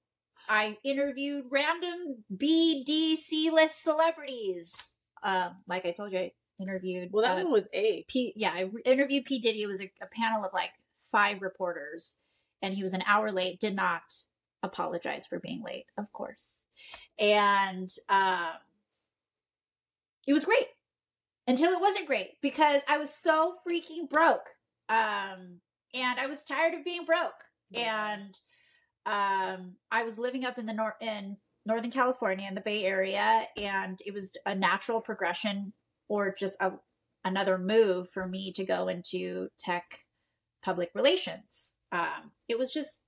I 0.48 0.78
interviewed 0.84 1.46
random 1.50 2.24
B, 2.36 2.84
D, 2.86 3.16
C 3.16 3.50
list 3.50 3.82
celebrities. 3.82 4.74
Um, 5.22 5.56
like 5.68 5.86
I 5.86 5.92
told 5.92 6.12
you, 6.12 6.20
I 6.20 6.32
interviewed. 6.60 7.10
Well, 7.12 7.24
that 7.24 7.38
uh, 7.38 7.44
one 7.44 7.52
was 7.52 7.64
A. 7.74 8.04
P, 8.08 8.34
yeah, 8.36 8.52
I 8.52 8.70
interviewed 8.86 9.26
P 9.26 9.40
Diddy. 9.40 9.62
It 9.64 9.68
was 9.68 9.82
a, 9.82 9.92
a 10.02 10.08
panel 10.08 10.44
of 10.44 10.54
like 10.54 10.72
five 11.06 11.42
reporters, 11.42 12.18
and 12.62 12.74
he 12.74 12.84
was 12.84 12.94
an 12.94 13.04
hour 13.08 13.32
late. 13.32 13.60
Did 13.60 13.76
not 13.76 14.02
apologize 14.62 15.26
for 15.26 15.40
being 15.40 15.64
late, 15.64 15.86
of 15.98 16.12
course, 16.12 16.64
and 17.18 17.90
um, 18.10 18.54
it 20.28 20.34
was 20.34 20.46
great 20.46 20.68
until 21.48 21.72
it 21.72 21.82
wasn't 21.82 22.08
great 22.08 22.32
because 22.42 22.82
I 22.88 22.98
was 22.98 23.10
so 23.10 23.56
freaking 23.68 24.10
broke, 24.10 24.50
um, 24.90 25.60
and 25.94 26.20
I 26.20 26.28
was 26.28 26.44
tired 26.44 26.74
of 26.74 26.84
being 26.84 27.06
broke, 27.06 27.44
and 27.76 28.40
um, 29.06 29.76
I 29.92 30.04
was 30.04 30.18
living 30.18 30.46
up 30.46 30.58
in 30.58 30.66
the 30.66 30.74
north 30.74 30.96
in 31.02 31.38
Northern 31.66 31.92
California 31.92 32.48
in 32.48 32.56
the 32.56 32.62
Bay 32.62 32.86
Area, 32.86 33.48
and 33.58 34.00
it 34.06 34.14
was 34.14 34.36
a 34.46 34.56
natural 34.56 35.02
progression 35.02 35.74
or 36.10 36.34
just 36.34 36.58
a, 36.62 36.74
another 37.24 37.58
move 37.58 38.10
for 38.12 38.28
me 38.28 38.52
to 38.54 38.66
go 38.66 38.88
into 38.88 39.50
tech 39.58 40.00
public 40.64 40.92
relations. 40.94 41.74
Um, 41.92 42.32
it 42.48 42.58
was 42.58 42.74
just 42.74 43.04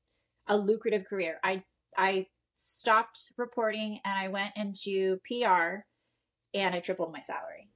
a 0.47 0.58
lucrative 0.58 1.06
career. 1.06 1.39
I 1.43 1.63
I 1.97 2.28
stopped 2.56 3.32
reporting 3.38 3.99
and 4.06 4.17
I 4.17 4.28
went 4.30 4.54
into 4.56 5.19
PR 5.28 5.84
and 6.54 6.75
I 6.75 6.80
tripled 6.80 7.12
my 7.12 7.19
salary. 7.19 7.69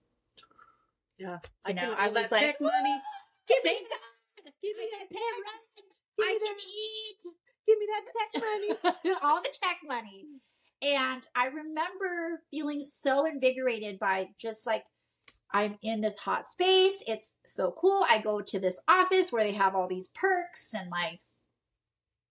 Yeah. 1.18 1.40
You 1.68 1.74
know, 1.74 1.94
I 1.98 2.10
was 2.10 2.32
like, 2.32 2.60
money. 2.62 3.02
Give 3.48 3.64
me 3.64 3.78
that. 3.90 4.54
Give 4.62 4.78
me 4.78 4.88
that 4.92 5.10
pay 5.12 5.20
tech. 5.90 6.02
Give 6.18 6.28
I 6.28 6.40
can 6.46 6.56
eat. 6.58 7.22
Give 7.68 7.78
me 7.78 7.88
that 7.88 8.06
tech 8.16 8.44
money. 8.44 9.16
all 9.24 9.42
the 9.42 9.54
tech 9.62 9.80
money. 9.88 10.26
And 10.82 11.28
I 11.36 11.48
remember 11.48 12.42
feeling 12.52 12.84
so 12.84 13.26
invigorated 13.26 14.00
by 14.00 14.30
just 14.40 14.66
like, 14.66 14.84
I'm 15.52 15.78
in 15.82 16.02
this 16.02 16.18
hot 16.18 16.48
space. 16.48 17.04
It's 17.08 17.36
so 17.46 17.74
cool. 17.80 18.06
I 18.08 18.20
go 18.20 18.42
to 18.42 18.60
this 18.60 18.80
office 18.88 19.32
where 19.32 19.44
they 19.44 19.52
have 19.54 19.76
all 19.76 19.88
these 19.88 20.10
perks 20.10 20.74
and 20.74 20.90
like, 20.90 21.20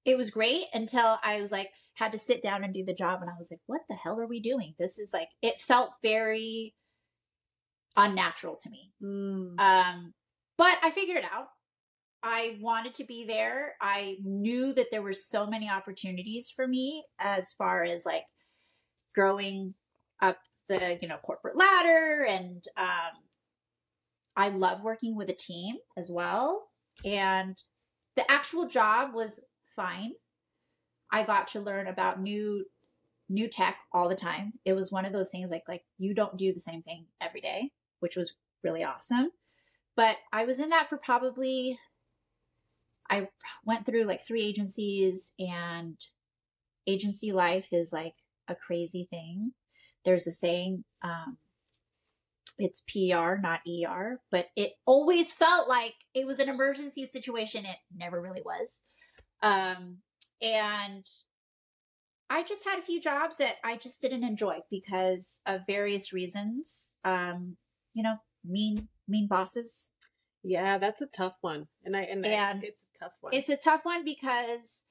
it 0.05 0.17
was 0.17 0.31
great 0.31 0.65
until 0.73 1.19
I 1.23 1.41
was 1.41 1.53
like, 1.53 1.71
had 1.95 2.13
to 2.13 2.19
sit 2.19 2.43
down 2.43 2.65
and 2.65 2.73
do 2.73 2.85
the 2.85 2.95
job. 2.95 3.21
And 3.21 3.29
I 3.29 3.35
was 3.39 3.51
like, 3.51 3.61
what 3.67 3.83
the 3.89 3.97
hell 3.97 4.19
are 4.21 4.27
we 4.27 4.41
doing? 4.41 4.75
This 4.79 4.99
is 4.99 5.13
like, 5.13 5.29
it 5.43 5.61
felt 5.61 5.95
very 6.03 6.75
unnatural 7.97 8.57
to 8.63 8.71
me. 8.71 8.93
Mm. 9.03 9.61
Um, 9.61 10.15
but 10.57 10.79
I 10.83 10.91
figured 10.91 11.19
it 11.19 11.25
out. 11.31 11.49
I 12.23 12.59
wanted 12.61 12.95
to 12.95 13.05
be 13.05 13.27
there. 13.27 13.75
I 13.81 14.17
knew 14.25 14.73
that 14.75 14.91
there 14.91 15.03
were 15.03 15.13
so 15.13 15.47
many 15.47 15.71
opportunities 15.71 16.51
for 16.51 16.67
me 16.67 17.05
as 17.19 17.53
far 17.53 17.85
as 17.85 18.05
like 18.05 18.25
growing 19.15 19.75
up 20.21 20.39
the, 20.69 20.99
you 21.01 21.09
know, 21.09 21.19
corporate 21.23 21.57
ladder 21.57 22.25
and 22.29 22.65
um 22.77 23.23
I 24.37 24.51
love 24.51 24.83
working 24.83 25.17
with 25.17 25.29
a 25.31 25.35
team 25.35 25.77
as 25.97 26.11
well. 26.11 26.69
And 27.05 27.61
the 28.15 28.31
actual 28.31 28.69
job 28.69 29.13
was 29.13 29.41
fine. 29.75 30.13
I 31.11 31.25
got 31.25 31.49
to 31.49 31.61
learn 31.61 31.89
about 31.89 32.21
new 32.21 32.65
new 33.29 33.49
tech 33.49 33.77
all 33.93 34.09
the 34.09 34.15
time. 34.15 34.55
It 34.65 34.73
was 34.73 34.91
one 34.91 35.05
of 35.05 35.13
those 35.13 35.31
things 35.31 35.51
like 35.51 35.65
like 35.69 35.85
you 35.99 36.15
don't 36.15 36.37
do 36.37 36.53
the 36.53 36.61
same 36.61 36.83
thing 36.83 37.07
every 37.21 37.41
day, 37.41 37.73
which 38.01 38.17
was 38.17 38.35
really 38.63 38.85
awesome. 38.85 39.31
But 39.97 40.17
I 40.33 40.45
was 40.45 40.61
in 40.61 40.71
that 40.71 40.89
for 40.89 40.99
probably 40.99 41.79
I 43.11 43.29
went 43.65 43.87
through 43.87 44.05
like 44.05 44.27
three 44.27 44.43
agencies 44.43 45.33
and 45.39 45.99
agency 46.87 47.33
life 47.33 47.69
is 47.73 47.93
like 47.93 48.15
a 48.49 48.55
crazy 48.55 49.07
thing. 49.11 49.53
There's 50.05 50.27
a 50.27 50.33
saying 50.33 50.85
um 51.03 51.39
it's 52.59 52.83
PR, 52.83 53.37
not 53.41 53.61
ER, 53.69 54.21
but 54.33 54.49
it 54.57 54.73
always 54.85 55.33
felt 55.33 55.69
like 55.69 55.95
it 56.13 56.27
was 56.27 56.41
an 56.41 56.49
emergency 56.49 57.07
situation. 57.07 57.65
It 57.65 57.77
never 57.95 58.21
really 58.21 58.43
was. 58.45 58.81
Um, 59.43 59.99
and 60.43 61.07
I 62.29 62.43
just 62.43 62.69
had 62.69 62.79
a 62.79 62.83
few 62.83 63.01
jobs 63.01 63.39
that 63.39 63.57
I 63.65 63.77
just 63.77 64.01
didn't 64.01 64.25
enjoy 64.25 64.59
because 64.71 65.41
of 65.47 65.63
various 65.67 66.13
reasons. 66.13 66.97
Um, 67.05 67.57
you 67.95 68.03
know, 68.03 68.17
mean, 68.45 68.89
mean 69.07 69.29
bosses. 69.29 69.89
Yeah, 70.43 70.79
that's 70.79 71.01
a 71.01 71.07
tough 71.07 71.35
one. 71.41 71.69
And 71.85 71.97
I 71.97 72.03
and, 72.03 72.27
I- 72.27 72.61
it's 72.63 72.88
tough 73.01 73.13
one. 73.21 73.35
It's 73.35 73.49
a 73.49 73.57
tough 73.57 73.85
one 73.85 74.05
because 74.05 74.83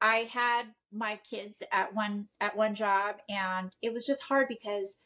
I 0.00 0.18
had 0.30 0.66
my 0.92 1.18
kids 1.28 1.62
at 1.72 1.94
one 1.94 2.28
at 2.40 2.56
one 2.56 2.74
job 2.74 3.16
and 3.28 3.72
it 3.82 3.92
was 3.92 4.04
just 4.06 4.22
hard 4.24 4.48
because 4.48 4.98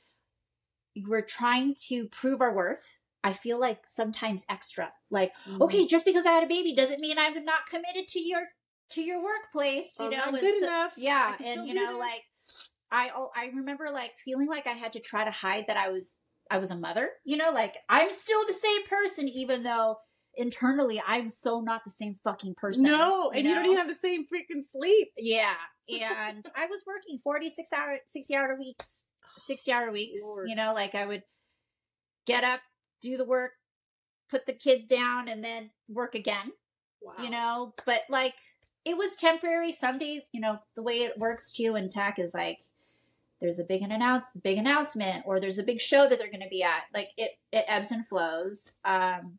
we're 1.07 1.23
trying 1.23 1.75
to 1.89 2.09
prove 2.09 2.41
our 2.41 2.55
worth. 2.55 3.01
I 3.25 3.33
feel 3.33 3.59
like 3.61 3.81
sometimes 3.89 4.45
extra. 4.49 4.93
Like, 5.11 5.33
Mm. 5.47 5.61
okay, 5.63 5.87
just 5.87 6.05
because 6.05 6.25
I 6.27 6.33
had 6.33 6.45
a 6.45 6.49
baby 6.49 6.75
doesn't 6.75 7.01
mean 7.01 7.19
I'm 7.19 7.45
not 7.45 7.67
committed 7.69 8.09
to 8.09 8.21
your 8.21 8.43
to 8.91 9.03
your 9.03 9.23
workplace, 9.23 9.95
you 9.99 10.07
I'm 10.07 10.11
know. 10.13 10.17
not 10.31 10.41
good 10.41 10.61
so- 10.63 10.67
enough. 10.67 10.95
Yeah, 10.97 11.37
and 11.45 11.67
you 11.69 11.75
know, 11.75 11.99
like 11.99 12.23
I 12.91 13.11
oh, 13.15 13.31
I 13.37 13.47
remember 13.55 13.87
like 13.93 14.15
feeling 14.25 14.47
like 14.49 14.67
I 14.67 14.71
had 14.73 14.95
to 14.95 15.01
try 15.01 15.25
to 15.25 15.31
hide 15.31 15.67
that 15.69 15.77
I 15.77 15.91
was 15.91 16.17
I 16.51 16.59
was 16.59 16.71
a 16.71 16.77
mother, 16.77 17.11
you 17.25 17.37
know, 17.37 17.51
like 17.51 17.77
I'm 17.89 18.11
still 18.11 18.47
the 18.47 18.55
same 18.55 18.85
person 18.87 19.29
even 19.29 19.63
though 19.63 19.97
internally 20.39 21.03
I'm 21.07 21.29
so 21.29 21.61
not 21.61 21.83
the 21.85 21.91
same 21.91 22.19
fucking 22.25 22.55
person. 22.55 22.85
No, 22.85 23.31
and 23.35 23.47
you 23.47 23.55
don't 23.55 23.67
even 23.67 23.77
have 23.77 23.89
the 23.89 23.95
same 23.95 24.25
freaking 24.25 24.65
sleep. 24.65 25.09
Yeah, 25.19 25.55
and 25.89 26.45
I 26.57 26.67
was 26.67 26.85
working 26.87 27.21
46 27.23 27.73
hour 27.73 27.99
60 28.07 28.35
hour 28.35 28.57
weeks, 28.59 29.05
60 29.37 29.71
hour 29.73 29.91
weeks, 29.93 30.23
Lord. 30.25 30.49
you 30.49 30.57
know, 30.57 30.73
like 30.73 30.95
I 30.95 31.05
would 31.05 31.23
get 32.27 32.45
up, 32.45 32.61
do 33.03 33.17
the 33.17 33.25
work, 33.27 33.53
put 34.31 34.47
the 34.47 34.53
kid 34.53 34.87
down 34.89 35.29
and 35.29 35.43
then 35.45 35.71
work 35.89 36.15
again 36.15 36.53
Wow. 37.01 37.15
you 37.23 37.31
know 37.31 37.75
but 37.87 38.01
like 38.11 38.35
it 38.85 38.97
was 38.99 39.15
temporary 39.15 39.71
some 39.71 39.99
days 39.99 40.23
you 40.33 40.41
know 40.41 40.59
the 40.75 40.83
way 40.83 41.03
it 41.03 41.17
works 41.17 41.53
too 41.53 41.77
in 41.77 41.89
tech 41.89 42.19
is 42.19 42.35
like 42.35 42.59
there's 43.41 43.61
a 43.61 43.65
big 43.65 43.83
an 43.83 43.93
announce 43.93 44.33
big 44.43 44.59
announcement 44.59 45.23
or 45.25 45.39
there's 45.39 45.61
a 45.61 45.63
big 45.63 45.81
show 45.81 46.09
that 46.09 46.19
they're 46.19 46.27
going 46.31 46.43
to 46.43 46.49
be 46.49 46.65
at 46.65 46.83
like 46.93 47.11
it 47.17 47.39
it 47.53 47.65
ebbs 47.69 47.93
and 47.93 48.05
flows 48.09 48.75
um 48.85 49.39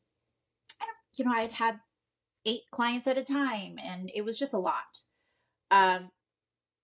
you 1.15 1.25
know 1.25 1.31
i'd 1.31 1.51
had 1.51 1.79
eight 2.45 2.61
clients 2.71 3.07
at 3.07 3.17
a 3.17 3.23
time 3.23 3.77
and 3.83 4.11
it 4.15 4.23
was 4.23 4.37
just 4.37 4.53
a 4.53 4.57
lot 4.57 4.99
um 5.71 6.09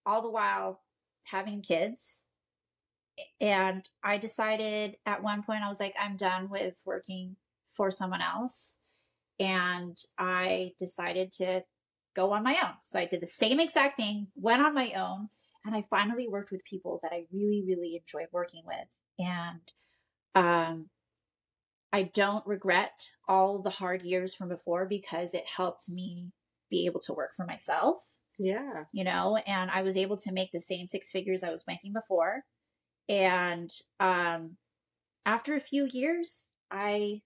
all 0.06 0.22
the 0.22 0.30
while 0.30 0.82
having 1.24 1.62
kids 1.62 2.26
and 3.40 3.90
i 4.04 4.18
decided 4.18 4.98
at 5.06 5.24
one 5.24 5.42
point 5.44 5.64
i 5.64 5.70
was 5.70 5.80
like 5.80 5.96
i'm 6.00 6.18
done 6.18 6.50
with 6.50 6.76
working 6.86 7.36
for 7.76 7.90
someone 7.90 8.22
else 8.22 8.78
and 9.40 9.98
I 10.18 10.74
decided 10.80 11.32
to 11.34 11.64
go 12.16 12.32
on 12.32 12.44
my 12.44 12.58
own. 12.64 12.74
So 12.82 13.00
I 13.00 13.06
did 13.06 13.22
the 13.22 13.28
same 13.28 13.60
exact 13.60 13.98
thing, 13.98 14.28
went 14.36 14.62
on 14.62 14.74
my 14.74 14.92
own, 14.96 15.30
and 15.66 15.76
I 15.76 15.84
finally 15.90 16.28
worked 16.28 16.52
with 16.52 16.64
people 16.64 17.00
that 17.04 17.12
I 17.12 17.26
really, 17.34 17.64
really 17.68 17.96
enjoyed 17.98 18.28
working 18.32 18.64
with. 18.66 18.88
And 19.20 19.62
um, 20.36 20.90
I 21.96 22.04
don't 22.14 22.46
regret 22.46 23.10
all 23.26 23.62
the 23.62 23.70
hard 23.70 24.02
years 24.02 24.36
from 24.36 24.50
before 24.50 24.86
because 24.86 25.34
it 25.34 25.46
helped 25.56 25.88
me 25.88 26.34
be 26.70 26.86
able 26.88 27.00
to 27.06 27.14
work 27.14 27.30
for 27.38 27.46
myself, 27.46 28.00
Yeah. 28.38 28.84
you 28.92 29.06
know, 29.06 29.38
and 29.48 29.72
I 29.72 29.82
was 29.82 29.96
able 29.96 30.18
to 30.18 30.34
make 30.34 30.52
the 30.52 30.60
same 30.60 30.88
six 30.88 31.10
figures 31.10 31.42
I 31.42 31.52
was 31.54 31.64
making 31.70 31.94
before. 31.94 32.44
And 33.08 33.72
um, 34.02 34.58
after 35.26 35.56
a 35.56 35.62
few 35.62 35.88
years, 35.90 36.50
I 36.70 37.22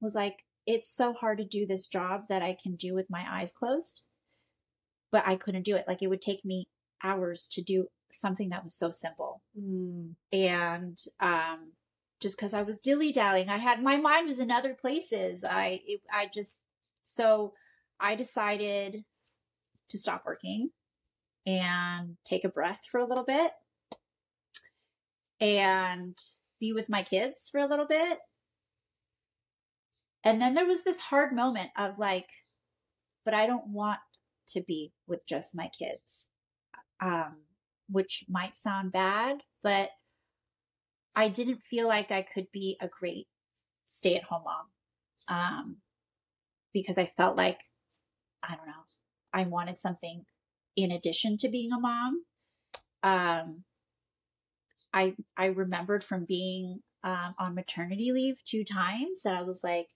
was 0.00 0.14
like, 0.14 0.44
it's 0.64 0.88
so 0.88 1.12
hard 1.12 1.38
to 1.38 1.44
do 1.44 1.66
this 1.66 1.88
job 1.88 2.26
that 2.28 2.40
I 2.40 2.56
can 2.62 2.76
do 2.76 2.94
with 2.94 3.10
my 3.10 3.24
eyes 3.28 3.50
closed. 3.50 4.04
But 5.10 5.24
I 5.26 5.34
couldn't 5.34 5.64
do 5.64 5.74
it. 5.74 5.86
Like 5.88 6.02
it 6.02 6.08
would 6.08 6.22
take 6.22 6.44
me 6.44 6.68
hours 7.02 7.48
to 7.54 7.62
do 7.62 7.88
something 8.12 8.50
that 8.50 8.62
was 8.62 8.76
so 8.76 8.92
simple. 8.92 9.42
Mm. 9.60 10.14
And 10.32 10.98
um 11.18 11.72
just 12.22 12.36
because 12.36 12.54
I 12.54 12.62
was 12.62 12.78
dilly 12.78 13.12
dallying, 13.12 13.48
I 13.50 13.58
had 13.58 13.82
my 13.82 13.96
mind 13.98 14.28
was 14.28 14.40
in 14.40 14.50
other 14.50 14.74
places. 14.74 15.44
I 15.44 15.80
it, 15.86 16.00
I 16.12 16.30
just 16.32 16.62
so 17.02 17.52
I 18.00 18.14
decided 18.14 19.04
to 19.90 19.98
stop 19.98 20.24
working 20.24 20.70
and 21.46 22.16
take 22.24 22.44
a 22.44 22.48
breath 22.48 22.80
for 22.90 22.98
a 22.98 23.04
little 23.04 23.24
bit 23.24 23.52
and 25.40 26.16
be 26.60 26.72
with 26.72 26.88
my 26.88 27.02
kids 27.02 27.48
for 27.50 27.58
a 27.58 27.66
little 27.66 27.86
bit 27.86 28.20
and 30.24 30.40
then 30.40 30.54
there 30.54 30.66
was 30.66 30.84
this 30.84 31.00
hard 31.00 31.34
moment 31.34 31.70
of 31.76 31.98
like, 31.98 32.28
but 33.24 33.34
I 33.34 33.46
don't 33.46 33.68
want 33.68 33.98
to 34.48 34.62
be 34.62 34.92
with 35.06 35.26
just 35.26 35.56
my 35.56 35.68
kids. 35.68 36.28
Um, 37.00 37.38
which 37.90 38.24
might 38.28 38.54
sound 38.54 38.92
bad, 38.92 39.42
but 39.62 39.90
I 41.14 41.28
didn't 41.28 41.62
feel 41.68 41.88
like 41.88 42.10
I 42.10 42.22
could 42.22 42.46
be 42.52 42.76
a 42.80 42.88
great 42.88 43.28
stay 43.86 44.16
at 44.16 44.24
home 44.24 44.44
mom. 44.44 44.66
Um, 45.28 45.76
because 46.72 46.98
I 46.98 47.12
felt 47.16 47.36
like, 47.36 47.58
I 48.42 48.56
don't 48.56 48.66
know, 48.66 48.72
I 49.32 49.44
wanted 49.44 49.78
something 49.78 50.24
in 50.76 50.90
addition 50.90 51.36
to 51.38 51.48
being 51.48 51.72
a 51.72 51.78
mom. 51.78 52.24
Um, 53.02 53.64
I, 54.92 55.14
I 55.36 55.46
remembered 55.46 56.02
from 56.02 56.24
being 56.24 56.80
um, 57.04 57.34
on 57.38 57.54
maternity 57.54 58.12
leave 58.12 58.42
two 58.44 58.64
times 58.64 59.22
that 59.22 59.34
I 59.34 59.42
was 59.42 59.62
like, 59.62 59.88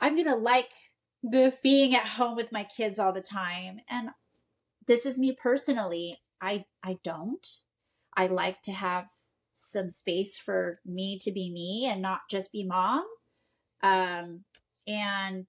I'm 0.00 0.16
gonna 0.16 0.36
like 0.36 0.70
This. 1.22 1.60
being 1.60 1.94
at 1.94 2.06
home 2.06 2.36
with 2.36 2.52
my 2.52 2.64
kids 2.64 2.98
all 2.98 3.12
the 3.12 3.20
time. 3.20 3.80
And 3.88 4.10
this 4.86 5.04
is 5.04 5.18
me 5.18 5.36
personally. 5.40 6.18
I 6.40 6.64
I 6.82 6.98
don't. 7.04 7.46
I 8.16 8.26
like 8.26 8.62
to 8.62 8.72
have 8.72 9.06
some 9.62 9.88
space 9.88 10.38
for 10.38 10.80
me 10.84 11.18
to 11.20 11.30
be 11.30 11.50
me 11.50 11.86
and 11.90 12.00
not 12.02 12.20
just 12.30 12.52
be 12.52 12.64
mom. 12.64 13.04
Um 13.82 14.44
and 14.86 15.46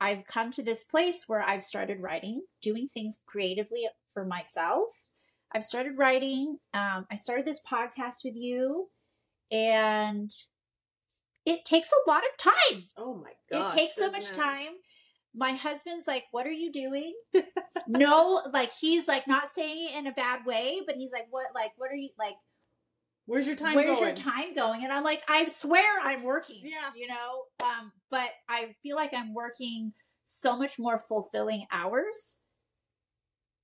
I've 0.00 0.26
come 0.26 0.50
to 0.52 0.62
this 0.62 0.84
place 0.84 1.24
where 1.26 1.42
I've 1.42 1.62
started 1.62 2.00
writing, 2.00 2.42
doing 2.60 2.88
things 2.92 3.20
creatively 3.26 3.88
for 4.12 4.24
myself. 4.24 4.88
I've 5.52 5.64
started 5.64 5.96
writing. 5.96 6.58
Um, 6.74 7.06
I 7.10 7.14
started 7.16 7.46
this 7.46 7.60
podcast 7.60 8.24
with 8.24 8.34
you, 8.36 8.88
and 9.50 10.34
it 11.46 11.64
takes 11.64 11.90
a 11.92 12.10
lot 12.10 12.24
of 12.24 12.36
time. 12.36 12.84
Oh 12.96 13.14
my 13.14 13.32
god. 13.50 13.72
it 13.72 13.76
takes 13.76 13.96
so 13.96 14.10
much 14.10 14.32
time. 14.32 14.72
My 15.34 15.52
husband's 15.52 16.06
like, 16.06 16.24
"What 16.30 16.46
are 16.46 16.52
you 16.52 16.72
doing?" 16.72 17.14
no, 17.86 18.42
like 18.52 18.72
he's 18.72 19.06
like 19.08 19.26
not 19.26 19.48
saying 19.48 19.88
it 19.88 19.96
in 19.98 20.06
a 20.06 20.12
bad 20.12 20.44
way, 20.44 20.80
but 20.86 20.96
he's 20.96 21.12
like, 21.12 21.26
"What? 21.30 21.46
Like, 21.54 21.72
what 21.76 21.90
are 21.90 21.96
you 21.96 22.10
like? 22.18 22.36
Where's 23.26 23.46
your 23.46 23.56
time 23.56 23.74
Where's 23.74 23.98
going? 23.98 24.16
your 24.16 24.16
time 24.16 24.54
going?" 24.54 24.84
And 24.84 24.92
I'm 24.92 25.04
like, 25.04 25.22
"I 25.28 25.46
swear 25.48 26.00
I'm 26.02 26.22
working." 26.22 26.62
Yeah. 26.64 26.90
you 26.94 27.08
know. 27.08 27.44
Um, 27.62 27.92
but 28.10 28.30
I 28.48 28.74
feel 28.82 28.96
like 28.96 29.12
I'm 29.12 29.34
working 29.34 29.92
so 30.24 30.56
much 30.56 30.78
more 30.78 30.98
fulfilling 30.98 31.66
hours. 31.70 32.38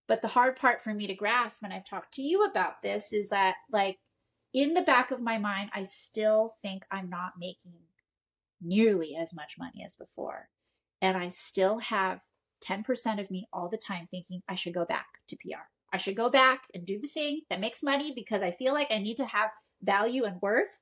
But 0.09 0.21
the 0.21 0.29
hard 0.29 0.57
part 0.57 0.83
for 0.83 0.93
me 0.93 1.07
to 1.07 1.15
grasp, 1.15 1.63
and 1.63 1.73
I've 1.73 1.85
talked 1.85 2.15
to 2.15 2.23
you 2.23 2.45
about 2.45 2.83
this, 2.83 3.13
is 3.13 3.31
that 3.31 3.55
like 3.71 3.99
in 4.53 4.75
the 4.75 4.83
back 4.83 5.11
of 5.11 5.21
my 5.21 5.39
mind, 5.39 5.71
I 5.75 5.85
still 5.85 6.57
think 6.63 6.85
I'm 6.91 7.09
not 7.09 7.33
making 7.39 7.73
nearly 8.61 9.17
as 9.17 9.35
much 9.35 9.57
money 9.59 9.83
as 9.85 9.97
before. 9.97 10.49
And 11.01 11.17
I 11.17 11.31
still 11.31 11.79
have 11.79 12.21
10% 12.65 13.21
of 13.21 13.31
me 13.31 13.49
all 13.53 13.69
the 13.69 13.77
time 13.77 14.07
thinking 14.11 14.43
I 14.49 14.55
should 14.55 14.75
go 14.75 14.85
back 14.85 15.07
to 15.29 15.37
PR. 15.37 15.67
I 15.93 15.99
should 15.99 16.17
go 16.17 16.31
back 16.31 16.67
and 16.75 16.87
do 16.87 16.99
the 16.99 17.09
thing 17.09 17.43
that 17.51 17.61
makes 17.61 17.83
money 17.83 18.13
because 18.15 18.43
I 18.43 18.51
feel 18.51 18.73
like 18.73 18.91
I 18.91 18.99
need 18.99 19.19
to 19.19 19.27
have 19.27 19.51
value 19.83 20.25
and 20.25 20.41
worth 20.41 20.79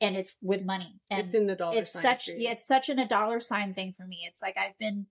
and 0.00 0.16
it's 0.16 0.36
with 0.42 0.64
money. 0.64 1.00
And 1.10 1.24
it's 1.24 1.34
in 1.34 1.46
the 1.46 1.54
dollar 1.54 1.78
it's 1.78 1.92
sign 1.92 2.02
such 2.02 2.28
yeah, 2.36 2.52
it's 2.52 2.66
such 2.66 2.88
an 2.88 2.98
a 2.98 3.08
dollar 3.08 3.40
sign 3.40 3.74
thing 3.74 3.94
for 3.96 4.06
me. 4.06 4.26
It's 4.28 4.42
like 4.42 4.56
I've 4.58 4.78
been 4.78 5.06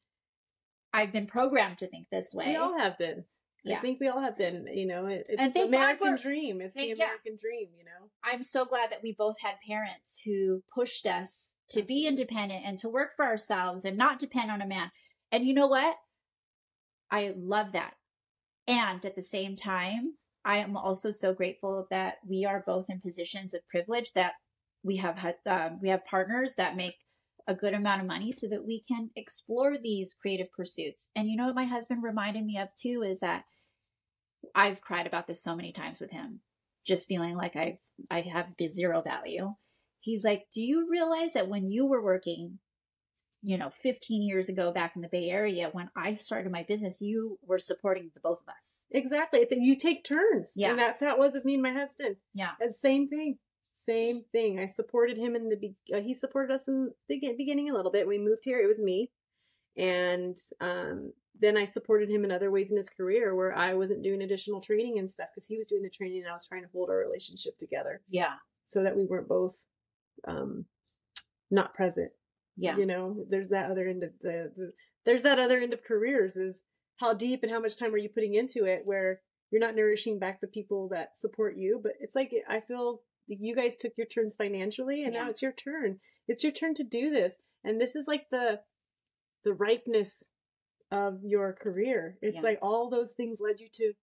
I've 0.93 1.11
been 1.11 1.27
programmed 1.27 1.79
to 1.79 1.87
think 1.87 2.07
this 2.11 2.33
way. 2.33 2.47
We 2.47 2.55
all 2.55 2.77
have 2.77 2.97
been. 2.97 3.25
Yeah. 3.63 3.77
I 3.77 3.81
think 3.81 3.99
we 3.99 4.07
all 4.07 4.21
have 4.21 4.37
been. 4.37 4.67
You 4.73 4.87
know, 4.87 5.05
it, 5.07 5.27
it's 5.29 5.53
the 5.53 5.65
American 5.65 6.15
dream. 6.15 6.61
It's 6.61 6.73
the 6.73 6.81
thank- 6.81 6.97
yeah. 6.97 7.05
American 7.05 7.37
dream. 7.39 7.69
You 7.77 7.85
know. 7.85 8.09
I'm 8.23 8.43
so 8.43 8.65
glad 8.65 8.91
that 8.91 9.03
we 9.03 9.13
both 9.13 9.37
had 9.41 9.55
parents 9.67 10.21
who 10.25 10.63
pushed 10.73 11.05
us 11.05 11.53
to 11.71 11.83
be 11.83 12.07
independent 12.07 12.63
and 12.65 12.77
to 12.79 12.89
work 12.89 13.11
for 13.15 13.25
ourselves 13.25 13.85
and 13.85 13.97
not 13.97 14.17
depend 14.17 14.49
on 14.49 14.61
a 14.61 14.67
man. 14.67 14.91
And 15.31 15.45
you 15.45 15.53
know 15.53 15.67
what? 15.67 15.95
I 17.11 17.33
love 17.37 17.73
that. 17.73 17.93
And 18.69 19.03
at 19.03 19.15
the 19.15 19.23
same 19.23 19.55
time, 19.55 20.13
I 20.45 20.59
am 20.59 20.77
also 20.77 21.09
so 21.09 21.33
grateful 21.33 21.87
that 21.89 22.17
we 22.25 22.45
are 22.45 22.63
both 22.65 22.85
in 22.87 23.01
positions 23.01 23.55
of 23.55 23.67
privilege 23.67 24.13
that 24.13 24.33
we 24.83 24.97
have 24.97 25.17
had 25.17 25.35
um, 25.47 25.79
we 25.81 25.89
have 25.89 26.05
partners 26.05 26.55
that 26.55 26.77
make 26.77 26.95
a 27.47 27.55
good 27.55 27.73
amount 27.73 28.01
of 28.01 28.07
money 28.07 28.31
so 28.31 28.47
that 28.47 28.65
we 28.65 28.81
can 28.87 29.09
explore 29.15 29.77
these 29.77 30.13
creative 30.13 30.51
pursuits. 30.51 31.09
And 31.15 31.27
you 31.27 31.35
know 31.35 31.47
what 31.47 31.55
my 31.55 31.65
husband 31.65 32.03
reminded 32.03 32.45
me 32.45 32.59
of 32.59 32.69
too 32.79 33.01
is 33.03 33.21
that 33.21 33.43
I've 34.53 34.81
cried 34.81 35.07
about 35.07 35.25
this 35.25 35.43
so 35.43 35.55
many 35.55 35.71
times 35.71 35.99
with 35.99 36.11
him, 36.11 36.41
just 36.85 37.07
feeling 37.07 37.35
like 37.35 37.55
I've 37.55 37.79
I 38.11 38.21
have 38.21 38.53
zero 38.71 39.01
value. 39.01 39.55
He's 39.99 40.23
like, 40.23 40.45
"Do 40.53 40.61
you 40.61 40.87
realize 40.89 41.33
that 41.33 41.49
when 41.49 41.67
you 41.67 41.87
were 41.87 42.03
working, 42.03 42.59
you 43.41 43.57
know, 43.57 43.69
15 43.69 44.21
years 44.21 44.49
ago 44.49 44.71
back 44.71 44.95
in 44.95 45.01
the 45.01 45.07
Bay 45.07 45.29
Area 45.29 45.69
when 45.71 45.89
I 45.95 46.15
started 46.17 46.51
my 46.51 46.63
business, 46.63 47.01
you 47.01 47.39
were 47.45 47.59
supporting 47.59 48.11
the 48.13 48.19
both 48.19 48.41
of 48.41 48.47
us." 48.49 48.85
Exactly. 48.91 49.39
It's 49.39 49.53
you 49.55 49.75
take 49.75 50.03
turns. 50.03 50.53
Yeah. 50.55 50.71
And 50.71 50.79
that's 50.79 51.01
how 51.01 51.13
it 51.13 51.19
was 51.19 51.33
with 51.33 51.45
me 51.45 51.53
and 51.55 51.63
my 51.63 51.73
husband. 51.73 52.17
Yeah. 52.33 52.51
And 52.59 52.73
same 52.75 53.07
thing. 53.07 53.37
Same 53.73 54.23
thing. 54.33 54.59
I 54.59 54.67
supported 54.67 55.17
him 55.17 55.35
in 55.35 55.47
the 55.47 55.55
be- 55.55 55.75
uh, 55.93 56.01
he 56.01 56.13
supported 56.13 56.53
us 56.53 56.67
in 56.67 56.91
the 57.07 57.33
beginning 57.37 57.69
a 57.69 57.73
little 57.73 57.91
bit. 57.91 58.07
We 58.07 58.17
moved 58.19 58.43
here. 58.43 58.59
It 58.59 58.67
was 58.67 58.81
me, 58.81 59.09
and 59.77 60.37
um, 60.59 61.13
then 61.39 61.55
I 61.55 61.63
supported 61.65 62.09
him 62.09 62.25
in 62.25 62.31
other 62.31 62.51
ways 62.51 62.71
in 62.71 62.77
his 62.77 62.89
career 62.89 63.33
where 63.35 63.55
I 63.55 63.73
wasn't 63.75 64.03
doing 64.03 64.21
additional 64.21 64.59
training 64.59 64.99
and 64.99 65.09
stuff 65.09 65.29
because 65.33 65.47
he 65.47 65.57
was 65.57 65.67
doing 65.67 65.83
the 65.83 65.89
training 65.89 66.19
and 66.19 66.27
I 66.27 66.33
was 66.33 66.45
trying 66.45 66.63
to 66.63 66.69
hold 66.73 66.89
our 66.89 66.97
relationship 66.97 67.57
together 67.57 68.01
Yeah. 68.09 68.33
so 68.67 68.83
that 68.83 68.97
we 68.97 69.05
weren't 69.05 69.29
both 69.29 69.55
um, 70.27 70.65
not 71.49 71.73
present. 71.73 72.11
Yeah. 72.61 72.77
You 72.77 72.85
know, 72.85 73.25
there's 73.29 73.49
that 73.49 73.71
other 73.71 73.87
end 73.87 74.03
of 74.03 74.11
the, 74.21 74.51
the 74.55 74.71
there's 75.05 75.23
that 75.23 75.39
other 75.39 75.59
end 75.59 75.73
of 75.73 75.83
careers 75.83 76.35
is 76.35 76.61
how 76.97 77.13
deep 77.13 77.41
and 77.43 77.51
how 77.51 77.59
much 77.59 77.77
time 77.77 77.93
are 77.93 77.97
you 77.97 78.09
putting 78.09 78.35
into 78.35 78.65
it 78.65 78.81
where 78.85 79.21
you're 79.51 79.61
not 79.61 79.75
nourishing 79.75 80.19
back 80.19 80.41
the 80.41 80.47
people 80.47 80.89
that 80.89 81.17
support 81.17 81.55
you, 81.57 81.79
but 81.81 81.93
it's 81.99 82.15
like 82.15 82.31
I 82.47 82.59
feel 82.59 83.01
you 83.27 83.55
guys 83.55 83.77
took 83.77 83.93
your 83.97 84.07
turns 84.07 84.35
financially 84.35 85.03
and 85.03 85.13
Yeah. 85.13 85.23
now 85.23 85.29
it's 85.29 85.41
your 85.41 85.51
turn. 85.53 85.99
It's 86.27 86.43
your 86.43 86.51
turn 86.53 86.73
to 86.75 86.83
do 86.83 87.09
this. 87.11 87.37
And 87.63 87.79
this 87.79 87.95
is 87.95 88.07
like 88.07 88.27
the 88.31 88.61
the 89.45 89.53
ripeness 89.53 90.23
of 90.91 91.19
your 91.23 91.53
career. 91.53 92.17
It's 92.21 92.35
Yeah. 92.37 92.41
like 92.41 92.59
all 92.61 92.89
those 92.89 93.13
things 93.13 93.39
led 93.39 93.59
you 93.59 93.69
to 93.73 93.93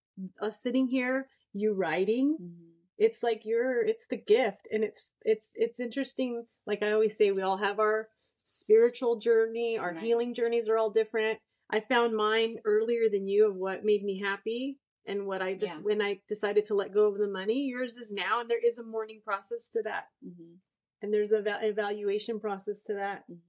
us 0.40 0.62
sitting 0.62 0.86
here, 0.88 1.28
you 1.52 1.72
writing, 1.74 2.38
Mhm. 2.40 2.72
it's 2.98 3.22
like 3.22 3.44
you're 3.44 3.84
it's 3.84 4.06
the 4.08 4.16
gift 4.16 4.66
and 4.72 4.82
it's 4.82 5.02
it's 5.22 5.52
it's 5.56 5.78
interesting 5.80 6.46
like 6.66 6.82
i 6.82 6.92
always 6.92 7.14
say 7.14 7.30
we 7.30 7.42
all 7.42 7.58
have 7.58 7.78
our 7.78 8.08
spiritual 8.46 9.16
journey 9.16 9.76
our 9.76 9.92
Right. 9.92 10.02
healing 10.02 10.32
journeys 10.34 10.68
are 10.68 10.78
all 10.78 10.90
different 10.90 11.38
i 11.70 11.80
found 11.80 12.14
mine 12.16 12.58
earlier 12.64 13.08
than 13.10 13.26
you 13.28 13.46
of 13.48 13.56
what 13.56 13.84
made 13.84 14.04
me 14.04 14.20
happy 14.20 14.78
and 15.04 15.26
what 15.26 15.42
i 15.42 15.54
just 15.54 15.74
Yeah. 15.74 15.80
when 15.80 16.00
i 16.00 16.20
decided 16.28 16.64
to 16.66 16.74
let 16.74 16.92
go 16.94 17.06
of 17.06 17.18
the 17.18 17.26
money 17.28 17.64
yours 17.66 17.96
is 17.96 18.10
now 18.10 18.40
and 18.40 18.48
there 18.48 18.64
is 18.64 18.78
a 18.78 18.84
mourning 18.84 19.20
process 19.20 19.68
to 19.70 19.82
that 19.82 20.04
Mhm. 20.24 20.58
and 21.02 21.12
there's 21.12 21.32
a 21.32 21.42
va- 21.42 21.60
evaluation 21.66 22.38
process 22.40 22.84
to 22.84 22.94
that 22.94 23.24
Mhm. 23.28 23.40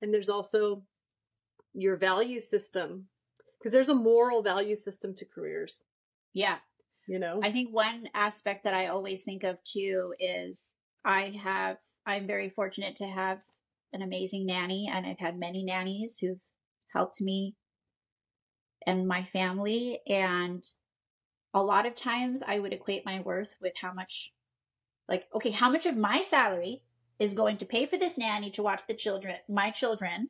and 0.00 0.12
there's 0.12 0.30
also 0.30 0.86
your 1.74 1.96
value 1.96 2.40
system 2.40 3.08
because 3.58 3.72
there's 3.72 3.90
a 3.90 3.94
moral 3.94 4.42
value 4.42 4.74
system 4.74 5.14
to 5.14 5.26
careers 5.26 5.84
Yeah. 6.32 6.60
you 7.06 7.18
know 7.18 7.40
I 7.42 7.52
think 7.52 7.74
one 7.74 8.08
aspect 8.14 8.64
that 8.64 8.74
I 8.74 8.86
always 8.86 9.22
think 9.22 9.44
of 9.44 9.62
too 9.64 10.14
is 10.18 10.74
I 11.04 11.26
have 11.30 11.78
I'm 12.06 12.26
very 12.26 12.48
fortunate 12.48 12.96
to 12.96 13.06
have 13.06 13.42
an 13.96 14.02
amazing 14.02 14.46
nanny 14.46 14.88
and 14.92 15.06
I've 15.06 15.18
had 15.18 15.38
many 15.38 15.64
nannies 15.64 16.18
who've 16.18 16.40
helped 16.94 17.20
me 17.20 17.56
and 18.86 19.08
my 19.08 19.24
family 19.24 20.00
and 20.08 20.64
a 21.52 21.62
lot 21.62 21.86
of 21.86 21.94
times 21.94 22.42
I 22.46 22.58
would 22.58 22.72
equate 22.72 23.04
my 23.04 23.20
worth 23.20 23.54
with 23.60 23.72
how 23.80 23.92
much 23.92 24.32
like 25.08 25.26
okay 25.34 25.50
how 25.50 25.70
much 25.70 25.86
of 25.86 25.96
my 25.96 26.20
salary 26.20 26.82
is 27.18 27.34
going 27.34 27.56
to 27.56 27.66
pay 27.66 27.86
for 27.86 27.96
this 27.96 28.18
nanny 28.18 28.50
to 28.50 28.62
watch 28.62 28.82
the 28.86 28.94
children 28.94 29.36
my 29.48 29.70
children 29.70 30.28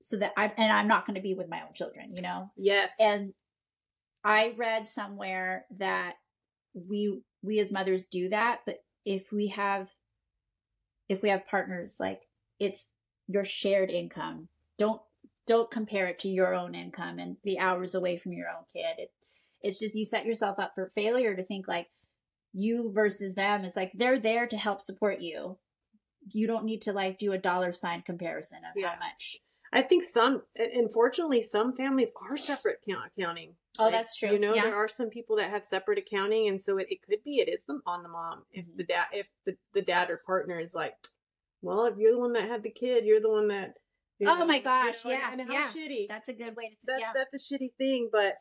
so 0.00 0.16
that 0.18 0.32
I 0.36 0.52
and 0.56 0.72
I'm 0.72 0.88
not 0.88 1.06
going 1.06 1.16
to 1.16 1.22
be 1.22 1.34
with 1.34 1.48
my 1.48 1.62
own 1.62 1.74
children 1.74 2.12
you 2.14 2.22
know? 2.22 2.50
Yes. 2.56 2.94
And 3.00 3.32
I 4.24 4.54
read 4.56 4.88
somewhere 4.88 5.64
that 5.78 6.14
we 6.74 7.22
we 7.42 7.60
as 7.60 7.72
mothers 7.72 8.06
do 8.06 8.28
that, 8.28 8.60
but 8.66 8.78
if 9.04 9.32
we 9.32 9.48
have 9.48 9.90
if 11.08 11.22
we 11.22 11.30
have 11.30 11.46
partners, 11.46 11.96
like 11.98 12.27
it's 12.58 12.92
your 13.26 13.44
shared 13.44 13.90
income. 13.90 14.48
Don't 14.78 15.00
don't 15.46 15.70
compare 15.70 16.06
it 16.06 16.18
to 16.20 16.28
your 16.28 16.54
own 16.54 16.74
income 16.74 17.18
and 17.18 17.36
the 17.42 17.58
hours 17.58 17.94
away 17.94 18.18
from 18.18 18.32
your 18.34 18.48
own 18.48 18.64
kid. 18.72 18.98
It, 18.98 19.12
it's 19.62 19.78
just 19.78 19.94
you 19.94 20.04
set 20.04 20.26
yourself 20.26 20.58
up 20.58 20.72
for 20.74 20.92
failure 20.94 21.34
to 21.34 21.42
think 21.44 21.66
like 21.66 21.88
you 22.52 22.92
versus 22.94 23.34
them. 23.34 23.64
It's 23.64 23.76
like 23.76 23.92
they're 23.94 24.18
there 24.18 24.46
to 24.46 24.56
help 24.56 24.82
support 24.82 25.20
you. 25.20 25.58
You 26.32 26.46
don't 26.46 26.64
need 26.64 26.82
to 26.82 26.92
like 26.92 27.18
do 27.18 27.32
a 27.32 27.38
dollar 27.38 27.72
sign 27.72 28.02
comparison 28.02 28.58
of 28.58 28.72
Yeah. 28.76 28.92
how 28.94 28.98
much. 29.00 29.38
I 29.72 29.82
think 29.82 30.02
some, 30.04 30.42
unfortunately, 30.56 31.42
some 31.42 31.74
families 31.76 32.10
are 32.28 32.36
separate 32.38 32.78
accounting. 33.18 33.54
Oh, 33.78 33.84
Like, 33.84 33.92
that's 33.92 34.16
true. 34.16 34.30
You 34.32 34.38
know, 34.38 34.54
Yeah. 34.54 34.64
there 34.64 34.74
are 34.76 34.88
some 34.88 35.08
people 35.10 35.36
that 35.36 35.50
have 35.50 35.62
separate 35.62 35.98
accounting, 35.98 36.48
and 36.48 36.60
so 36.60 36.78
it, 36.78 36.86
it 36.90 37.02
could 37.02 37.22
be 37.22 37.40
it 37.40 37.48
is 37.48 37.60
on 37.86 38.02
the 38.02 38.08
mom 38.08 38.44
if 38.50 38.64
Mhm. 38.66 38.76
the 38.76 38.84
dad 38.84 39.06
if 39.12 39.28
the, 39.44 39.56
the 39.74 39.82
dad 39.82 40.10
or 40.10 40.18
partner 40.26 40.58
is 40.58 40.74
like, 40.74 40.94
well, 41.62 41.86
if 41.86 41.94
you're 41.98 42.12
the 42.12 42.18
one 42.18 42.32
that 42.34 42.48
had 42.48 42.62
the 42.62 42.70
kid, 42.70 43.04
you're 43.04 43.20
the 43.20 43.30
one 43.30 43.48
that. 43.48 43.74
you 44.18 44.28
Oh 44.28 44.36
know, 44.38 44.46
my 44.46 44.56
you 44.56 44.62
gosh, 44.62 45.04
know, 45.04 45.10
yeah, 45.10 45.32
and, 45.32 45.40
how 45.42 45.52
yeah. 45.52 45.68
shitty. 45.68 46.06
That's 46.08 46.28
a 46.28 46.32
good 46.32 46.56
way 46.56 46.64
to 46.64 46.76
think. 46.76 46.78
that 46.86 47.00
yeah. 47.00 47.12
that's 47.14 47.34
a 47.34 47.54
shitty 47.54 47.72
thing. 47.78 48.10
But 48.12 48.36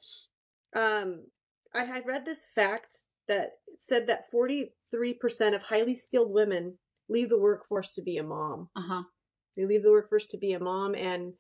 um, 0.76 1.26
I 1.74 1.84
had 1.86 2.06
read 2.06 2.26
this 2.26 2.48
fact 2.56 3.00
that 3.28 3.52
said 3.80 4.08
that 4.08 4.32
forty 4.32 4.74
three 4.92 5.14
percent 5.14 5.56
of 5.56 5.64
highly 5.64 5.96
skilled 5.96 6.32
women 6.32 6.78
leave 7.10 7.30
the 7.30 7.40
workforce 7.40 7.94
to 7.94 8.02
be 8.02 8.18
a 8.18 8.24
mom. 8.24 8.70
Uh 8.76 8.82
huh. 8.82 9.04
They 9.56 9.66
leave 9.66 9.84
the 9.84 9.92
workforce 9.92 10.28
to 10.28 10.38
be 10.38 10.54
a 10.54 10.60
mom, 10.60 10.94
and 10.96 11.34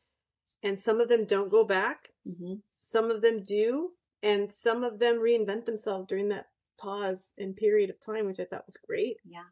and 0.63 0.79
some 0.79 0.99
of 0.99 1.09
them 1.09 1.25
don't 1.25 1.51
go 1.51 1.63
back. 1.65 2.09
Mm-hmm. 2.27 2.55
Some 2.81 3.11
of 3.11 3.21
them 3.21 3.43
do, 3.43 3.91
and 4.23 4.53
some 4.53 4.83
of 4.83 4.99
them 4.99 5.17
reinvent 5.17 5.65
themselves 5.65 6.07
during 6.07 6.29
that 6.29 6.45
pause 6.79 7.33
and 7.37 7.55
period 7.55 7.89
of 7.89 7.99
time, 7.99 8.25
which 8.25 8.39
I 8.39 8.45
thought 8.45 8.65
was 8.65 8.77
great. 8.77 9.17
Yeah. 9.25 9.43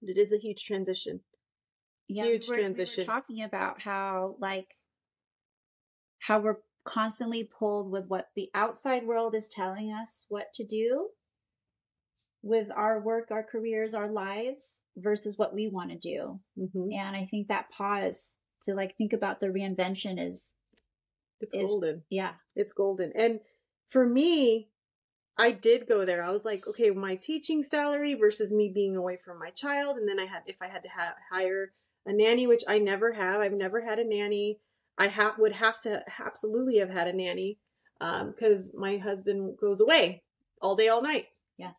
But 0.00 0.10
it 0.10 0.18
is 0.18 0.32
a 0.32 0.38
huge 0.38 0.64
transition. 0.64 1.20
Yeah, 2.08 2.24
Huge 2.24 2.48
we 2.48 2.56
were, 2.56 2.60
transition. 2.62 3.02
We 3.02 3.06
were 3.06 3.12
talking 3.12 3.42
about 3.42 3.80
how 3.80 4.36
like 4.40 4.68
how 6.20 6.40
we're 6.40 6.58
constantly 6.84 7.44
pulled 7.58 7.92
with 7.92 8.06
what 8.08 8.28
the 8.34 8.48
outside 8.54 9.06
world 9.06 9.34
is 9.34 9.48
telling 9.48 9.92
us 9.92 10.24
what 10.28 10.46
to 10.54 10.64
do 10.64 11.08
with 12.42 12.68
our 12.74 13.00
work, 13.00 13.28
our 13.30 13.42
careers, 13.42 13.94
our 13.94 14.08
lives 14.10 14.80
versus 14.96 15.36
what 15.36 15.54
we 15.54 15.68
want 15.68 15.90
to 15.90 15.98
do. 15.98 16.40
hmm 16.56 16.88
And 16.92 17.16
I 17.16 17.26
think 17.30 17.48
that 17.48 17.70
pause 17.70 18.34
to 18.62 18.74
like 18.74 18.96
think 18.96 19.12
about 19.12 19.40
the 19.40 19.48
reinvention 19.48 20.18
is 20.20 20.50
It's 21.40 21.54
Is- 21.54 21.70
golden. 21.70 22.02
yeah. 22.10 22.32
It's 22.56 22.72
golden. 22.72 23.12
And 23.14 23.40
for 23.90 24.04
me, 24.06 24.70
I 25.38 25.52
did 25.52 25.86
go 25.88 26.04
there. 26.04 26.24
I 26.24 26.30
was 26.32 26.44
like, 26.44 26.66
okay, 26.66 26.90
my 26.90 27.14
teaching 27.14 27.62
salary 27.62 28.14
versus 28.14 28.52
me 28.52 28.72
being 28.74 28.96
away 28.96 29.18
from 29.24 29.38
my 29.38 29.50
child, 29.50 29.96
and 29.96 30.08
then 30.08 30.18
I 30.18 30.24
had 30.26 30.42
if 30.46 30.56
I 30.60 30.66
had 30.66 30.82
to 30.82 30.88
ha- 30.88 31.14
hire 31.30 31.72
a 32.08 32.12
nanny, 32.12 32.46
which 32.46 32.64
I 32.66 32.78
never 32.78 33.12
have. 33.12 33.40
I've 33.40 33.52
never 33.52 33.82
had 33.82 33.98
a 33.98 34.04
nanny. 34.04 34.58
I 34.96 35.08
ha- 35.08 35.36
would 35.38 35.52
have 35.52 35.78
to 35.80 36.02
absolutely 36.18 36.78
have 36.78 36.90
had 36.90 37.06
a 37.06 37.12
nanny 37.12 37.58
because 38.00 38.72
um, 38.74 38.80
my 38.80 38.96
husband 38.96 39.58
goes 39.60 39.80
away 39.80 40.22
all 40.60 40.74
day, 40.74 40.88
all 40.88 41.02
night. 41.02 41.26
Yes, 41.58 41.74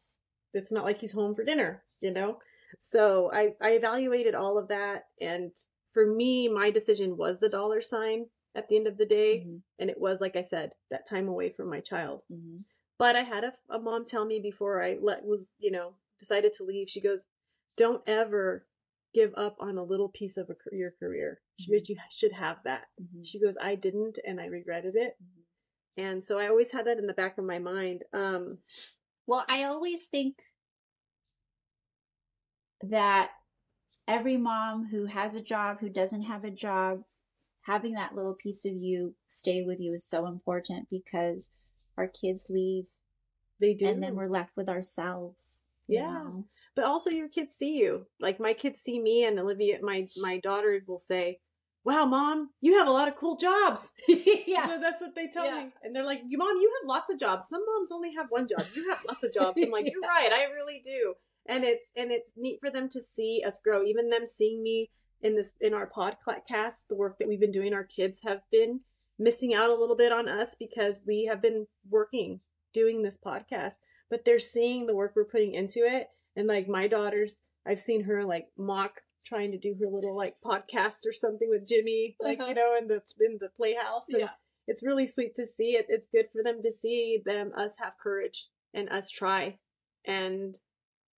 it's 0.53 0.71
not 0.71 0.85
like 0.85 0.99
he's 0.99 1.11
home 1.11 1.35
for 1.35 1.43
dinner, 1.43 1.83
you 1.99 2.11
know. 2.11 2.37
So 2.77 3.31
I 3.33 3.55
I 3.59 3.71
evaluated 3.71 4.35
all 4.35 4.57
of 4.57 4.67
that, 4.67 5.05
and 5.19 5.51
for 5.93 6.05
me, 6.05 6.47
my 6.47 6.69
decision 6.69 7.17
was 7.17 7.39
the 7.39 7.49
dollar 7.49 7.81
sign 7.81 8.27
at 8.55 8.69
the 8.69 8.75
end 8.75 8.87
of 8.87 8.97
the 8.97 9.05
day, 9.07 9.39
mm-hmm. 9.39 9.57
and 9.79 9.89
it 9.89 9.99
was 9.99 10.21
like 10.21 10.35
I 10.35 10.43
said, 10.43 10.75
that 10.91 11.09
time 11.09 11.27
away 11.27 11.49
from 11.49 11.69
my 11.69 11.79
child. 11.79 12.21
Mm-hmm. 12.31 12.57
But 12.99 13.15
I 13.15 13.21
had 13.21 13.45
a, 13.45 13.53
a 13.69 13.79
mom 13.79 14.05
tell 14.05 14.25
me 14.25 14.39
before 14.39 14.83
I 14.83 14.97
let 15.01 15.25
was 15.25 15.49
you 15.57 15.71
know 15.71 15.93
decided 16.19 16.53
to 16.53 16.63
leave. 16.63 16.89
She 16.89 17.01
goes, 17.01 17.25
"Don't 17.75 18.03
ever 18.05 18.67
give 19.13 19.31
up 19.35 19.57
on 19.59 19.77
a 19.77 19.83
little 19.83 20.09
piece 20.09 20.37
of 20.37 20.49
a, 20.49 20.75
your 20.75 20.91
career. 20.99 21.39
She 21.59 21.71
goes, 21.71 21.83
mm-hmm. 21.83 21.93
you 21.93 21.97
should 22.11 22.33
have 22.33 22.57
that." 22.65 22.85
Mm-hmm. 23.01 23.23
She 23.23 23.39
goes, 23.39 23.55
"I 23.61 23.75
didn't, 23.75 24.19
and 24.25 24.39
I 24.39 24.45
regretted 24.45 24.95
it." 24.95 25.15
Mm-hmm. 25.21 26.03
And 26.03 26.23
so 26.23 26.39
I 26.39 26.47
always 26.47 26.71
had 26.71 26.85
that 26.85 26.97
in 26.97 27.07
the 27.07 27.13
back 27.13 27.37
of 27.37 27.45
my 27.45 27.59
mind. 27.59 28.03
Um, 28.13 28.59
well, 29.27 29.43
I 29.49 29.63
always 29.63 30.05
think 30.05 30.37
that 32.81 33.31
every 34.07 34.37
mom 34.37 34.87
who 34.89 35.05
has 35.05 35.35
a 35.35 35.41
job, 35.41 35.79
who 35.79 35.89
doesn't 35.89 36.23
have 36.23 36.43
a 36.43 36.51
job, 36.51 37.03
having 37.61 37.93
that 37.93 38.15
little 38.15 38.33
piece 38.33 38.65
of 38.65 38.73
you 38.73 39.13
stay 39.27 39.61
with 39.61 39.79
you 39.79 39.93
is 39.93 40.05
so 40.05 40.25
important 40.25 40.87
because 40.89 41.53
our 41.97 42.07
kids 42.07 42.45
leave. 42.49 42.85
They 43.59 43.73
do. 43.73 43.87
And 43.87 44.01
then 44.01 44.15
we're 44.15 44.29
left 44.29 44.51
with 44.55 44.69
ourselves. 44.69 45.61
Yeah. 45.87 46.11
Know? 46.11 46.45
But 46.79 46.87
also 46.87 47.09
your 47.09 47.27
kids 47.27 47.55
see 47.55 47.77
you. 47.77 48.05
Like 48.21 48.39
my 48.39 48.53
kids 48.53 48.79
see 48.79 49.01
me 49.01 49.25
and 49.25 49.37
Olivia 49.37 49.79
my 49.81 50.07
my 50.15 50.37
daughter 50.37 50.79
will 50.87 51.01
say, 51.01 51.39
Wow, 51.83 52.05
mom, 52.05 52.51
you 52.61 52.77
have 52.77 52.87
a 52.87 52.91
lot 52.91 53.09
of 53.09 53.17
cool 53.17 53.35
jobs. 53.35 53.91
yeah. 54.07 54.65
So 54.65 54.79
that's 54.79 55.01
what 55.01 55.13
they 55.13 55.27
tell 55.27 55.45
yeah. 55.45 55.65
me. 55.65 55.71
And 55.83 55.93
they're 55.93 56.05
like, 56.05 56.21
You 56.25 56.37
mom, 56.37 56.55
you 56.55 56.71
have 56.79 56.87
lots 56.87 57.13
of 57.13 57.19
jobs. 57.19 57.49
Some 57.49 57.65
moms 57.65 57.91
only 57.91 58.13
have 58.13 58.27
one 58.29 58.47
job. 58.47 58.65
You 58.73 58.89
have 58.91 58.99
lots 59.05 59.25
of 59.25 59.33
jobs. 59.33 59.61
I'm 59.61 59.71
like, 59.71 59.85
You're 59.91 59.99
right, 59.99 60.31
I 60.31 60.53
really 60.53 60.79
do. 60.81 61.15
And 61.49 61.65
it's 61.65 61.91
and 61.97 62.11
it's 62.11 62.31
neat 62.37 62.59
for 62.61 62.69
them 62.69 62.87
to 62.91 63.01
see 63.01 63.43
us 63.45 63.59
grow. 63.61 63.83
Even 63.83 64.09
them 64.09 64.25
seeing 64.25 64.63
me 64.63 64.89
in 65.21 65.35
this 65.35 65.51
in 65.59 65.73
our 65.73 65.89
podcast, 65.89 66.87
the 66.87 66.95
work 66.95 67.19
that 67.19 67.27
we've 67.27 67.41
been 67.41 67.51
doing, 67.51 67.73
our 67.73 67.83
kids 67.83 68.21
have 68.23 68.39
been 68.53 68.79
missing 69.17 69.53
out 69.53 69.69
a 69.69 69.75
little 69.75 69.97
bit 69.97 70.13
on 70.13 70.29
us 70.29 70.55
because 70.57 71.01
we 71.05 71.25
have 71.25 71.41
been 71.41 71.67
working 71.89 72.39
doing 72.73 73.03
this 73.03 73.17
podcast, 73.17 73.79
but 74.09 74.23
they're 74.23 74.39
seeing 74.39 74.87
the 74.87 74.95
work 74.95 75.11
we're 75.13 75.25
putting 75.25 75.55
into 75.55 75.79
it. 75.79 76.07
And 76.35 76.47
like 76.47 76.67
my 76.67 76.87
daughters, 76.87 77.41
I've 77.67 77.79
seen 77.79 78.03
her 78.03 78.23
like 78.23 78.47
mock 78.57 79.01
trying 79.25 79.51
to 79.51 79.57
do 79.57 79.75
her 79.79 79.87
little 79.87 80.15
like 80.15 80.35
podcast 80.43 81.05
or 81.05 81.13
something 81.13 81.49
with 81.49 81.67
Jimmy, 81.67 82.15
like 82.19 82.39
uh-huh. 82.39 82.49
you 82.49 82.55
know, 82.55 82.75
in 82.79 82.87
the 82.87 83.01
in 83.19 83.37
the 83.39 83.49
playhouse. 83.55 84.05
And 84.09 84.21
yeah. 84.21 84.29
It's 84.67 84.85
really 84.85 85.07
sweet 85.07 85.33
to 85.35 85.47
see 85.47 85.71
it. 85.71 85.87
It's 85.89 86.07
good 86.07 86.27
for 86.31 86.43
them 86.43 86.61
to 86.61 86.71
see 86.71 87.23
them 87.25 87.51
us 87.57 87.75
have 87.79 87.93
courage 88.01 88.49
and 88.73 88.87
us 88.89 89.09
try 89.09 89.57
and 90.05 90.55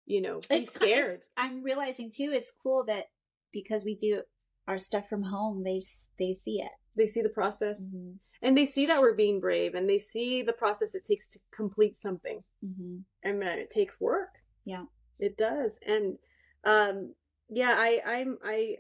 you 0.06 0.22
know 0.22 0.40
be 0.50 0.58
it's, 0.58 0.74
scared. 0.74 1.16
It's, 1.16 1.28
I'm 1.36 1.62
realizing 1.62 2.10
too. 2.10 2.32
It's 2.34 2.54
cool 2.64 2.86
that 2.86 3.08
because 3.52 3.84
we 3.84 3.96
do 3.96 4.22
our 4.70 4.78
stuff 4.78 5.10
from 5.10 5.24
home, 5.24 5.64
they 5.64 5.82
they 6.18 6.34
see 6.34 6.62
it. 6.62 6.72
They 6.96 7.08
see 7.08 7.22
the 7.22 7.30
process. 7.30 7.84
Mm-hmm. 7.84 8.12
And 8.42 8.58
they 8.58 8.66
see 8.66 8.86
that 8.88 9.02
we're 9.02 9.14
being 9.14 9.40
brave 9.40 9.76
and 9.76 9.88
they 9.88 10.00
see 10.00 10.42
the 10.42 10.54
process 10.54 10.96
it 10.96 11.06
takes 11.06 11.28
to 11.30 11.40
complete 11.54 11.98
something. 11.98 12.44
Mm-hmm. 12.66 13.00
And 13.24 13.42
that 13.42 13.60
it 13.60 13.70
takes 13.70 14.00
work. 14.00 14.30
Yeah. 14.66 14.86
It 15.22 15.38
does. 15.38 15.80
And 15.86 16.18
um 16.66 17.14
yeah, 17.50 17.74
I 17.78 18.02
I'm 18.06 18.38
I 18.44 18.76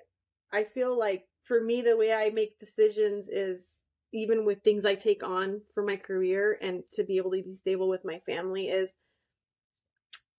I 0.51 0.63
feel 0.65 0.97
like 0.97 1.25
for 1.43 1.61
me 1.61 1.81
the 1.81 1.97
way 1.97 2.11
I 2.13 2.29
make 2.29 2.59
decisions 2.59 3.29
is 3.29 3.79
even 4.13 4.45
with 4.45 4.61
things 4.61 4.83
I 4.83 4.95
take 4.95 5.23
on 5.23 5.61
for 5.73 5.83
my 5.83 5.95
career 5.95 6.57
and 6.61 6.83
to 6.93 7.03
be 7.03 7.17
able 7.17 7.31
to 7.31 7.41
be 7.41 7.53
stable 7.53 7.87
with 7.87 8.01
my 8.03 8.19
family 8.25 8.67
is 8.67 8.93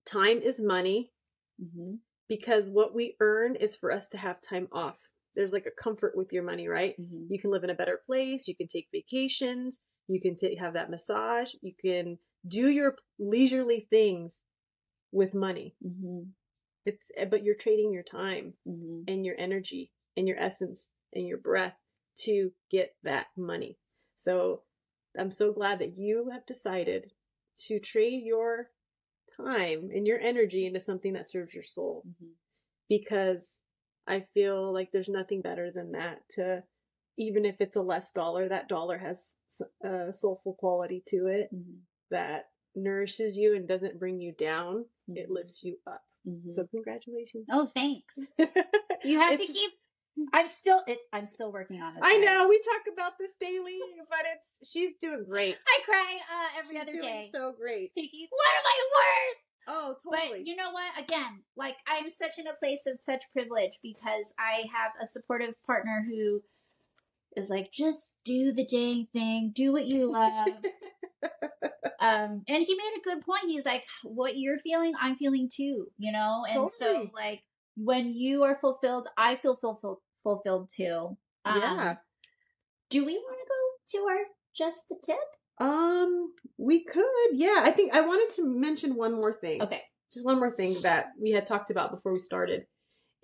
time 0.05 0.39
is 0.39 0.61
money 0.61 1.11
mm-hmm. 1.63 1.95
because 2.29 2.69
what 2.69 2.95
we 2.95 3.17
earn 3.21 3.57
is 3.57 3.75
for 3.75 3.91
us 3.91 4.09
to 4.11 4.19
have 4.19 4.43
time 4.43 4.69
off 4.73 4.99
there's 5.35 5.53
like 5.53 5.67
a 5.67 5.83
comfort 5.83 6.17
with 6.17 6.33
your 6.33 6.43
money, 6.43 6.69
right? 6.69 6.95
Mm-hmm. 7.01 7.33
You 7.33 7.41
can 7.41 7.51
live 7.51 7.65
in 7.65 7.71
a 7.71 7.75
better 7.75 8.01
place. 8.07 8.49
You 8.49 8.57
can 8.57 8.69
take 8.69 8.89
vacations. 8.93 9.81
You 10.09 10.21
can 10.21 10.37
t- 10.37 10.57
have 10.57 10.75
that 10.75 10.91
massage. 10.91 11.55
You 11.63 11.73
can 11.81 12.19
do 12.47 12.69
your 12.69 12.97
leisurely 13.19 13.87
things 13.89 14.43
with 15.13 15.35
money. 15.35 15.77
Mm-hmm. 15.85 16.31
It's 16.85 17.11
eh, 17.17 17.27
but 17.27 17.45
you're 17.45 17.55
trading 17.55 17.93
your 17.93 18.03
time 18.03 18.55
mm-hmm. 18.69 19.03
and 19.07 19.25
your 19.25 19.37
energy 19.39 19.93
and 20.17 20.27
your 20.27 20.39
essence 20.39 20.89
and 21.13 21.27
your 21.27 21.39
breath 21.39 21.77
to 22.21 22.53
get 22.71 22.95
that 23.05 23.27
money. 23.37 23.79
So 24.17 24.63
I'm 25.19 25.31
so 25.31 25.53
glad 25.53 25.79
that 25.79 25.97
you 25.97 26.31
have 26.33 26.47
decided 26.47 27.13
to 27.67 27.79
trade 27.79 28.23
your 28.25 28.71
time 29.37 29.91
and 29.95 30.07
your 30.07 30.19
energy 30.21 30.67
into 30.67 30.81
something 30.81 31.13
that 31.13 31.29
serves 31.29 31.55
your 31.55 31.63
soul. 31.63 32.05
Mm-hmm. 32.07 32.33
Because 32.89 33.61
I 34.07 34.21
feel 34.35 34.73
like 34.73 34.91
there's 34.93 35.09
nothing 35.09 35.43
better 35.43 35.71
than 35.71 35.93
that 35.93 36.23
to 36.31 36.65
even 37.19 37.45
if 37.45 37.61
it's 37.61 37.77
a 37.77 37.83
less 37.83 38.11
dollar, 38.11 38.49
that 38.49 38.69
dollar 38.69 38.99
has 38.99 39.33
a 39.85 40.13
soulful 40.13 40.55
quality 40.55 41.03
to 41.09 41.27
it 41.27 41.51
mm-hmm. 41.55 41.79
that 42.11 42.47
nourishes 42.75 43.37
you 43.37 43.55
and 43.55 43.69
doesn't 43.69 43.99
bring 43.99 44.21
you 44.21 44.33
down. 44.33 44.85
Mm-hmm. 45.11 45.19
It 45.19 45.31
lifts 45.31 45.63
you 45.63 45.79
up. 45.87 46.03
Mm-hmm. 46.29 46.53
So 46.53 46.67
congratulations. 46.67 47.47
Oh, 47.51 47.67
thanks. 47.67 48.19
you 49.05 49.19
have 49.19 49.39
to 49.39 49.47
keep 49.47 49.73
I'm 50.33 50.47
still 50.47 50.83
it, 50.87 50.99
I'm 51.13 51.27
still 51.27 51.51
working 51.51 51.81
on 51.81 51.95
this. 51.95 52.03
I 52.05 52.19
know 52.19 52.47
we 52.49 52.61
talk 52.61 52.93
about 52.93 53.13
this 53.19 53.33
daily, 53.41 53.79
but 54.11 54.21
it's 54.35 54.71
she's 54.71 54.93
doing 55.01 55.25
great. 55.27 55.57
I 55.67 55.81
cry 55.85 56.19
uh, 56.31 56.59
every 56.59 56.77
she's 56.77 56.83
other 56.83 56.93
day. 56.93 57.31
So 57.35 57.55
great. 57.59 57.93
Thinking, 57.95 58.27
what 58.31 58.57
am 58.59 58.65
I 58.67 58.85
worth? 58.95 59.37
Oh, 59.69 59.95
totally. 60.03 60.41
But 60.41 60.47
you 60.47 60.57
know 60.57 60.71
what? 60.73 61.03
Again, 61.03 61.43
like 61.57 61.77
I'm 61.87 62.11
such 62.11 62.39
in 62.39 62.47
a 62.47 62.55
place 62.55 62.87
of 62.87 63.01
such 63.01 63.23
privilege 63.33 63.79
because 63.83 64.35
I 64.39 64.65
have 64.73 64.93
a 65.01 65.07
supportive 65.07 65.55
partner 65.67 66.05
who 66.07 66.43
is 67.37 67.49
like, 67.49 67.73
just 67.73 68.15
do 68.25 68.53
the 68.53 68.67
dang 68.67 69.09
thing, 69.13 69.53
do 69.55 69.73
what 69.73 69.87
you 69.87 70.07
love. 70.13 70.49
Um, 72.01 72.43
and 72.49 72.65
he 72.65 72.75
made 72.75 72.95
a 72.97 73.05
good 73.05 73.25
point. 73.25 73.45
He's 73.47 73.67
like, 73.67 73.85
what 74.03 74.39
you're 74.39 74.59
feeling, 74.59 74.93
I'm 75.01 75.17
feeling 75.17 75.49
too, 75.53 75.87
you 75.99 76.13
know? 76.13 76.45
And 76.47 76.55
totally. 76.55 76.71
so, 76.71 77.11
like, 77.15 77.43
when 77.77 78.13
you 78.15 78.45
are 78.45 78.59
fulfilled, 78.61 79.09
I 79.17 79.37
feel 79.37 79.57
fulfilled, 79.57 80.01
fulfilled 80.23 80.71
too. 80.75 81.17
Um, 81.45 81.61
yeah. 81.61 81.97
Do 82.91 83.05
we 83.05 83.15
want 83.15 83.37
to 83.39 83.99
go 83.99 84.01
to 84.01 84.11
our 84.11 84.19
just 84.55 84.89
the 84.89 84.97
tip? 85.03 85.17
Um, 85.61 86.33
we 86.59 86.85
could. 86.85 87.05
Yeah, 87.33 87.61
I 87.63 87.71
think 87.71 87.95
I 87.95 88.01
wanted 88.03 88.35
to 88.37 88.45
mention 88.45 88.97
one 88.97 89.15
more 89.15 89.33
thing. 89.33 89.63
Okay. 89.63 89.83
Just 90.13 90.27
one 90.27 90.39
more 90.39 90.55
thing 90.55 90.77
that 90.83 91.07
we 91.21 91.31
had 91.31 91.47
talked 91.47 91.71
about 91.71 91.91
before 91.91 92.13
we 92.13 92.19
started 92.19 92.67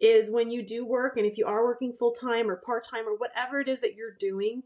is 0.00 0.30
when 0.30 0.50
you 0.50 0.64
do 0.64 0.86
work 0.86 1.16
and 1.16 1.26
if 1.26 1.36
you 1.36 1.46
are 1.46 1.64
working 1.64 1.94
full 1.98 2.12
time 2.12 2.48
or 2.48 2.62
part 2.64 2.86
time 2.88 3.06
or 3.06 3.16
whatever 3.16 3.60
it 3.60 3.68
is 3.68 3.80
that 3.80 3.94
you're 3.94 4.16
doing, 4.18 4.62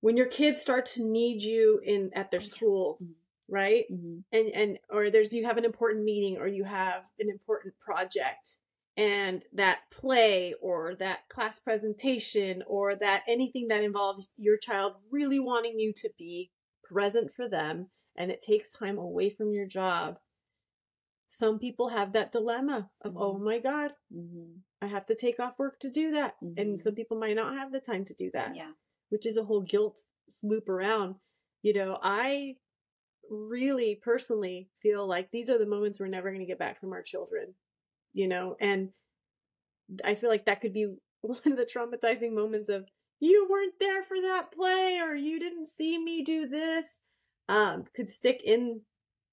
when 0.00 0.16
your 0.16 0.26
kids 0.26 0.60
start 0.60 0.86
to 0.86 1.02
need 1.02 1.42
you 1.42 1.80
in 1.84 2.10
at 2.14 2.30
their 2.30 2.40
school, 2.40 2.98
mm-hmm. 3.02 3.12
right? 3.54 3.84
Mm-hmm. 3.92 4.18
And 4.32 4.48
and 4.54 4.78
or 4.90 5.10
there's 5.10 5.32
you 5.32 5.46
have 5.46 5.58
an 5.58 5.64
important 5.64 6.04
meeting 6.04 6.38
or 6.38 6.46
you 6.46 6.64
have 6.64 7.02
an 7.18 7.28
important 7.28 7.74
project 7.78 8.56
and 8.98 9.44
that 9.52 9.78
play 9.92 10.54
or 10.60 10.96
that 10.96 11.28
class 11.28 11.60
presentation 11.60 12.64
or 12.66 12.96
that 12.96 13.22
anything 13.28 13.68
that 13.68 13.84
involves 13.84 14.28
your 14.36 14.58
child 14.58 14.94
really 15.10 15.38
wanting 15.38 15.78
you 15.78 15.92
to 15.94 16.10
be 16.18 16.50
present 16.82 17.30
for 17.34 17.48
them 17.48 17.86
and 18.16 18.30
it 18.32 18.42
takes 18.42 18.72
time 18.72 18.98
away 18.98 19.30
from 19.30 19.52
your 19.52 19.66
job 19.66 20.18
some 21.30 21.58
people 21.58 21.90
have 21.90 22.12
that 22.12 22.32
dilemma 22.32 22.90
of 23.02 23.16
oh 23.16 23.34
mm-hmm. 23.34 23.42
oh 23.42 23.44
my 23.44 23.58
god 23.58 23.92
mm-hmm. 24.12 24.58
i 24.82 24.86
have 24.86 25.06
to 25.06 25.14
take 25.14 25.38
off 25.38 25.58
work 25.58 25.78
to 25.78 25.90
do 25.90 26.10
that 26.10 26.34
mm-hmm. 26.42 26.60
and 26.60 26.82
some 26.82 26.94
people 26.94 27.18
might 27.18 27.36
not 27.36 27.54
have 27.54 27.70
the 27.70 27.80
time 27.80 28.04
to 28.04 28.14
do 28.14 28.30
that 28.32 28.56
yeah 28.56 28.72
which 29.10 29.26
is 29.26 29.36
a 29.36 29.44
whole 29.44 29.62
guilt 29.62 30.00
loop 30.42 30.68
around 30.68 31.14
you 31.62 31.72
know 31.72 31.98
i 32.02 32.54
really 33.30 33.98
personally 34.02 34.68
feel 34.82 35.06
like 35.06 35.30
these 35.30 35.50
are 35.50 35.58
the 35.58 35.66
moments 35.66 36.00
we're 36.00 36.06
never 36.06 36.30
going 36.30 36.40
to 36.40 36.46
get 36.46 36.58
back 36.58 36.80
from 36.80 36.92
our 36.92 37.02
children 37.02 37.54
you 38.18 38.26
know, 38.26 38.56
and 38.60 38.90
I 40.04 40.14
feel 40.14 40.28
like 40.28 40.46
that 40.46 40.60
could 40.60 40.72
be 40.72 40.86
one 41.20 41.40
of 41.46 41.56
the 41.56 41.64
traumatizing 41.64 42.32
moments 42.32 42.68
of 42.68 42.86
you 43.20 43.46
weren't 43.50 43.74
there 43.80 44.02
for 44.02 44.20
that 44.20 44.52
play 44.52 45.00
or 45.02 45.14
you 45.14 45.40
didn't 45.40 45.66
see 45.66 45.98
me 45.98 46.22
do 46.22 46.46
this 46.46 47.00
um 47.48 47.82
could 47.96 48.08
stick 48.08 48.40
in 48.44 48.82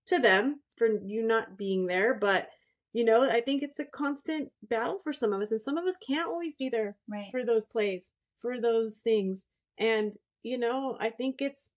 to 0.08 0.18
them 0.18 0.62
for 0.76 0.88
you 1.06 1.22
not 1.22 1.56
being 1.56 1.86
there 1.86 2.16
but 2.16 2.50
you 2.94 3.06
know 3.06 3.30
i 3.30 3.40
think 3.40 3.62
it's 3.62 3.78
a 3.78 3.86
constant 3.86 4.50
battle 4.68 5.00
for 5.04 5.14
some 5.14 5.34
of 5.34 5.42
us 5.42 5.52
and 5.52 5.62
some 5.62 5.78
of 5.78 5.86
us 5.86 5.98
can't 5.98 6.28
always 6.28 6.56
be 6.56 6.68
there 6.68 6.96
right. 7.08 7.28
for 7.30 7.46
those 7.46 7.68
plays 7.68 8.12
for 8.42 8.60
those 8.60 9.02
things 9.04 9.46
and 9.78 10.16
you 10.44 10.58
know 10.58 10.98
i 11.00 11.10
think 11.10 11.42
it's 11.42 11.72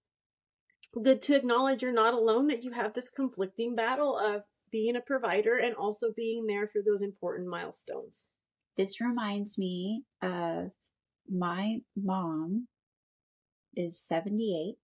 good 1.03 1.21
to 1.23 1.37
acknowledge 1.37 1.83
you're 1.83 1.93
not 1.93 2.15
alone, 2.15 2.47
that 2.49 2.63
you 2.63 2.73
have 2.73 2.95
this 2.95 3.11
conflicting 3.11 3.75
battle 3.75 4.19
of 4.19 4.43
being 4.71 4.97
a 4.97 5.01
provider 5.01 5.57
and 5.57 5.75
also 5.75 6.09
being 6.15 6.47
there 6.47 6.69
for 6.69 6.83
those 6.85 7.03
important 7.03 7.49
milestones. 7.49 8.29
This 8.77 9.01
reminds 9.01 9.59
me 9.59 10.05
of 10.23 10.71
my 11.29 11.79
mom 11.97 12.69
is 13.75 14.01
78 14.01 14.77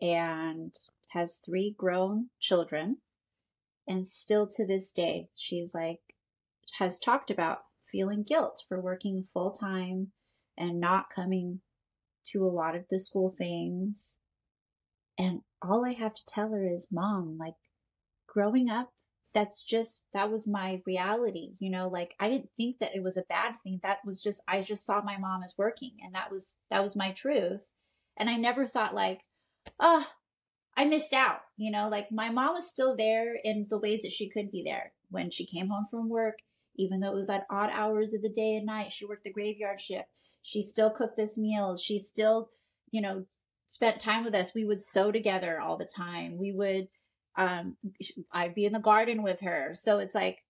and 0.00 0.72
has 1.08 1.40
three 1.44 1.74
grown 1.76 2.28
children. 2.40 2.98
And 3.88 4.06
still 4.06 4.48
to 4.48 4.66
this 4.66 4.90
day, 4.90 5.28
she's 5.34 5.74
like, 5.74 6.00
has 6.78 6.98
talked 6.98 7.30
about 7.30 7.60
feeling 7.90 8.24
guilt 8.24 8.62
for 8.68 8.80
working 8.80 9.26
full 9.32 9.52
time 9.52 10.08
and 10.58 10.80
not 10.80 11.10
coming 11.14 11.60
to 12.32 12.44
a 12.44 12.48
lot 12.48 12.74
of 12.74 12.84
the 12.90 12.98
school 12.98 13.34
things. 13.36 14.16
And 15.18 15.40
all 15.62 15.84
I 15.86 15.92
have 15.92 16.14
to 16.14 16.26
tell 16.26 16.50
her 16.50 16.66
is, 16.66 16.88
Mom, 16.92 17.38
like 17.38 17.54
growing 18.26 18.68
up, 18.68 18.90
that's 19.34 19.64
just, 19.64 20.04
that 20.14 20.30
was 20.30 20.46
my 20.48 20.80
reality. 20.86 21.54
You 21.58 21.70
know, 21.70 21.88
like 21.88 22.14
I 22.18 22.28
didn't 22.28 22.50
think 22.56 22.78
that 22.80 22.94
it 22.94 23.02
was 23.02 23.16
a 23.16 23.24
bad 23.28 23.54
thing. 23.62 23.80
That 23.82 23.98
was 24.04 24.22
just, 24.22 24.42
I 24.48 24.60
just 24.62 24.84
saw 24.84 25.02
my 25.02 25.18
mom 25.18 25.42
as 25.42 25.54
working 25.58 25.92
and 26.02 26.14
that 26.14 26.30
was, 26.30 26.56
that 26.70 26.82
was 26.82 26.96
my 26.96 27.12
truth. 27.12 27.60
And 28.16 28.30
I 28.30 28.36
never 28.36 28.66
thought 28.66 28.94
like, 28.94 29.20
oh, 29.78 30.06
I 30.76 30.84
missed 30.86 31.12
out. 31.12 31.40
You 31.56 31.70
know, 31.70 31.88
like 31.88 32.10
my 32.10 32.30
mom 32.30 32.54
was 32.54 32.68
still 32.68 32.96
there 32.96 33.34
in 33.42 33.66
the 33.68 33.78
ways 33.78 34.02
that 34.02 34.12
she 34.12 34.30
could 34.30 34.50
be 34.50 34.62
there 34.64 34.92
when 35.10 35.30
she 35.30 35.46
came 35.46 35.68
home 35.68 35.86
from 35.90 36.08
work, 36.08 36.38
even 36.76 37.00
though 37.00 37.12
it 37.12 37.16
was 37.16 37.30
at 37.30 37.46
odd 37.50 37.70
hours 37.72 38.14
of 38.14 38.22
the 38.22 38.28
day 38.28 38.56
and 38.56 38.66
night. 38.66 38.92
She 38.92 39.06
worked 39.06 39.24
the 39.24 39.32
graveyard 39.32 39.80
shift. 39.80 40.08
She 40.46 40.62
still 40.62 40.90
cooked 40.90 41.18
us 41.18 41.36
meals. 41.36 41.82
She 41.82 41.98
still, 41.98 42.50
you 42.92 43.00
know, 43.00 43.24
spent 43.68 43.98
time 43.98 44.22
with 44.22 44.32
us. 44.32 44.54
We 44.54 44.64
would 44.64 44.80
sew 44.80 45.10
together 45.10 45.60
all 45.60 45.76
the 45.76 45.84
time. 45.84 46.38
We 46.38 46.52
would, 46.52 46.86
um, 47.36 47.76
I'd 48.32 48.54
be 48.54 48.64
in 48.64 48.72
the 48.72 48.78
garden 48.78 49.24
with 49.24 49.40
her. 49.40 49.72
So 49.74 49.98
it's 49.98 50.14
like, 50.14 50.44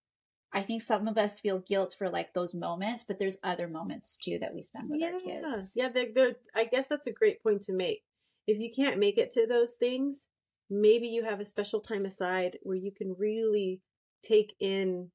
I 0.53 0.61
think 0.61 0.83
some 0.83 1.07
of 1.07 1.17
us 1.17 1.39
feel 1.39 1.61
guilt 1.61 1.95
for 1.97 2.09
like 2.09 2.35
those 2.35 2.53
moments, 2.53 3.05
but 3.05 3.17
there's 3.17 3.39
other 3.41 3.67
moments 3.67 4.19
too 4.19 4.37
that 4.37 4.53
we 4.53 4.61
spend 4.61 4.87
with 4.91 5.01
yeah. 5.01 5.13
our 5.13 5.19
kids. 5.19 5.71
Yeah, 5.73 5.89
they're, 5.89 6.09
they're, 6.13 6.35
I 6.55 6.65
guess 6.65 6.87
that's 6.87 7.07
a 7.07 7.11
great 7.11 7.41
point 7.41 7.63
to 7.63 7.73
make. 7.73 8.03
If 8.45 8.59
you 8.59 8.71
can't 8.71 8.99
make 8.99 9.17
it 9.17 9.31
to 9.31 9.47
those 9.47 9.73
things, 9.73 10.27
maybe 10.69 11.07
you 11.07 11.23
have 11.23 11.39
a 11.39 11.45
special 11.45 11.79
time 11.79 12.05
aside 12.05 12.59
where 12.61 12.77
you 12.77 12.91
can 12.91 13.15
really 13.17 13.81
take 14.21 14.53
in 14.59 15.09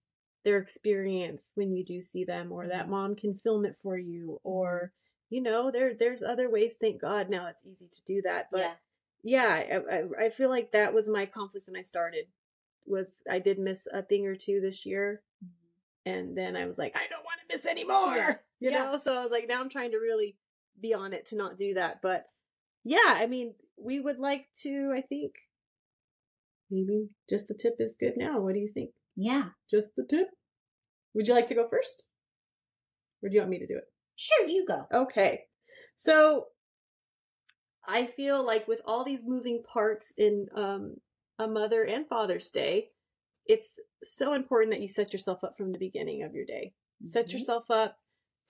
their 0.44 0.58
experience 0.58 1.52
when 1.54 1.72
you 1.72 1.84
do 1.84 2.00
see 2.00 2.24
them, 2.24 2.52
or 2.52 2.68
that 2.68 2.82
mm-hmm. 2.82 2.90
mom 2.90 3.16
can 3.16 3.34
film 3.34 3.64
it 3.64 3.76
for 3.82 3.96
you, 3.98 4.38
mm-hmm. 4.44 4.48
or 4.48 4.92
you 5.30 5.40
know, 5.42 5.70
there 5.70 5.94
there's 5.94 6.22
other 6.22 6.50
ways. 6.50 6.76
Thank 6.80 7.00
God 7.00 7.30
now 7.30 7.46
it's 7.46 7.64
easy 7.64 7.88
to 7.90 8.04
do 8.04 8.22
that, 8.22 8.48
but. 8.50 8.60
Yeah. 8.60 8.72
Yeah, 9.24 9.82
I, 9.90 9.96
I, 9.96 10.26
I 10.26 10.30
feel 10.30 10.50
like 10.50 10.72
that 10.72 10.92
was 10.94 11.08
my 11.08 11.26
conflict 11.26 11.68
when 11.68 11.76
I 11.76 11.82
started. 11.82 12.24
Was 12.86 13.22
I 13.30 13.38
did 13.38 13.58
miss 13.58 13.86
a 13.92 14.02
thing 14.02 14.26
or 14.26 14.34
two 14.34 14.60
this 14.60 14.84
year, 14.84 15.22
mm-hmm. 15.44 16.10
and 16.10 16.36
then 16.36 16.56
I 16.56 16.66
was 16.66 16.76
like, 16.76 16.96
I 16.96 17.08
don't 17.08 17.22
want 17.22 17.38
to 17.48 17.56
miss 17.56 17.64
anymore. 17.66 18.16
Yeah. 18.16 18.34
You 18.58 18.70
Yeah. 18.70 18.90
know, 18.92 18.98
so 18.98 19.14
I 19.14 19.22
was 19.22 19.30
like, 19.32 19.48
now 19.48 19.60
I'm 19.60 19.68
trying 19.68 19.90
to 19.90 19.98
really 19.98 20.36
be 20.80 20.94
on 20.94 21.12
it 21.12 21.26
to 21.26 21.36
not 21.36 21.56
do 21.58 21.74
that. 21.74 22.00
But 22.00 22.26
yeah, 22.84 22.98
I 23.06 23.26
mean, 23.26 23.54
we 23.76 24.00
would 24.00 24.18
like 24.18 24.46
to. 24.62 24.92
I 24.96 25.02
think 25.02 25.34
maybe 26.70 27.10
just 27.28 27.48
the 27.48 27.54
tip 27.54 27.76
is 27.78 27.94
good 27.94 28.14
now. 28.16 28.40
What 28.40 28.54
do 28.54 28.60
you 28.60 28.70
think? 28.72 28.90
Yeah. 29.16 29.50
Just 29.70 29.90
the 29.96 30.04
tip. 30.08 30.28
Would 31.14 31.28
you 31.28 31.34
like 31.34 31.46
to 31.48 31.54
go 31.54 31.68
first, 31.68 32.10
or 33.22 33.28
do 33.28 33.34
you 33.34 33.40
want 33.42 33.50
me 33.50 33.58
to 33.58 33.66
do 33.66 33.76
it? 33.76 33.84
Sure, 34.16 34.46
you 34.46 34.64
go. 34.66 34.86
Okay. 34.92 35.44
So 35.94 36.46
I 37.86 38.06
feel 38.06 38.42
like 38.44 38.66
with 38.68 38.80
all 38.86 39.04
these 39.04 39.24
moving 39.26 39.62
parts 39.70 40.12
in 40.16 40.46
um, 40.54 40.96
a 41.38 41.46
Mother 41.46 41.82
and 41.84 42.06
Father's 42.08 42.50
Day, 42.50 42.90
it's 43.46 43.78
so 44.02 44.32
important 44.34 44.72
that 44.72 44.80
you 44.80 44.86
set 44.86 45.12
yourself 45.12 45.42
up 45.44 45.56
from 45.58 45.72
the 45.72 45.78
beginning 45.78 46.22
of 46.22 46.34
your 46.34 46.44
day. 46.46 46.72
Set 47.06 47.26
Mhm. 47.26 47.32
yourself 47.32 47.70
up 47.70 47.98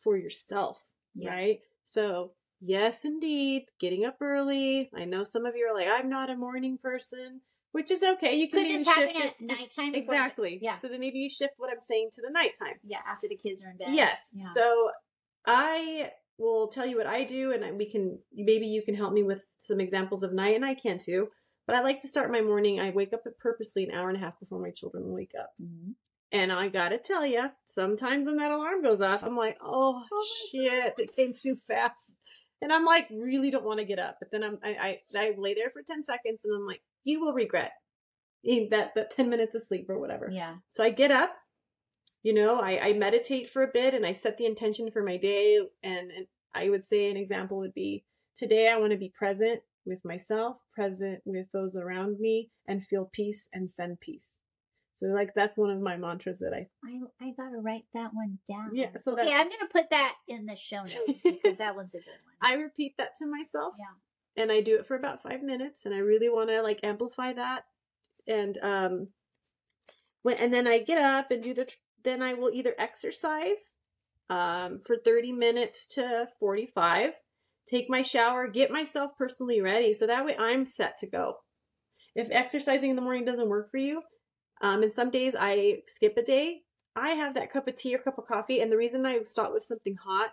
for 0.02 0.16
yourself, 0.16 0.78
Yeah. 1.14 1.30
right? 1.30 1.60
So, 1.84 2.34
yes, 2.60 3.04
indeed, 3.04 3.66
getting 3.80 4.04
up 4.04 4.18
early. 4.20 4.90
I 4.94 5.04
know 5.06 5.24
some 5.24 5.46
of 5.46 5.56
you 5.56 5.66
are 5.66 5.74
like, 5.74 5.88
I'm 5.88 6.10
not 6.10 6.30
a 6.30 6.36
morning 6.36 6.78
person, 6.78 7.40
which 7.72 7.90
is 7.90 8.02
okay. 8.02 8.34
You 8.36 8.48
can 8.48 8.62
Could 8.62 8.70
this 8.70 8.86
happen 8.86 9.08
shift 9.10 9.24
at 9.24 9.34
it. 9.40 9.40
nighttime? 9.40 9.94
Exactly. 9.94 10.58
Yeah. 10.62 10.76
So 10.76 10.88
then 10.88 11.00
maybe 11.00 11.18
you 11.18 11.28
shift 11.30 11.54
what 11.56 11.70
I'm 11.70 11.80
saying 11.80 12.10
to 12.14 12.22
the 12.22 12.30
nighttime. 12.30 12.78
Yeah, 12.84 13.00
after 13.06 13.26
the 13.28 13.36
kids 13.36 13.64
are 13.64 13.70
in 13.70 13.76
bed. 13.78 13.88
Yes. 13.90 14.30
Yeah. 14.34 14.46
So 14.54 14.90
I 15.46 16.12
will 16.38 16.68
tell 16.68 16.86
you 16.86 16.96
what 16.96 17.06
I 17.06 17.24
do, 17.24 17.52
and 17.52 17.76
we 17.76 17.90
can 17.90 18.18
maybe 18.32 18.66
you 18.66 18.82
can 18.82 18.94
help 18.94 19.12
me 19.12 19.22
with 19.22 19.40
some 19.60 19.80
examples 19.80 20.22
of 20.22 20.32
night, 20.32 20.54
and 20.54 20.64
I 20.64 20.74
can 20.74 20.98
too. 20.98 21.28
But 21.66 21.76
I 21.76 21.80
like 21.80 22.00
to 22.00 22.08
start 22.08 22.32
my 22.32 22.40
morning. 22.40 22.80
I 22.80 22.90
wake 22.90 23.12
up 23.12 23.22
purposely 23.38 23.84
an 23.84 23.92
hour 23.94 24.08
and 24.08 24.16
a 24.16 24.20
half 24.20 24.38
before 24.40 24.60
my 24.60 24.70
children 24.70 25.12
wake 25.12 25.32
up, 25.38 25.50
Mhm. 25.62 25.94
and 26.32 26.52
I 26.52 26.68
gotta 26.68 26.98
tell 26.98 27.24
you, 27.24 27.50
sometimes 27.66 28.26
when 28.26 28.36
that 28.36 28.50
alarm 28.50 28.82
goes 28.82 29.00
off, 29.00 29.22
I'm 29.22 29.36
like, 29.36 29.58
oh, 29.62 29.92
my 30.10 30.24
shit, 30.50 30.98
it 30.98 31.14
came 31.14 31.34
too 31.34 31.54
fast, 31.54 32.14
and 32.60 32.72
I'm 32.72 32.84
like, 32.84 33.06
really 33.10 33.50
don't 33.50 33.64
want 33.64 33.78
to 33.78 33.84
get 33.84 33.98
up. 34.00 34.16
But 34.20 34.30
then 34.32 34.42
I'm 34.42 34.58
I, 34.64 35.00
I 35.14 35.18
I 35.18 35.34
lay 35.38 35.54
there 35.54 35.70
for 35.70 35.82
ten 35.82 36.02
seconds, 36.02 36.44
and 36.44 36.54
I'm 36.54 36.66
like, 36.66 36.82
you 37.04 37.20
will 37.20 37.32
regret 37.32 37.72
that 38.70 38.92
that 38.94 39.10
ten 39.10 39.30
minutes 39.30 39.54
of 39.54 39.62
sleep 39.62 39.88
or 39.88 39.98
whatever. 39.98 40.28
Yeah. 40.30 40.56
So 40.68 40.82
I 40.82 40.90
get 40.90 41.10
up, 41.10 41.30
you 42.22 42.34
know, 42.34 42.60
I, 42.60 42.88
I 42.88 42.92
meditate 42.94 43.50
for 43.50 43.62
a 43.62 43.70
bit 43.72 43.94
and 43.94 44.06
I 44.06 44.12
set 44.12 44.36
the 44.38 44.46
intention 44.46 44.90
for 44.90 45.02
my 45.02 45.16
day. 45.16 45.58
And, 45.82 46.10
and 46.10 46.26
I 46.54 46.68
would 46.70 46.84
say 46.84 47.10
an 47.10 47.16
example 47.16 47.58
would 47.58 47.74
be 47.74 48.04
today 48.36 48.68
I 48.68 48.78
want 48.78 48.92
to 48.92 48.98
be 48.98 49.12
present 49.16 49.60
with 49.84 50.04
myself, 50.04 50.56
present 50.74 51.20
with 51.24 51.46
those 51.52 51.76
around 51.76 52.20
me, 52.20 52.50
and 52.66 52.84
feel 52.84 53.10
peace 53.12 53.48
and 53.52 53.70
send 53.70 54.00
peace. 54.00 54.42
So 54.94 55.06
like 55.06 55.32
that's 55.34 55.56
one 55.56 55.70
of 55.70 55.80
my 55.80 55.96
mantras 55.96 56.40
that 56.40 56.52
I 56.54 56.68
I 56.84 57.00
I 57.20 57.32
gotta 57.36 57.58
write 57.58 57.86
that 57.94 58.10
one 58.14 58.38
down. 58.46 58.70
Yeah, 58.74 58.90
so 59.00 59.12
okay, 59.12 59.32
I'm 59.34 59.48
gonna 59.48 59.70
put 59.72 59.90
that 59.90 60.14
in 60.28 60.46
the 60.46 60.54
show 60.54 60.76
notes 61.06 61.22
because 61.22 61.58
that 61.58 61.74
one's 61.74 61.94
a 61.94 61.98
good 61.98 62.06
one. 62.24 62.52
I 62.52 62.54
repeat 62.54 62.94
that 62.98 63.16
to 63.16 63.26
myself. 63.26 63.74
Yeah. 63.78 63.86
And 64.36 64.50
I 64.50 64.60
do 64.60 64.76
it 64.76 64.86
for 64.86 64.96
about 64.96 65.22
five 65.22 65.42
minutes 65.42 65.84
and 65.84 65.94
I 65.94 65.98
really 65.98 66.28
want 66.28 66.48
to 66.48 66.62
like 66.62 66.80
amplify 66.82 67.32
that. 67.34 67.64
And 68.26 68.58
um 68.62 69.08
when 70.22 70.36
and 70.38 70.52
then 70.52 70.66
I 70.66 70.78
get 70.78 70.98
up 71.02 71.30
and 71.30 71.42
do 71.42 71.54
the 71.54 71.68
then 72.04 72.22
I 72.22 72.34
will 72.34 72.50
either 72.50 72.74
exercise 72.78 73.74
um 74.30 74.80
for 74.86 74.96
30 74.96 75.32
minutes 75.32 75.86
to 75.88 76.28
45, 76.40 77.12
take 77.66 77.90
my 77.90 78.02
shower, 78.02 78.48
get 78.48 78.70
myself 78.70 79.12
personally 79.18 79.60
ready 79.60 79.92
so 79.92 80.06
that 80.06 80.24
way 80.24 80.36
I'm 80.38 80.66
set 80.66 80.98
to 80.98 81.06
go. 81.06 81.36
If 82.14 82.28
exercising 82.30 82.90
in 82.90 82.96
the 82.96 83.02
morning 83.02 83.24
doesn't 83.24 83.48
work 83.48 83.70
for 83.70 83.78
you, 83.78 84.02
um 84.62 84.82
and 84.82 84.92
some 84.92 85.10
days 85.10 85.34
I 85.38 85.82
skip 85.86 86.16
a 86.16 86.22
day, 86.22 86.62
I 86.96 87.10
have 87.10 87.34
that 87.34 87.52
cup 87.52 87.68
of 87.68 87.74
tea 87.74 87.94
or 87.94 87.98
cup 87.98 88.18
of 88.18 88.26
coffee 88.26 88.60
and 88.60 88.72
the 88.72 88.76
reason 88.76 89.04
I 89.04 89.22
start 89.24 89.52
with 89.52 89.64
something 89.64 89.96
hot 89.96 90.30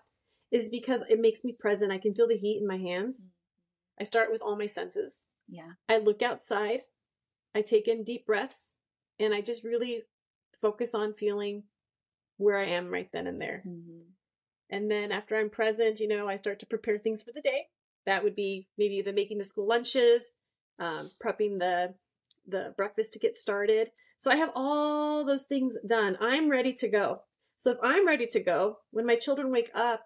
is 0.51 0.69
because 0.69 1.03
it 1.09 1.19
makes 1.19 1.43
me 1.43 1.53
present. 1.53 1.91
I 1.91 1.99
can 1.99 2.13
feel 2.13 2.27
the 2.27 2.37
heat 2.37 2.59
in 2.59 2.67
my 2.67 2.77
hands. 2.77 3.27
I 3.99 4.03
start 4.03 4.31
with 4.31 4.41
all 4.41 4.55
my 4.55 4.65
senses. 4.67 5.21
Yeah. 5.47 5.73
I 5.87 5.97
look 5.97 6.21
outside, 6.21 6.81
I 7.55 7.61
take 7.61 7.87
in 7.87 8.03
deep 8.03 8.25
breaths, 8.25 8.75
and 9.19 9.33
I 9.33 9.41
just 9.41 9.63
really 9.63 10.03
focus 10.61 10.93
on 10.93 11.13
feeling 11.13 11.63
where 12.37 12.57
I 12.57 12.65
am 12.65 12.89
right 12.89 13.09
then 13.11 13.27
and 13.27 13.41
there. 13.41 13.63
Mhm. 13.65 14.05
And 14.69 14.89
then 14.89 15.11
after 15.11 15.35
I'm 15.35 15.49
present, 15.49 15.99
you 15.99 16.07
know, 16.07 16.27
I 16.27 16.37
start 16.37 16.59
to 16.59 16.65
prepare 16.65 16.99
things 16.99 17.23
for 17.23 17.31
the 17.31 17.41
day. 17.41 17.69
That 18.05 18.23
would 18.23 18.35
be 18.35 18.69
maybe 18.77 19.01
the 19.01 19.13
making 19.13 19.39
the 19.39 19.43
school 19.43 19.67
lunches, 19.67 20.31
um, 20.77 21.11
prepping 21.23 21.59
the 21.59 21.95
the 22.45 22.73
breakfast 22.77 23.13
to 23.13 23.19
get 23.19 23.37
started. 23.37 23.91
So 24.17 24.31
I 24.31 24.35
have 24.35 24.51
all 24.55 25.23
those 25.23 25.45
things 25.45 25.77
done. 25.85 26.17
I'm 26.19 26.49
ready 26.49 26.73
to 26.73 26.87
go. 26.87 27.23
So 27.59 27.71
if 27.71 27.77
I'm 27.83 28.07
ready 28.07 28.25
to 28.27 28.39
go, 28.39 28.79
when 28.91 29.05
my 29.05 29.15
children 29.15 29.51
wake 29.51 29.69
up, 29.75 30.05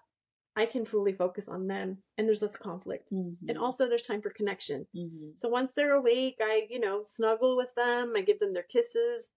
I 0.55 0.65
can 0.67 0.85
fully 0.85 1.13
focus 1.13 1.49
on 1.49 1.67
them 1.67 2.03
and 2.17 2.27
there's 2.27 2.41
less 2.41 2.55
conflict. 2.55 3.11
Mhm. 3.11 3.37
And 3.49 3.57
also 3.57 3.87
there's 3.87 4.03
time 4.03 4.21
for 4.21 4.29
connection. 4.29 4.87
Mhm. 4.95 5.37
So 5.37 5.49
once 5.49 5.71
they're 5.71 5.95
awake, 5.95 6.37
I, 6.41 6.67
you 6.69 6.79
know, 6.79 7.05
snuggle 7.07 7.57
with 7.57 7.73
them. 7.75 8.13
I 8.15 8.21
give 8.21 8.39
them 8.39 8.53
their 8.53 8.63
kisses. 8.63 9.31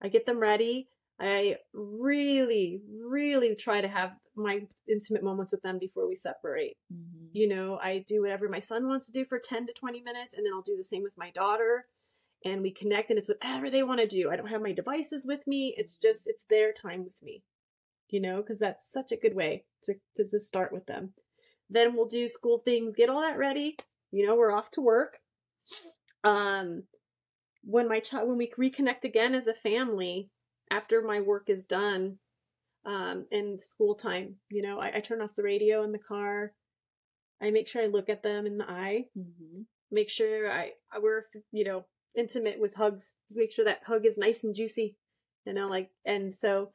I 0.00 0.08
get 0.08 0.26
them 0.26 0.38
ready. 0.38 0.88
I 1.18 1.58
really, 1.72 2.82
really 2.88 3.54
try 3.54 3.80
to 3.80 3.88
have 3.88 4.12
my 4.36 4.66
intimate 4.88 5.22
moments 5.22 5.52
with 5.52 5.60
them 5.62 5.78
before 5.78 6.06
we 6.06 6.14
separate. 6.14 6.78
Mhm. 6.92 7.30
You 7.32 7.48
know, 7.48 7.76
I 7.78 7.98
do 7.98 8.22
whatever 8.22 8.48
my 8.48 8.60
son 8.60 8.86
wants 8.88 9.06
to 9.06 9.12
do 9.12 9.24
for 9.24 9.38
10 9.38 9.66
to 9.66 9.72
20 9.72 10.00
minutes, 10.00 10.34
and 10.34 10.46
then 10.46 10.52
I'll 10.54 10.62
do 10.62 10.76
the 10.76 10.82
same 10.84 11.02
with 11.02 11.16
my 11.18 11.30
daughter. 11.30 11.86
And 12.42 12.62
we 12.62 12.72
connect, 12.72 13.10
and 13.10 13.18
it's 13.18 13.28
whatever 13.28 13.68
they 13.68 13.82
want 13.82 14.00
to 14.00 14.06
do. 14.06 14.30
I 14.30 14.36
don't 14.36 14.46
have 14.46 14.62
my 14.62 14.72
devices 14.72 15.26
with 15.26 15.46
me. 15.46 15.74
It's 15.76 15.98
just, 15.98 16.26
it's 16.26 16.42
their 16.48 16.72
time 16.72 17.04
with 17.04 17.20
me, 17.22 17.44
you 18.12 18.20
know, 18.20 18.38
because 18.42 18.58
that's 18.58 18.90
such 18.92 19.12
a 19.12 19.16
good 19.16 19.34
way 19.34 19.64
to, 19.84 19.94
to, 20.16 20.24
to 20.26 20.40
start 20.40 20.72
with 20.72 20.86
them. 20.86 21.12
Then 21.68 21.94
we'll 21.94 22.06
do 22.08 22.28
school 22.28 22.58
things, 22.64 22.94
get 22.94 23.08
all 23.08 23.20
that 23.20 23.38
ready. 23.38 23.76
You 24.12 24.26
know, 24.26 24.34
we're 24.36 24.52
off 24.52 24.70
to 24.72 24.80
work. 24.80 25.18
Um, 26.24 26.84
when 27.62 27.88
my 27.88 28.00
child, 28.00 28.28
when 28.28 28.38
we 28.38 28.50
reconnect 28.58 29.04
again 29.04 29.34
as 29.34 29.46
a 29.46 29.54
family 29.54 30.30
after 30.70 31.02
my 31.02 31.20
work 31.20 31.48
is 31.48 31.62
done, 31.62 32.18
um, 32.86 33.26
and 33.30 33.62
school 33.62 33.94
time, 33.94 34.36
you 34.50 34.62
know, 34.62 34.80
I, 34.80 34.96
I 34.96 35.00
turn 35.00 35.20
off 35.20 35.34
the 35.36 35.42
radio 35.42 35.82
in 35.82 35.92
the 35.92 35.98
car. 35.98 36.52
I 37.42 37.50
make 37.50 37.68
sure 37.68 37.82
I 37.82 37.86
look 37.86 38.08
at 38.08 38.22
them 38.22 38.46
in 38.46 38.58
the 38.58 38.70
eye. 38.70 39.06
Mhm. 39.16 39.66
make 39.90 40.08
sure 40.08 40.50
I, 40.50 40.72
I 40.92 40.98
we're 41.00 41.24
you 41.52 41.64
know 41.64 41.86
intimate 42.16 42.60
with 42.60 42.74
hugs. 42.74 43.14
Make 43.32 43.52
sure 43.52 43.64
that 43.64 43.84
hug 43.84 44.06
is 44.06 44.18
nice 44.18 44.44
and 44.44 44.54
juicy, 44.54 44.96
you 45.46 45.52
know, 45.52 45.66
like 45.66 45.90
and 46.04 46.32
so 46.32 46.72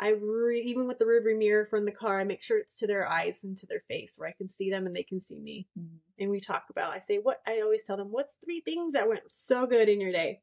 I 0.00 0.10
re- 0.10 0.62
even 0.62 0.86
with 0.86 0.98
the 0.98 1.04
rearview 1.04 1.36
mirror 1.36 1.66
from 1.66 1.84
the 1.84 1.90
car, 1.92 2.20
I 2.20 2.24
make 2.24 2.42
sure 2.42 2.56
it's 2.58 2.76
to 2.76 2.86
their 2.86 3.08
eyes 3.08 3.42
and 3.42 3.56
to 3.58 3.66
their 3.66 3.82
face 3.88 4.14
where 4.16 4.28
I 4.28 4.32
can 4.32 4.48
see 4.48 4.70
them 4.70 4.86
and 4.86 4.94
they 4.94 5.02
can 5.02 5.20
see 5.20 5.40
me. 5.40 5.66
Mhm. 5.78 5.98
And 6.20 6.30
we 6.30 6.38
talk 6.40 6.66
about. 6.70 6.92
I 6.92 7.00
say 7.00 7.18
what 7.18 7.40
I 7.46 7.60
always 7.62 7.82
tell 7.82 7.96
them. 7.96 8.12
What's 8.12 8.34
three 8.36 8.60
things 8.60 8.92
that 8.92 9.08
went 9.08 9.22
so 9.28 9.66
good 9.66 9.88
in 9.88 10.00
your 10.00 10.12
day? 10.12 10.42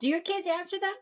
Do 0.00 0.08
your 0.08 0.20
kids 0.20 0.46
answer 0.46 0.78
that? 0.78 0.98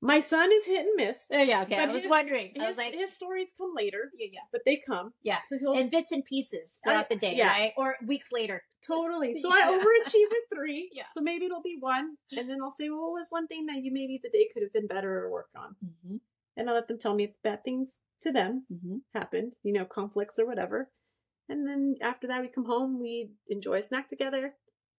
My 0.00 0.20
son 0.20 0.50
is 0.52 0.66
hit 0.66 0.84
and 0.84 0.96
miss. 0.96 1.26
Oh, 1.30 1.40
yeah, 1.40 1.62
okay. 1.62 1.76
I 1.76 1.86
was 1.86 2.02
his- 2.02 2.10
wondering. 2.10 2.52
I 2.56 2.60
His, 2.60 2.68
was 2.70 2.76
like, 2.76 2.92
his 2.92 3.12
stories 3.14 3.50
come 3.56 3.72
later, 3.74 4.10
yeah, 4.18 4.26
yeah. 4.32 4.40
but 4.52 4.60
they 4.66 4.76
come. 4.76 5.14
Yeah. 5.22 5.38
So 5.46 5.56
he'll 5.58 5.72
In 5.72 5.88
bits 5.88 6.12
and 6.12 6.22
pieces 6.24 6.80
throughout 6.84 7.06
I- 7.06 7.14
the 7.14 7.16
day, 7.16 7.36
yeah. 7.36 7.46
right? 7.48 7.72
Or 7.78 7.96
weeks 8.04 8.30
later. 8.32 8.64
Totally. 8.82 9.38
So 9.40 9.48
Yeah. 9.48 9.70
I 9.70 9.78
overachieve 9.78 10.28
with 10.30 10.44
three. 10.52 10.90
Yeah. 10.92 11.04
So 11.12 11.20
maybe 11.22 11.46
it'll 11.46 11.62
be 11.62 11.78
one. 11.80 12.16
And 12.36 12.50
then 12.50 12.58
I'll 12.62 12.70
say, 12.72 12.90
well, 12.90 13.00
what 13.02 13.20
was 13.20 13.28
one 13.30 13.46
thing 13.46 13.64
that 13.66 13.76
you 13.82 13.92
maybe 13.92 14.18
the 14.22 14.28
day 14.28 14.48
could 14.52 14.62
have 14.62 14.72
been 14.74 14.86
better 14.88 15.24
or 15.24 15.30
worked 15.30 15.56
on? 15.56 15.76
Mm-hmm. 15.82 16.16
And 16.56 16.68
I'll 16.68 16.74
let 16.76 16.88
them 16.88 16.98
tell 16.98 17.14
me 17.14 17.24
if 17.24 17.30
bad 17.42 17.64
things 17.64 17.98
to 18.22 18.32
them 18.32 18.66
Mm-hmm. 18.72 18.96
happened, 19.14 19.54
you 19.62 19.72
know, 19.72 19.84
conflicts 19.84 20.38
or 20.38 20.46
whatever. 20.46 20.90
And 21.48 21.66
then 21.66 21.96
after 22.00 22.26
that, 22.28 22.40
we 22.40 22.48
come 22.48 22.64
home, 22.64 23.00
we 23.00 23.30
enjoy 23.48 23.78
a 23.78 23.82
snack 23.82 24.08
together. 24.08 24.54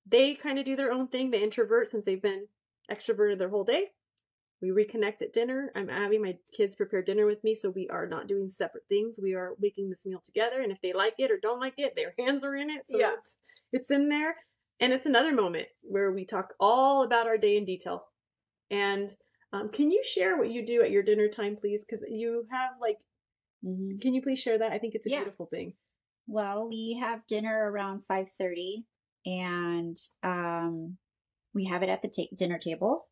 They 0.05 0.35
kind 0.35 0.59
of 0.59 0.65
do 0.65 0.75
their 0.75 0.91
own 0.91 1.07
thing. 1.07 1.31
They 1.31 1.41
introvert 1.41 1.89
since 1.89 2.05
they've 2.05 2.21
been 2.21 2.47
extroverted 2.91 3.39
their 3.39 3.49
whole 3.49 3.63
day. 3.63 3.85
We 4.61 4.69
reconnect 4.69 5.21
at 5.21 5.33
dinner. 5.33 5.71
I'm 5.75 5.87
having 5.89 6.21
my 6.21 6.37
kids 6.55 6.75
prepare 6.75 7.01
dinner 7.01 7.25
with 7.25 7.43
me, 7.43 7.55
so 7.55 7.69
we 7.71 7.87
are 7.89 8.07
not 8.07 8.27
doing 8.27 8.49
separate 8.49 8.85
things. 8.87 9.19
We 9.21 9.33
are 9.33 9.53
making 9.59 9.89
this 9.89 10.05
meal 10.05 10.21
together, 10.23 10.61
and 10.61 10.71
if 10.71 10.79
they 10.81 10.93
like 10.93 11.15
it 11.17 11.31
or 11.31 11.37
don't 11.41 11.59
like 11.59 11.75
it, 11.77 11.95
their 11.95 12.13
hands 12.19 12.43
are 12.43 12.55
in 12.55 12.69
it. 12.69 12.83
So 12.89 12.99
Yeah. 12.99 13.13
it's, 13.17 13.33
it's 13.73 13.91
in 13.91 14.09
there. 14.09 14.35
And 14.79 14.93
it's 14.93 15.05
another 15.05 15.33
moment 15.33 15.67
where 15.81 16.11
we 16.11 16.25
talk 16.25 16.53
all 16.59 17.03
about 17.03 17.27
our 17.27 17.37
day 17.37 17.57
in 17.57 17.65
detail. 17.65 18.05
And 18.69 19.13
um, 19.53 19.69
can 19.69 19.91
you 19.91 20.03
share 20.03 20.37
what 20.37 20.51
you 20.51 20.65
do 20.65 20.81
at 20.83 20.91
your 20.91 21.03
dinner 21.03 21.27
time, 21.27 21.55
please? 21.55 21.85
Because 21.87 22.03
you 22.09 22.45
have 22.51 22.71
like, 22.81 22.97
Mm-hmm. 23.65 23.97
can 23.97 24.13
you 24.13 24.21
please 24.21 24.37
share 24.39 24.59
that? 24.59 24.71
I 24.71 24.77
think 24.77 24.93
it's 24.93 25.07
a 25.07 25.09
Yeah. 25.09 25.19
beautiful 25.23 25.47
thing. 25.47 25.73
Well, 26.27 26.67
we 26.69 26.99
have 27.01 27.25
dinner 27.27 27.71
around 27.71 28.03
5:30 28.07 28.85
and 29.25 29.97
um 30.21 30.97
we 31.53 31.65
have 31.65 31.81
it 31.81 31.89
at 31.89 32.01
the 32.03 32.09
ta- 32.09 32.35
dinner 32.35 32.59
table. 32.59 33.07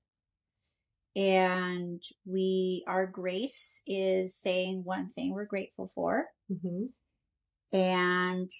And 1.16 2.04
we 2.26 2.84
our 2.88 3.08
grace 3.08 3.82
is 3.88 4.36
saying 4.36 4.84
one 4.84 5.12
thing 5.14 5.32
we're 5.34 5.46
grateful 5.46 5.92
for 5.96 6.28
Mm-hmm. 6.52 6.86
and 7.78 8.52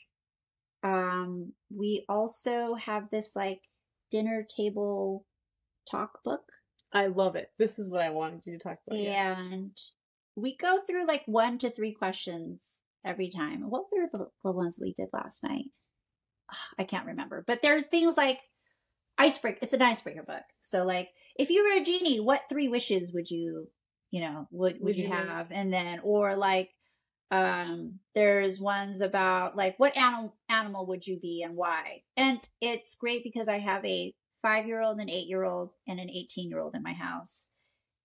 um 0.84 1.54
we 1.76 2.06
also 2.10 2.76
have 2.76 3.10
this 3.12 3.36
like 3.36 3.62
dinner 4.10 4.44
table 4.44 5.26
talk 5.90 6.24
book 6.24 6.44
I 6.94 7.08
love 7.08 7.36
it. 7.36 7.50
This 7.58 7.80
is 7.80 7.90
what 7.90 8.02
I 8.02 8.12
wanted 8.12 8.46
you 8.46 8.58
to 8.58 8.64
talk 8.64 8.78
about. 8.88 9.00
yes. 9.00 9.38
and 9.40 9.78
we 10.36 10.56
go 10.56 10.80
through 10.80 11.08
like 11.08 11.24
one 11.26 11.58
to 11.60 11.70
three 11.70 11.94
questions 11.94 12.74
every 13.06 13.30
time. 13.30 13.70
What 13.70 13.86
were 13.92 14.08
the, 14.12 14.28
the 14.44 14.52
ones 14.52 14.80
we 14.82 14.94
did 14.94 15.10
last 15.14 15.44
night? 15.44 15.66
Ugh, 16.50 16.58
I 16.80 16.84
can't 16.84 17.08
remember. 17.08 17.44
But 17.46 17.62
there 17.62 17.76
are 17.76 17.82
things 17.82 18.18
like 18.18 18.40
icebreaker. 19.18 19.60
It's 19.62 19.74
an 19.74 19.82
icebreaker 19.82 20.24
book. 20.24 20.44
So 20.62 20.84
like, 20.86 21.10
if 21.38 21.50
you 21.50 21.64
were 21.64 21.82
a 21.82 21.84
genie, 21.84 22.20
what 22.20 22.44
three 22.50 22.68
wishes 22.68 23.12
would 23.14 23.30
you, 23.30 23.68
you 24.12 24.22
know, 24.22 24.48
would 24.52 24.76
would, 24.76 24.84
Would 24.84 24.98
you 24.98 25.06
you 25.06 25.12
have? 25.12 25.48
And 25.52 25.74
then, 25.74 26.00
or 26.04 26.36
like, 26.36 26.70
um, 27.32 28.00
there's 28.14 28.60
ones 28.60 29.02
about 29.02 29.56
like 29.56 29.76
what 29.80 29.98
animal 29.98 30.36
animal 30.50 30.86
would 30.88 31.08
you 31.08 31.20
be 31.20 31.42
and 31.44 31.56
why? 31.56 32.04
And 32.16 32.40
it's 32.62 32.96
great 32.96 33.24
because 33.24 33.48
I 33.48 33.58
have 33.58 33.84
a 33.86 34.14
five 34.44 34.68
year 34.68 34.82
old, 34.82 35.00
an 35.00 35.10
eight 35.10 35.28
year 35.28 35.44
old, 35.44 35.72
and 35.88 36.00
an 36.00 36.12
eighteen 36.12 36.50
year 36.50 36.60
old 36.60 36.76
in 36.76 36.84
my 36.84 36.94
house 36.94 37.48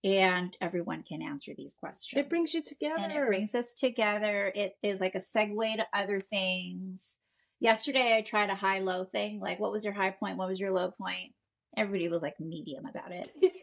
and 0.03 0.55
everyone 0.61 1.03
can 1.03 1.21
answer 1.21 1.53
these 1.57 1.73
questions. 1.73 2.19
It 2.19 2.29
brings 2.29 2.53
you 2.53 2.61
together. 2.63 2.95
and 2.97 3.11
it 3.11 3.27
brings 3.27 3.53
us 3.53 3.73
together. 3.73 4.51
It 4.55 4.75
is 4.81 5.01
like 5.01 5.15
a 5.15 5.19
segue 5.19 5.75
to 5.75 5.87
other 5.93 6.21
things. 6.21 7.17
Yesterday, 7.59 8.15
I 8.15 8.21
tried 8.21 8.49
a 8.49 8.55
high 8.55 8.79
low 8.79 9.03
thing. 9.03 9.41
Like, 9.41 9.59
what 9.59 9.71
was 9.71 9.83
your 9.83 9.93
high 9.93 10.11
point? 10.11 10.37
What 10.37 10.47
was 10.47 10.59
your 10.59 10.71
low 10.71 10.91
point? 10.91 11.33
Everybody 11.75 12.07
was 12.07 12.21
like 12.21 12.39
medium 12.39 12.85
about 12.85 13.11
it. 13.11 13.31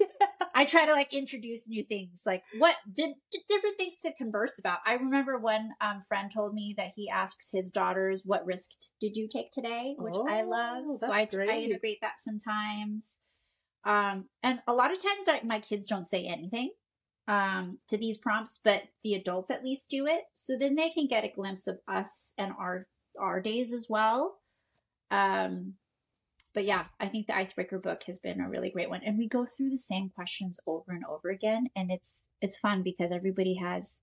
I 0.56 0.64
try 0.64 0.86
to 0.86 0.92
like 0.92 1.12
introduce 1.12 1.68
new 1.68 1.84
things, 1.84 2.22
like 2.24 2.42
what 2.58 2.76
did 2.90 3.10
d- 3.30 3.42
different 3.46 3.76
things 3.76 3.98
to 4.00 4.14
converse 4.14 4.58
about. 4.58 4.78
I 4.86 4.94
remember 4.94 5.38
one 5.38 5.70
um, 5.82 6.02
friend 6.08 6.30
told 6.32 6.54
me 6.54 6.74
that 6.78 6.92
he 6.96 7.10
asks 7.10 7.50
his 7.52 7.70
daughters, 7.70 8.22
"What 8.24 8.46
risk 8.46 8.70
did 9.00 9.16
you 9.16 9.28
take 9.30 9.52
today?" 9.52 9.94
Which 9.98 10.16
I 10.26 10.42
Oh, 10.42 10.48
love. 10.48 10.84
So 10.96 11.12
I, 11.12 11.28
I 11.32 11.58
integrate 11.58 11.98
that 12.00 12.18
sometimes. 12.18 13.20
Um, 13.84 14.28
and 14.42 14.62
a 14.66 14.72
lot 14.72 14.92
of 14.92 15.02
times 15.02 15.28
I, 15.28 15.42
my 15.44 15.60
kids 15.60 15.86
don't 15.86 16.06
say 16.06 16.24
anything 16.24 16.70
um, 17.28 17.78
to 17.88 17.98
these 17.98 18.18
prompts, 18.18 18.58
but 18.62 18.82
the 19.04 19.14
adults 19.14 19.50
at 19.50 19.62
least 19.62 19.90
do 19.90 20.06
it. 20.06 20.22
So 20.32 20.56
then 20.58 20.74
they 20.74 20.90
can 20.90 21.06
get 21.06 21.24
a 21.24 21.32
glimpse 21.34 21.66
of 21.66 21.78
us 21.86 22.32
and 22.38 22.52
our 22.58 22.86
our 23.20 23.40
days 23.40 23.72
as 23.72 23.88
well. 23.88 24.38
Um, 25.10 25.74
but 26.56 26.64
yeah, 26.64 26.86
I 26.98 27.06
think 27.06 27.26
the 27.28 27.36
icebreaker 27.36 27.78
book 27.78 28.02
has 28.08 28.18
been 28.18 28.40
a 28.40 28.48
really 28.48 28.70
great 28.70 28.90
one, 28.90 29.02
and 29.04 29.16
we 29.16 29.28
go 29.28 29.46
through 29.46 29.70
the 29.70 29.78
same 29.78 30.08
questions 30.08 30.58
over 30.66 30.90
and 30.90 31.04
over 31.04 31.28
again, 31.30 31.68
and 31.76 31.90
it's 31.92 32.26
it's 32.40 32.56
fun 32.56 32.82
because 32.82 33.12
everybody 33.12 33.54
has 33.56 34.00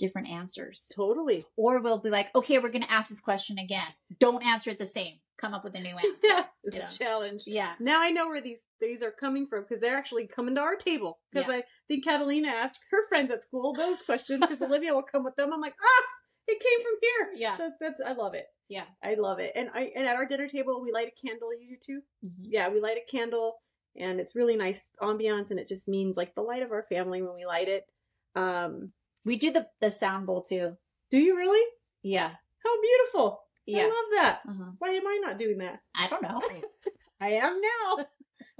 different 0.00 0.28
answers. 0.28 0.90
totally. 0.96 1.44
Or 1.58 1.80
we'll 1.82 2.00
be 2.00 2.08
like, 2.08 2.34
okay, 2.34 2.58
we're 2.58 2.70
going 2.70 2.82
to 2.84 2.90
ask 2.90 3.10
this 3.10 3.20
question 3.20 3.58
again. 3.58 3.86
Don't 4.18 4.42
answer 4.42 4.70
it 4.70 4.78
the 4.78 4.86
same. 4.86 5.16
Come 5.36 5.52
up 5.52 5.62
with 5.62 5.74
a 5.74 5.80
new 5.80 5.94
answer. 6.06 6.16
Yeah, 6.24 6.44
it's 6.64 6.76
Yeah. 6.76 6.84
a 6.84 6.88
challenge. 6.88 7.42
yeah. 7.46 7.74
Now 7.78 8.00
I 8.00 8.10
know 8.10 8.26
where 8.28 8.40
these 8.40 8.60
these 8.80 9.02
are 9.02 9.10
coming 9.10 9.46
from 9.46 9.60
because 9.64 9.80
they're 9.80 9.98
actually 9.98 10.26
coming 10.26 10.54
to 10.54 10.62
our 10.62 10.74
table. 10.76 11.18
Because 11.30 11.48
Yeah. 11.50 11.58
I 11.58 11.62
think 11.86 12.04
Catalina 12.04 12.48
asks 12.48 12.86
her 12.90 13.06
friends 13.10 13.30
at 13.30 13.44
school 13.44 13.74
those 13.74 14.00
questions 14.00 14.40
because 14.40 14.62
Olivia 14.68 14.94
will 14.94 15.02
come 15.02 15.22
with 15.22 15.36
them. 15.36 15.52
I'm 15.52 15.60
like, 15.60 15.74
ah, 15.78 16.04
it 16.50 16.60
came 16.60 16.82
from 16.82 16.94
here. 17.00 17.30
Yeah. 17.34 17.56
So 17.56 17.70
that's 17.80 18.00
I 18.04 18.12
love 18.12 18.34
it. 18.34 18.46
Yeah. 18.68 18.84
I 19.02 19.14
love 19.14 19.38
it. 19.38 19.52
And 19.56 19.70
I 19.74 19.92
and 19.96 20.06
at 20.06 20.16
our 20.16 20.26
dinner 20.26 20.48
table 20.48 20.80
we 20.82 20.92
light 20.92 21.08
a 21.08 21.26
candle. 21.26 21.48
You 21.58 21.70
do 21.70 21.76
too. 21.80 22.02
Mhm. 22.26 22.32
Yeah, 22.42 22.68
we 22.68 22.80
light 22.80 22.98
a 22.98 23.10
candle, 23.10 23.60
and 23.96 24.20
it's 24.20 24.36
really 24.36 24.56
nice 24.56 24.90
ambiance, 25.00 25.50
and 25.50 25.58
it 25.60 25.66
just 25.68 25.88
means 25.88 26.16
like 26.16 26.34
the 26.34 26.42
light 26.42 26.62
of 26.62 26.70
our 26.72 26.84
family 26.88 27.22
when 27.22 27.34
we 27.34 27.46
light 27.46 27.68
it. 27.68 27.88
Um, 28.36 28.92
We 29.24 29.36
do 29.36 29.50
the 29.52 29.68
the 29.80 29.90
sound 29.90 30.26
bowl 30.26 30.42
too. 30.42 30.76
do 31.10 31.18
you 31.18 31.36
really? 31.36 31.64
Yeah. 32.02 32.30
How 32.64 32.80
beautiful! 32.80 33.40
Yeah. 33.66 33.82
I 33.82 33.84
love 33.84 34.10
that. 34.22 34.40
Uh-huh. 34.48 34.70
Why 34.78 34.90
am 34.90 35.06
I 35.06 35.18
not 35.22 35.38
doing 35.38 35.58
that? 35.58 35.80
I 35.94 36.08
don't 36.08 36.22
know. 36.22 36.40
I 37.20 37.32
am 37.32 37.60
now. 37.60 38.06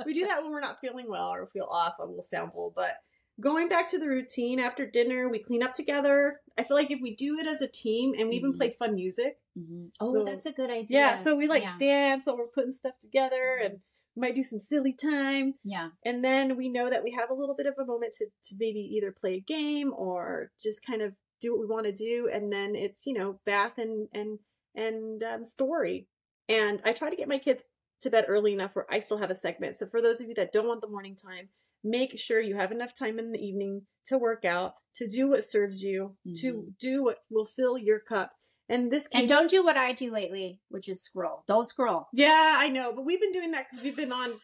we 0.04 0.12
do 0.12 0.26
that 0.26 0.42
when 0.42 0.50
we're 0.52 0.60
not 0.60 0.80
feeling 0.80 1.08
well 1.08 1.28
or 1.28 1.46
feel 1.52 1.68
off 1.70 1.94
a 1.98 2.04
little 2.06 2.22
sample. 2.22 2.72
But 2.74 2.92
going 3.38 3.68
back 3.68 3.88
to 3.88 3.98
the 3.98 4.08
routine 4.08 4.58
after 4.58 4.86
dinner, 4.86 5.28
we 5.28 5.38
clean 5.42 5.62
up 5.62 5.74
together. 5.74 6.40
I 6.58 6.62
feel 6.64 6.76
like 6.76 6.90
if 6.90 7.00
we 7.00 7.14
do 7.16 7.38
it 7.38 7.46
as 7.46 7.60
a 7.62 7.68
team 7.68 8.14
and 8.18 8.28
we 8.28 8.36
even 8.36 8.52
Mhm. 8.52 8.56
play 8.58 8.70
fun 8.70 8.94
music. 8.94 9.38
Mhm. 9.58 9.90
Oh, 10.00 10.12
So- 10.12 10.24
that's 10.24 10.46
a 10.46 10.52
good 10.52 10.70
idea. 10.70 10.98
Yeah, 10.98 11.22
so 11.22 11.36
we 11.36 11.46
like 11.46 11.62
yeah. 11.62 11.78
dance 11.78 12.26
while 12.26 12.36
we're 12.36 12.48
putting 12.48 12.72
stuff 12.72 12.98
together 12.98 13.56
and 13.62 13.80
we 14.16 14.20
might 14.20 14.34
do 14.34 14.42
some 14.42 14.60
silly 14.60 14.92
time. 14.92 15.54
Yeah. 15.64 15.90
And 16.04 16.24
then 16.24 16.56
we 16.56 16.68
know 16.68 16.90
that 16.90 17.02
we 17.04 17.12
have 17.12 17.30
a 17.30 17.34
little 17.34 17.54
bit 17.54 17.66
of 17.66 17.74
a 17.78 17.84
moment 17.84 18.12
to, 18.14 18.26
to 18.26 18.56
maybe 18.58 18.80
either 18.80 19.12
play 19.12 19.34
a 19.34 19.40
game 19.40 19.92
or 19.96 20.52
just 20.62 20.84
kind 20.84 21.00
of 21.00 21.14
do 21.40 21.52
what 21.52 21.60
we 21.60 21.66
want 21.66 21.86
to 21.86 21.92
do. 21.92 22.28
And 22.30 22.52
then 22.52 22.74
it's, 22.74 23.06
you 23.06 23.14
know, 23.14 23.40
bath 23.46 23.78
and, 23.78 24.08
and, 24.12 24.38
and 24.74 25.22
um, 25.22 25.44
story. 25.44 26.08
And 26.48 26.82
I 26.84 26.92
try 26.92 27.08
to 27.08 27.16
get 27.16 27.28
my 27.28 27.38
kids 27.38 27.64
to 28.02 28.10
bed 28.10 28.26
early 28.28 28.52
enough 28.52 28.74
where 28.74 28.86
I 28.90 28.98
still 28.98 29.18
have 29.18 29.30
a 29.30 29.34
segment. 29.34 29.76
So 29.76 29.86
for 29.86 30.02
those 30.02 30.20
of 30.20 30.28
you 30.28 30.34
that 30.34 30.52
don't 30.52 30.66
want 30.66 30.80
the 30.80 30.88
morning 30.88 31.16
time, 31.16 31.48
make 31.82 32.18
sure 32.18 32.40
you 32.40 32.56
have 32.56 32.72
enough 32.72 32.94
time 32.94 33.18
in 33.18 33.32
the 33.32 33.38
evening 33.38 33.82
to 34.06 34.18
work 34.18 34.44
out, 34.44 34.74
to 34.96 35.06
do 35.06 35.28
what 35.28 35.44
serves 35.44 35.82
you, 35.82 36.16
to 36.36 36.52
Mhm. 36.54 36.78
do 36.78 37.02
what 37.04 37.18
will 37.30 37.46
fill 37.46 37.78
your 37.78 38.00
cup. 38.00 38.32
And 38.68 38.90
this 38.90 39.04
And 39.12 39.26
can 39.26 39.26
don't 39.28 39.50
do 39.50 39.64
what 39.64 39.76
I 39.76 39.92
do 39.92 40.10
lately, 40.10 40.60
which 40.68 40.88
is 40.88 41.02
scroll. 41.02 41.42
Don't 41.48 41.66
scroll. 41.66 42.06
yeah, 42.12 42.54
I 42.58 42.68
know, 42.68 42.92
but 42.92 43.04
we've 43.04 43.20
been 43.20 43.32
doing 43.32 43.50
that 43.52 43.66
because 43.70 43.82
we've 43.84 43.96
been 43.96 44.12
on 44.12 44.38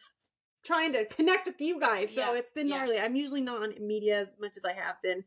trying 0.63 0.91
to 0.93 1.05
connect 1.05 1.45
with 1.45 1.61
you 1.61 1.79
guys. 1.79 2.09
So 2.13 2.19
Yeah, 2.19 2.33
it's 2.39 2.51
been 2.51 2.67
yeah. 2.67 2.77
gnarly. 2.79 2.99
I'm 2.99 3.15
usually 3.15 3.41
not 3.41 3.61
on 3.63 3.73
media 3.79 4.19
as 4.21 4.29
much 4.39 4.57
as 4.57 4.65
I 4.65 4.73
have 4.73 5.01
been. 5.01 5.23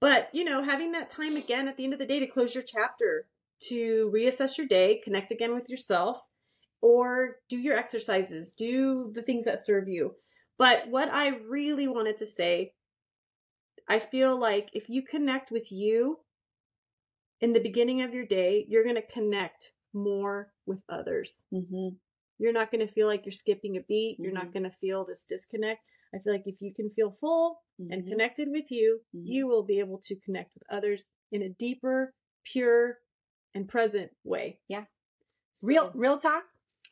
But, 0.00 0.34
you 0.34 0.44
know, 0.44 0.62
having 0.62 0.92
that 0.92 1.08
time 1.10 1.36
again 1.36 1.68
at 1.68 1.76
the 1.76 1.84
end 1.84 1.92
of 1.92 1.98
the 1.98 2.06
day 2.06 2.18
to 2.20 2.26
close 2.26 2.54
your 2.54 2.64
chapter, 2.64 3.28
to 3.68 4.10
reassess 4.14 4.58
your 4.58 4.66
day, 4.66 5.00
connect 5.02 5.30
again 5.32 5.54
with 5.54 5.70
yourself, 5.70 6.20
or 6.82 7.38
do 7.48 7.56
your 7.56 7.76
exercises, 7.76 8.52
do 8.52 9.12
the 9.14 9.22
things 9.22 9.44
that 9.44 9.62
serve 9.64 9.88
you. 9.88 10.16
But 10.62 10.86
what 10.90 11.08
I 11.12 11.26
really 11.48 11.88
wanted 11.88 12.18
to 12.18 12.26
say, 12.26 12.74
I 13.88 13.98
feel 13.98 14.36
like 14.38 14.70
if 14.74 14.88
you 14.88 15.02
connect 15.02 15.50
with 15.50 15.72
you 15.72 16.20
in 17.40 17.52
the 17.52 17.58
beginning 17.58 18.02
of 18.02 18.14
your 18.14 18.24
day, 18.26 18.64
you're 18.68 18.84
going 18.84 18.94
to 18.94 19.02
connect 19.02 19.72
more 19.92 20.52
with 20.64 20.78
others 20.88 21.44
Mm-hmm. 21.52 21.88
you're 22.38 22.52
not 22.52 22.70
going 22.70 22.86
to 22.86 22.92
feel 22.92 23.08
like 23.08 23.24
you're 23.26 23.32
skipping 23.32 23.76
a 23.76 23.80
beat. 23.80 24.18
You're 24.20 24.32
not 24.32 24.46
Mhm. 24.46 24.52
going 24.54 24.62
to 24.70 24.76
feel 24.80 25.04
this 25.04 25.24
disconnect. 25.24 25.80
I 26.14 26.18
feel 26.20 26.32
like 26.32 26.46
if 26.46 26.60
you 26.60 26.72
can 26.74 26.90
feel 26.90 27.10
full 27.10 27.60
and 27.90 28.06
connected 28.06 28.48
with 28.48 28.70
you, 28.70 29.00
Mhm. 29.14 29.26
you 29.26 29.46
will 29.48 29.64
be 29.64 29.80
able 29.80 29.98
to 29.98 30.14
connect 30.24 30.54
with 30.54 30.62
others 30.70 31.10
in 31.32 31.42
a 31.42 31.48
deeper, 31.48 32.14
pure, 32.44 33.00
and 33.54 33.68
present 33.68 34.10
way. 34.24 34.60
Yeah. 34.68 34.86
So- 35.56 35.66
real 35.66 35.92
real 35.94 36.16
talk. 36.18 36.44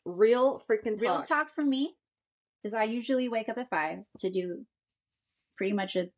Real 0.05 0.59
freaking 0.69 0.95
talk. 0.97 1.01
Real 1.01 1.21
talk 1.21 1.53
from 1.55 1.69
me, 1.69 1.97
because 2.61 2.73
I 2.73 2.83
usually 2.83 3.29
wake 3.29 3.49
up 3.49 3.57
at 3.57 3.69
five 3.69 3.99
to 4.19 4.29
do 4.29 4.65
pretty 5.57 5.73
much 5.73 5.95
a 5.95 6.09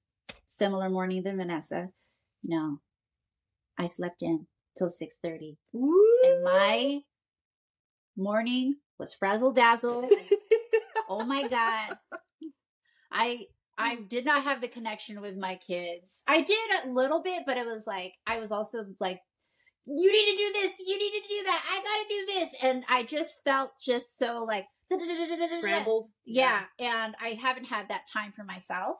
similar 0.47 0.89
morning 0.89 1.23
than 1.23 1.37
Vanessa. 1.37 1.89
No, 2.43 2.79
I 3.77 3.85
slept 3.85 4.21
in 4.21 4.47
till 4.77 4.89
six 4.89 5.17
thirty, 5.17 5.57
and 5.73 6.43
my 6.43 7.01
morning 8.17 8.77
was 8.99 9.13
frazzle 9.13 9.53
dazzle. 9.53 10.09
oh 11.09 11.25
my 11.25 11.47
god, 11.47 11.97
I 13.11 13.45
I 13.77 13.97
did 14.07 14.25
not 14.25 14.43
have 14.43 14.61
the 14.61 14.67
connection 14.67 15.21
with 15.21 15.37
my 15.37 15.55
kids. 15.55 16.23
I 16.27 16.41
did 16.41 16.57
a 16.83 16.89
little 16.89 17.21
bit, 17.21 17.43
but 17.45 17.57
it 17.57 17.65
was 17.65 17.87
like 17.87 18.13
I 18.27 18.39
was 18.39 18.51
also 18.51 18.85
like 18.99 19.21
you 19.85 20.11
need 20.11 20.31
to 20.31 20.37
do 20.37 20.53
this, 20.53 20.75
you 20.79 20.97
need 20.97 21.21
to 21.21 21.27
do 21.27 21.43
that, 21.43 21.63
I 21.69 21.77
gotta 21.83 22.07
do 22.09 22.39
this. 22.39 22.55
And 22.63 22.85
I 22.87 23.03
just 23.03 23.35
felt 23.43 23.71
just 23.83 24.17
so 24.17 24.43
like 24.43 24.65
Scrambled. 25.57 26.07
Yeah. 26.25 26.63
And 26.79 27.15
I 27.21 27.29
haven't 27.29 27.65
had 27.65 27.89
that 27.89 28.03
time 28.11 28.31
for 28.35 28.43
myself 28.43 28.97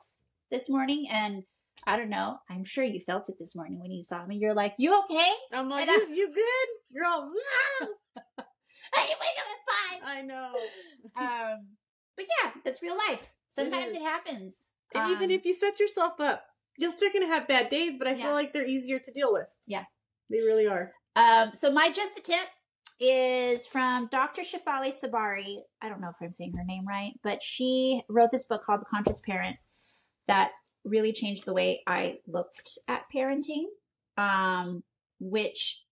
this 0.50 0.68
morning. 0.68 1.06
And 1.10 1.42
I 1.86 1.96
don't 1.96 2.10
know, 2.10 2.38
I'm 2.50 2.64
sure 2.64 2.84
you 2.84 3.00
felt 3.00 3.28
it 3.28 3.36
this 3.38 3.54
morning 3.56 3.80
when 3.80 3.90
you 3.90 4.02
saw 4.02 4.24
me. 4.26 4.36
You're 4.36 4.54
like, 4.54 4.74
You 4.78 4.98
okay? 5.04 5.30
I'm 5.52 5.68
like, 5.68 5.88
you, 5.88 6.06
you 6.14 6.32
good? 6.34 6.68
You're 6.90 7.04
all, 7.06 7.30
I 7.82 7.86
didn't 7.86 7.96
wake 9.20 9.38
up 9.38 9.46
at 9.50 10.00
five. 10.00 10.16
I 10.18 10.22
know. 10.22 10.52
Um, 11.16 11.66
but 12.16 12.26
yeah, 12.42 12.50
that's 12.64 12.82
real 12.82 12.96
life. 13.08 13.30
Sometimes 13.50 13.92
is. 13.92 13.96
it, 13.96 14.02
happens. 14.02 14.70
And 14.94 15.10
even 15.10 15.24
Um, 15.24 15.30
if 15.30 15.44
you 15.44 15.52
set 15.52 15.78
yourself 15.78 16.18
up, 16.20 16.44
you're 16.78 16.90
still 16.92 17.12
gonna 17.12 17.26
have 17.26 17.46
bad 17.46 17.68
days, 17.68 17.96
but 17.98 18.08
I 18.08 18.12
Yeah. 18.14 18.24
feel 18.26 18.34
like 18.34 18.52
they're 18.52 18.66
easier 18.66 18.98
to 18.98 19.12
deal 19.12 19.32
with. 19.32 19.46
Yeah. 19.66 19.84
They 20.30 20.38
really 20.38 20.66
are. 20.66 20.92
Um, 21.16 21.54
so 21.54 21.70
my 21.70 21.90
just 21.90 22.14
the 22.16 22.20
tip 22.22 22.48
is 23.00 23.66
from 23.66 24.08
Dr. 24.10 24.42
Shefali 24.42 24.92
Tsabary. 24.92 25.58
I 25.82 25.88
don't 25.88 26.00
know 26.00 26.08
if 26.08 26.16
I'm 26.20 26.32
saying 26.32 26.54
her 26.56 26.64
name 26.64 26.86
right, 26.86 27.12
but 27.22 27.42
she 27.42 28.02
wrote 28.08 28.30
this 28.32 28.44
book 28.44 28.62
called 28.62 28.80
The 28.80 28.86
Conscious 28.86 29.20
Parent 29.20 29.56
that 30.28 30.52
really 30.84 31.12
changed 31.12 31.44
the 31.44 31.54
way 31.54 31.82
I 31.86 32.18
looked 32.26 32.78
at 32.88 33.04
parenting, 33.14 33.64
um, 34.16 34.82
which 35.18 35.84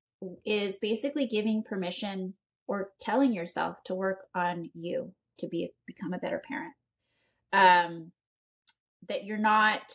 is 0.46 0.76
basically 0.76 1.26
giving 1.26 1.62
permission 1.62 2.34
or 2.68 2.90
telling 3.00 3.32
yourself 3.32 3.82
to 3.84 3.94
work 3.94 4.26
on 4.34 4.70
you 4.74 5.12
to 5.38 5.48
be 5.48 5.72
become 5.86 6.12
a 6.12 6.18
better 6.18 6.40
parent. 6.46 6.74
Um, 7.52 8.12
that 9.08 9.24
you're 9.24 9.38
not 9.38 9.92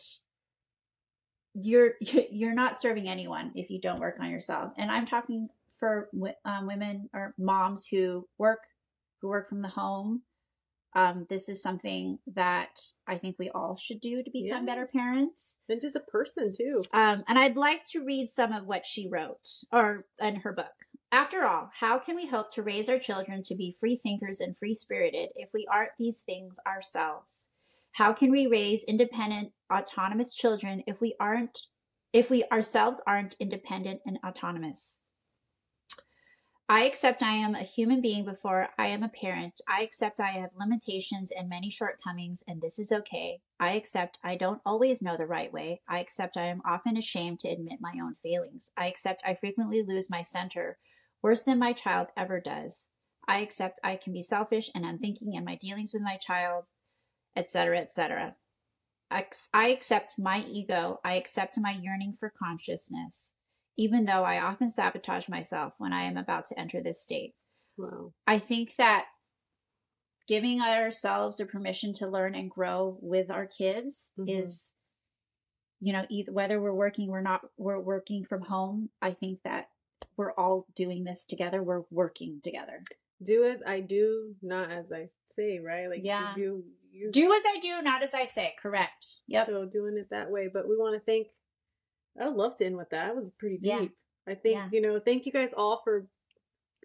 you're 1.54 1.94
you're 2.30 2.54
not 2.54 2.76
serving 2.76 3.08
anyone 3.08 3.52
if 3.54 3.70
you 3.70 3.80
don't 3.80 4.00
work 4.00 4.16
on 4.20 4.30
yourself 4.30 4.72
and 4.76 4.90
i'm 4.90 5.06
talking 5.06 5.48
for 5.78 6.08
um, 6.44 6.66
women 6.66 7.08
or 7.14 7.34
moms 7.38 7.86
who 7.86 8.26
work 8.38 8.60
who 9.20 9.28
work 9.28 9.48
from 9.48 9.62
the 9.62 9.68
home 9.68 10.22
um, 10.94 11.26
this 11.28 11.48
is 11.48 11.62
something 11.62 12.18
that 12.34 12.80
i 13.06 13.16
think 13.16 13.36
we 13.38 13.50
all 13.50 13.76
should 13.76 14.00
do 14.00 14.22
to 14.22 14.30
become 14.30 14.66
better 14.66 14.86
parents. 14.86 15.58
And 15.68 15.80
just 15.80 15.96
a 15.96 16.00
person 16.00 16.52
too. 16.56 16.82
um, 16.92 17.24
and 17.28 17.38
i'd 17.38 17.56
like 17.56 17.82
to 17.90 18.04
read 18.04 18.28
some 18.28 18.52
of 18.52 18.66
what 18.66 18.86
she 18.86 19.08
wrote 19.08 19.48
or 19.72 20.06
in 20.20 20.36
her 20.36 20.52
book. 20.52 20.66
After 21.12 21.46
all 21.46 21.70
how 21.78 21.98
can 21.98 22.16
we 22.16 22.26
hope 22.26 22.52
to 22.52 22.62
raise 22.62 22.88
our 22.88 22.98
children 22.98 23.42
to 23.44 23.54
be 23.54 23.76
free 23.78 23.96
thinkers 23.96 24.40
and 24.40 24.56
free 24.56 24.74
spirited 24.74 25.30
if 25.36 25.50
we 25.52 25.66
aren't 25.70 25.92
these 25.98 26.20
things 26.20 26.58
ourselves? 26.66 27.48
How 27.92 28.12
can 28.12 28.30
we 28.30 28.46
raise 28.46 28.84
independent 28.84 29.52
autonomous 29.72 30.34
children 30.34 30.82
if 30.86 31.00
we 31.00 31.14
aren't 31.20 31.58
if 32.12 32.30
we 32.30 32.44
ourselves 32.50 33.02
aren't 33.06 33.36
independent 33.38 34.00
and 34.06 34.18
autonomous 34.26 35.00
I 36.70 36.84
accept 36.84 37.22
I 37.22 37.32
am 37.32 37.54
a 37.54 37.62
human 37.62 38.02
being 38.02 38.26
before 38.26 38.68
I 38.76 38.88
am 38.88 39.02
a 39.02 39.08
parent. 39.08 39.62
I 39.66 39.80
accept 39.80 40.20
I 40.20 40.32
have 40.32 40.50
limitations 40.54 41.30
and 41.30 41.48
many 41.48 41.70
shortcomings, 41.70 42.44
and 42.46 42.60
this 42.60 42.78
is 42.78 42.92
okay. 42.92 43.40
I 43.58 43.72
accept 43.72 44.18
I 44.22 44.36
don't 44.36 44.60
always 44.66 45.00
know 45.00 45.16
the 45.16 45.24
right 45.24 45.50
way. 45.50 45.80
I 45.88 46.00
accept 46.00 46.36
I 46.36 46.44
am 46.44 46.60
often 46.66 46.98
ashamed 46.98 47.40
to 47.40 47.48
admit 47.48 47.78
my 47.80 47.94
own 48.02 48.16
failings. 48.22 48.70
I 48.76 48.86
accept 48.86 49.22
I 49.24 49.34
frequently 49.34 49.82
lose 49.82 50.10
my 50.10 50.20
center, 50.20 50.76
worse 51.22 51.42
than 51.42 51.58
my 51.58 51.72
child 51.72 52.08
ever 52.18 52.38
does. 52.38 52.88
I 53.26 53.38
accept 53.38 53.80
I 53.82 53.96
can 53.96 54.12
be 54.12 54.20
selfish 54.20 54.70
and 54.74 54.84
unthinking 54.84 55.32
in 55.32 55.46
my 55.46 55.56
dealings 55.56 55.94
with 55.94 56.02
my 56.02 56.18
child, 56.18 56.64
etc., 57.34 57.78
etc. 57.78 58.36
I 59.10 59.68
accept 59.68 60.18
my 60.18 60.44
ego. 60.46 61.00
I 61.02 61.14
accept 61.14 61.58
my 61.58 61.72
yearning 61.72 62.18
for 62.20 62.30
consciousness 62.38 63.32
even 63.78 64.04
though 64.04 64.24
I 64.24 64.40
often 64.40 64.68
sabotage 64.68 65.28
myself 65.28 65.72
when 65.78 65.92
I 65.94 66.02
am 66.02 66.16
about 66.18 66.44
to 66.46 66.58
enter 66.60 66.82
this 66.82 67.00
state. 67.00 67.34
Wow. 67.78 68.12
I 68.26 68.38
think 68.38 68.74
that 68.76 69.06
giving 70.26 70.60
ourselves 70.60 71.40
a 71.40 71.46
permission 71.46 71.92
to 71.94 72.06
learn 72.08 72.34
and 72.34 72.50
grow 72.50 72.98
with 73.00 73.30
our 73.30 73.46
kids 73.46 74.10
Mhm. 74.18 74.28
is 74.28 74.74
you 75.80 75.92
know 75.92 76.04
either 76.10 76.32
whether 76.32 76.60
we're 76.60 76.74
working 76.74 77.08
we're 77.08 77.20
not 77.22 77.48
we're 77.56 77.78
working 77.78 78.24
from 78.24 78.42
home 78.42 78.90
i 79.00 79.12
think 79.12 79.40
that 79.44 79.70
we're 80.16 80.32
all 80.32 80.66
doing 80.74 81.04
this 81.04 81.24
together 81.24 81.62
we're 81.62 81.84
working 81.90 82.40
together 82.42 82.82
Do 83.22 83.44
as 83.44 83.62
I 83.66 83.80
do, 83.80 84.36
not 84.42 84.70
as 84.70 84.92
I 84.92 85.10
say, 85.30 85.58
right? 85.60 85.88
Like 85.88 86.00
Yeah. 86.04 86.34
you 86.36 86.64
you 86.90 87.10
do 87.12 87.32
as 87.32 87.42
i 87.46 87.58
do 87.60 87.80
not 87.82 88.02
as 88.02 88.12
i 88.14 88.24
say 88.26 88.54
correct 88.60 89.18
yep 89.28 89.46
So 89.46 89.64
doing 89.66 89.96
it 89.98 90.08
that 90.10 90.30
way. 90.30 90.48
But 90.52 90.68
we 90.68 90.76
want 90.76 90.94
to 90.94 91.00
thank 91.04 91.28
I 92.20 92.26
would 92.28 92.36
love 92.36 92.56
to 92.56 92.64
end 92.66 92.76
with 92.76 92.90
that. 92.90 93.06
That 93.06 93.16
was 93.16 93.30
pretty 93.30 93.58
Yeah. 93.62 93.80
deep. 93.80 93.96
I 94.26 94.34
think, 94.34 94.54
Yeah. 94.56 94.68
you 94.72 94.80
know, 94.80 95.00
thank 95.00 95.24
you 95.26 95.32
guys 95.32 95.52
all 95.54 95.80
for 95.84 96.06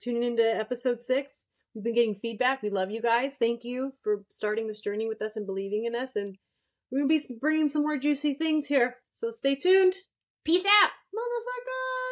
tuning 0.02 0.24
into 0.24 0.44
episode 0.44 1.02
six. 1.02 1.42
We've 1.74 1.84
been 1.84 1.94
getting 1.96 2.16
feedback. 2.16 2.62
We 2.62 2.70
love 2.70 2.92
you 2.92 3.02
guys. 3.02 3.36
Thank 3.36 3.64
you 3.64 3.94
for 4.04 4.24
starting 4.30 4.68
this 4.68 4.80
journey 4.80 5.08
with 5.08 5.22
us 5.22 5.36
and 5.36 5.46
believing 5.46 5.86
in 5.86 5.96
us. 5.96 6.16
And 6.16 6.38
we're 6.92 7.00
going 7.00 7.10
to 7.20 7.28
be 7.28 7.40
bringing 7.40 7.68
some 7.70 7.82
more 7.82 7.98
juicy 7.98 8.36
things 8.36 8.68
here. 8.68 8.98
So 9.14 9.32
stay 9.32 9.56
tuned. 9.56 9.96
peace 10.46 10.66
out 10.66 10.92
Motherfucker. 11.16 12.03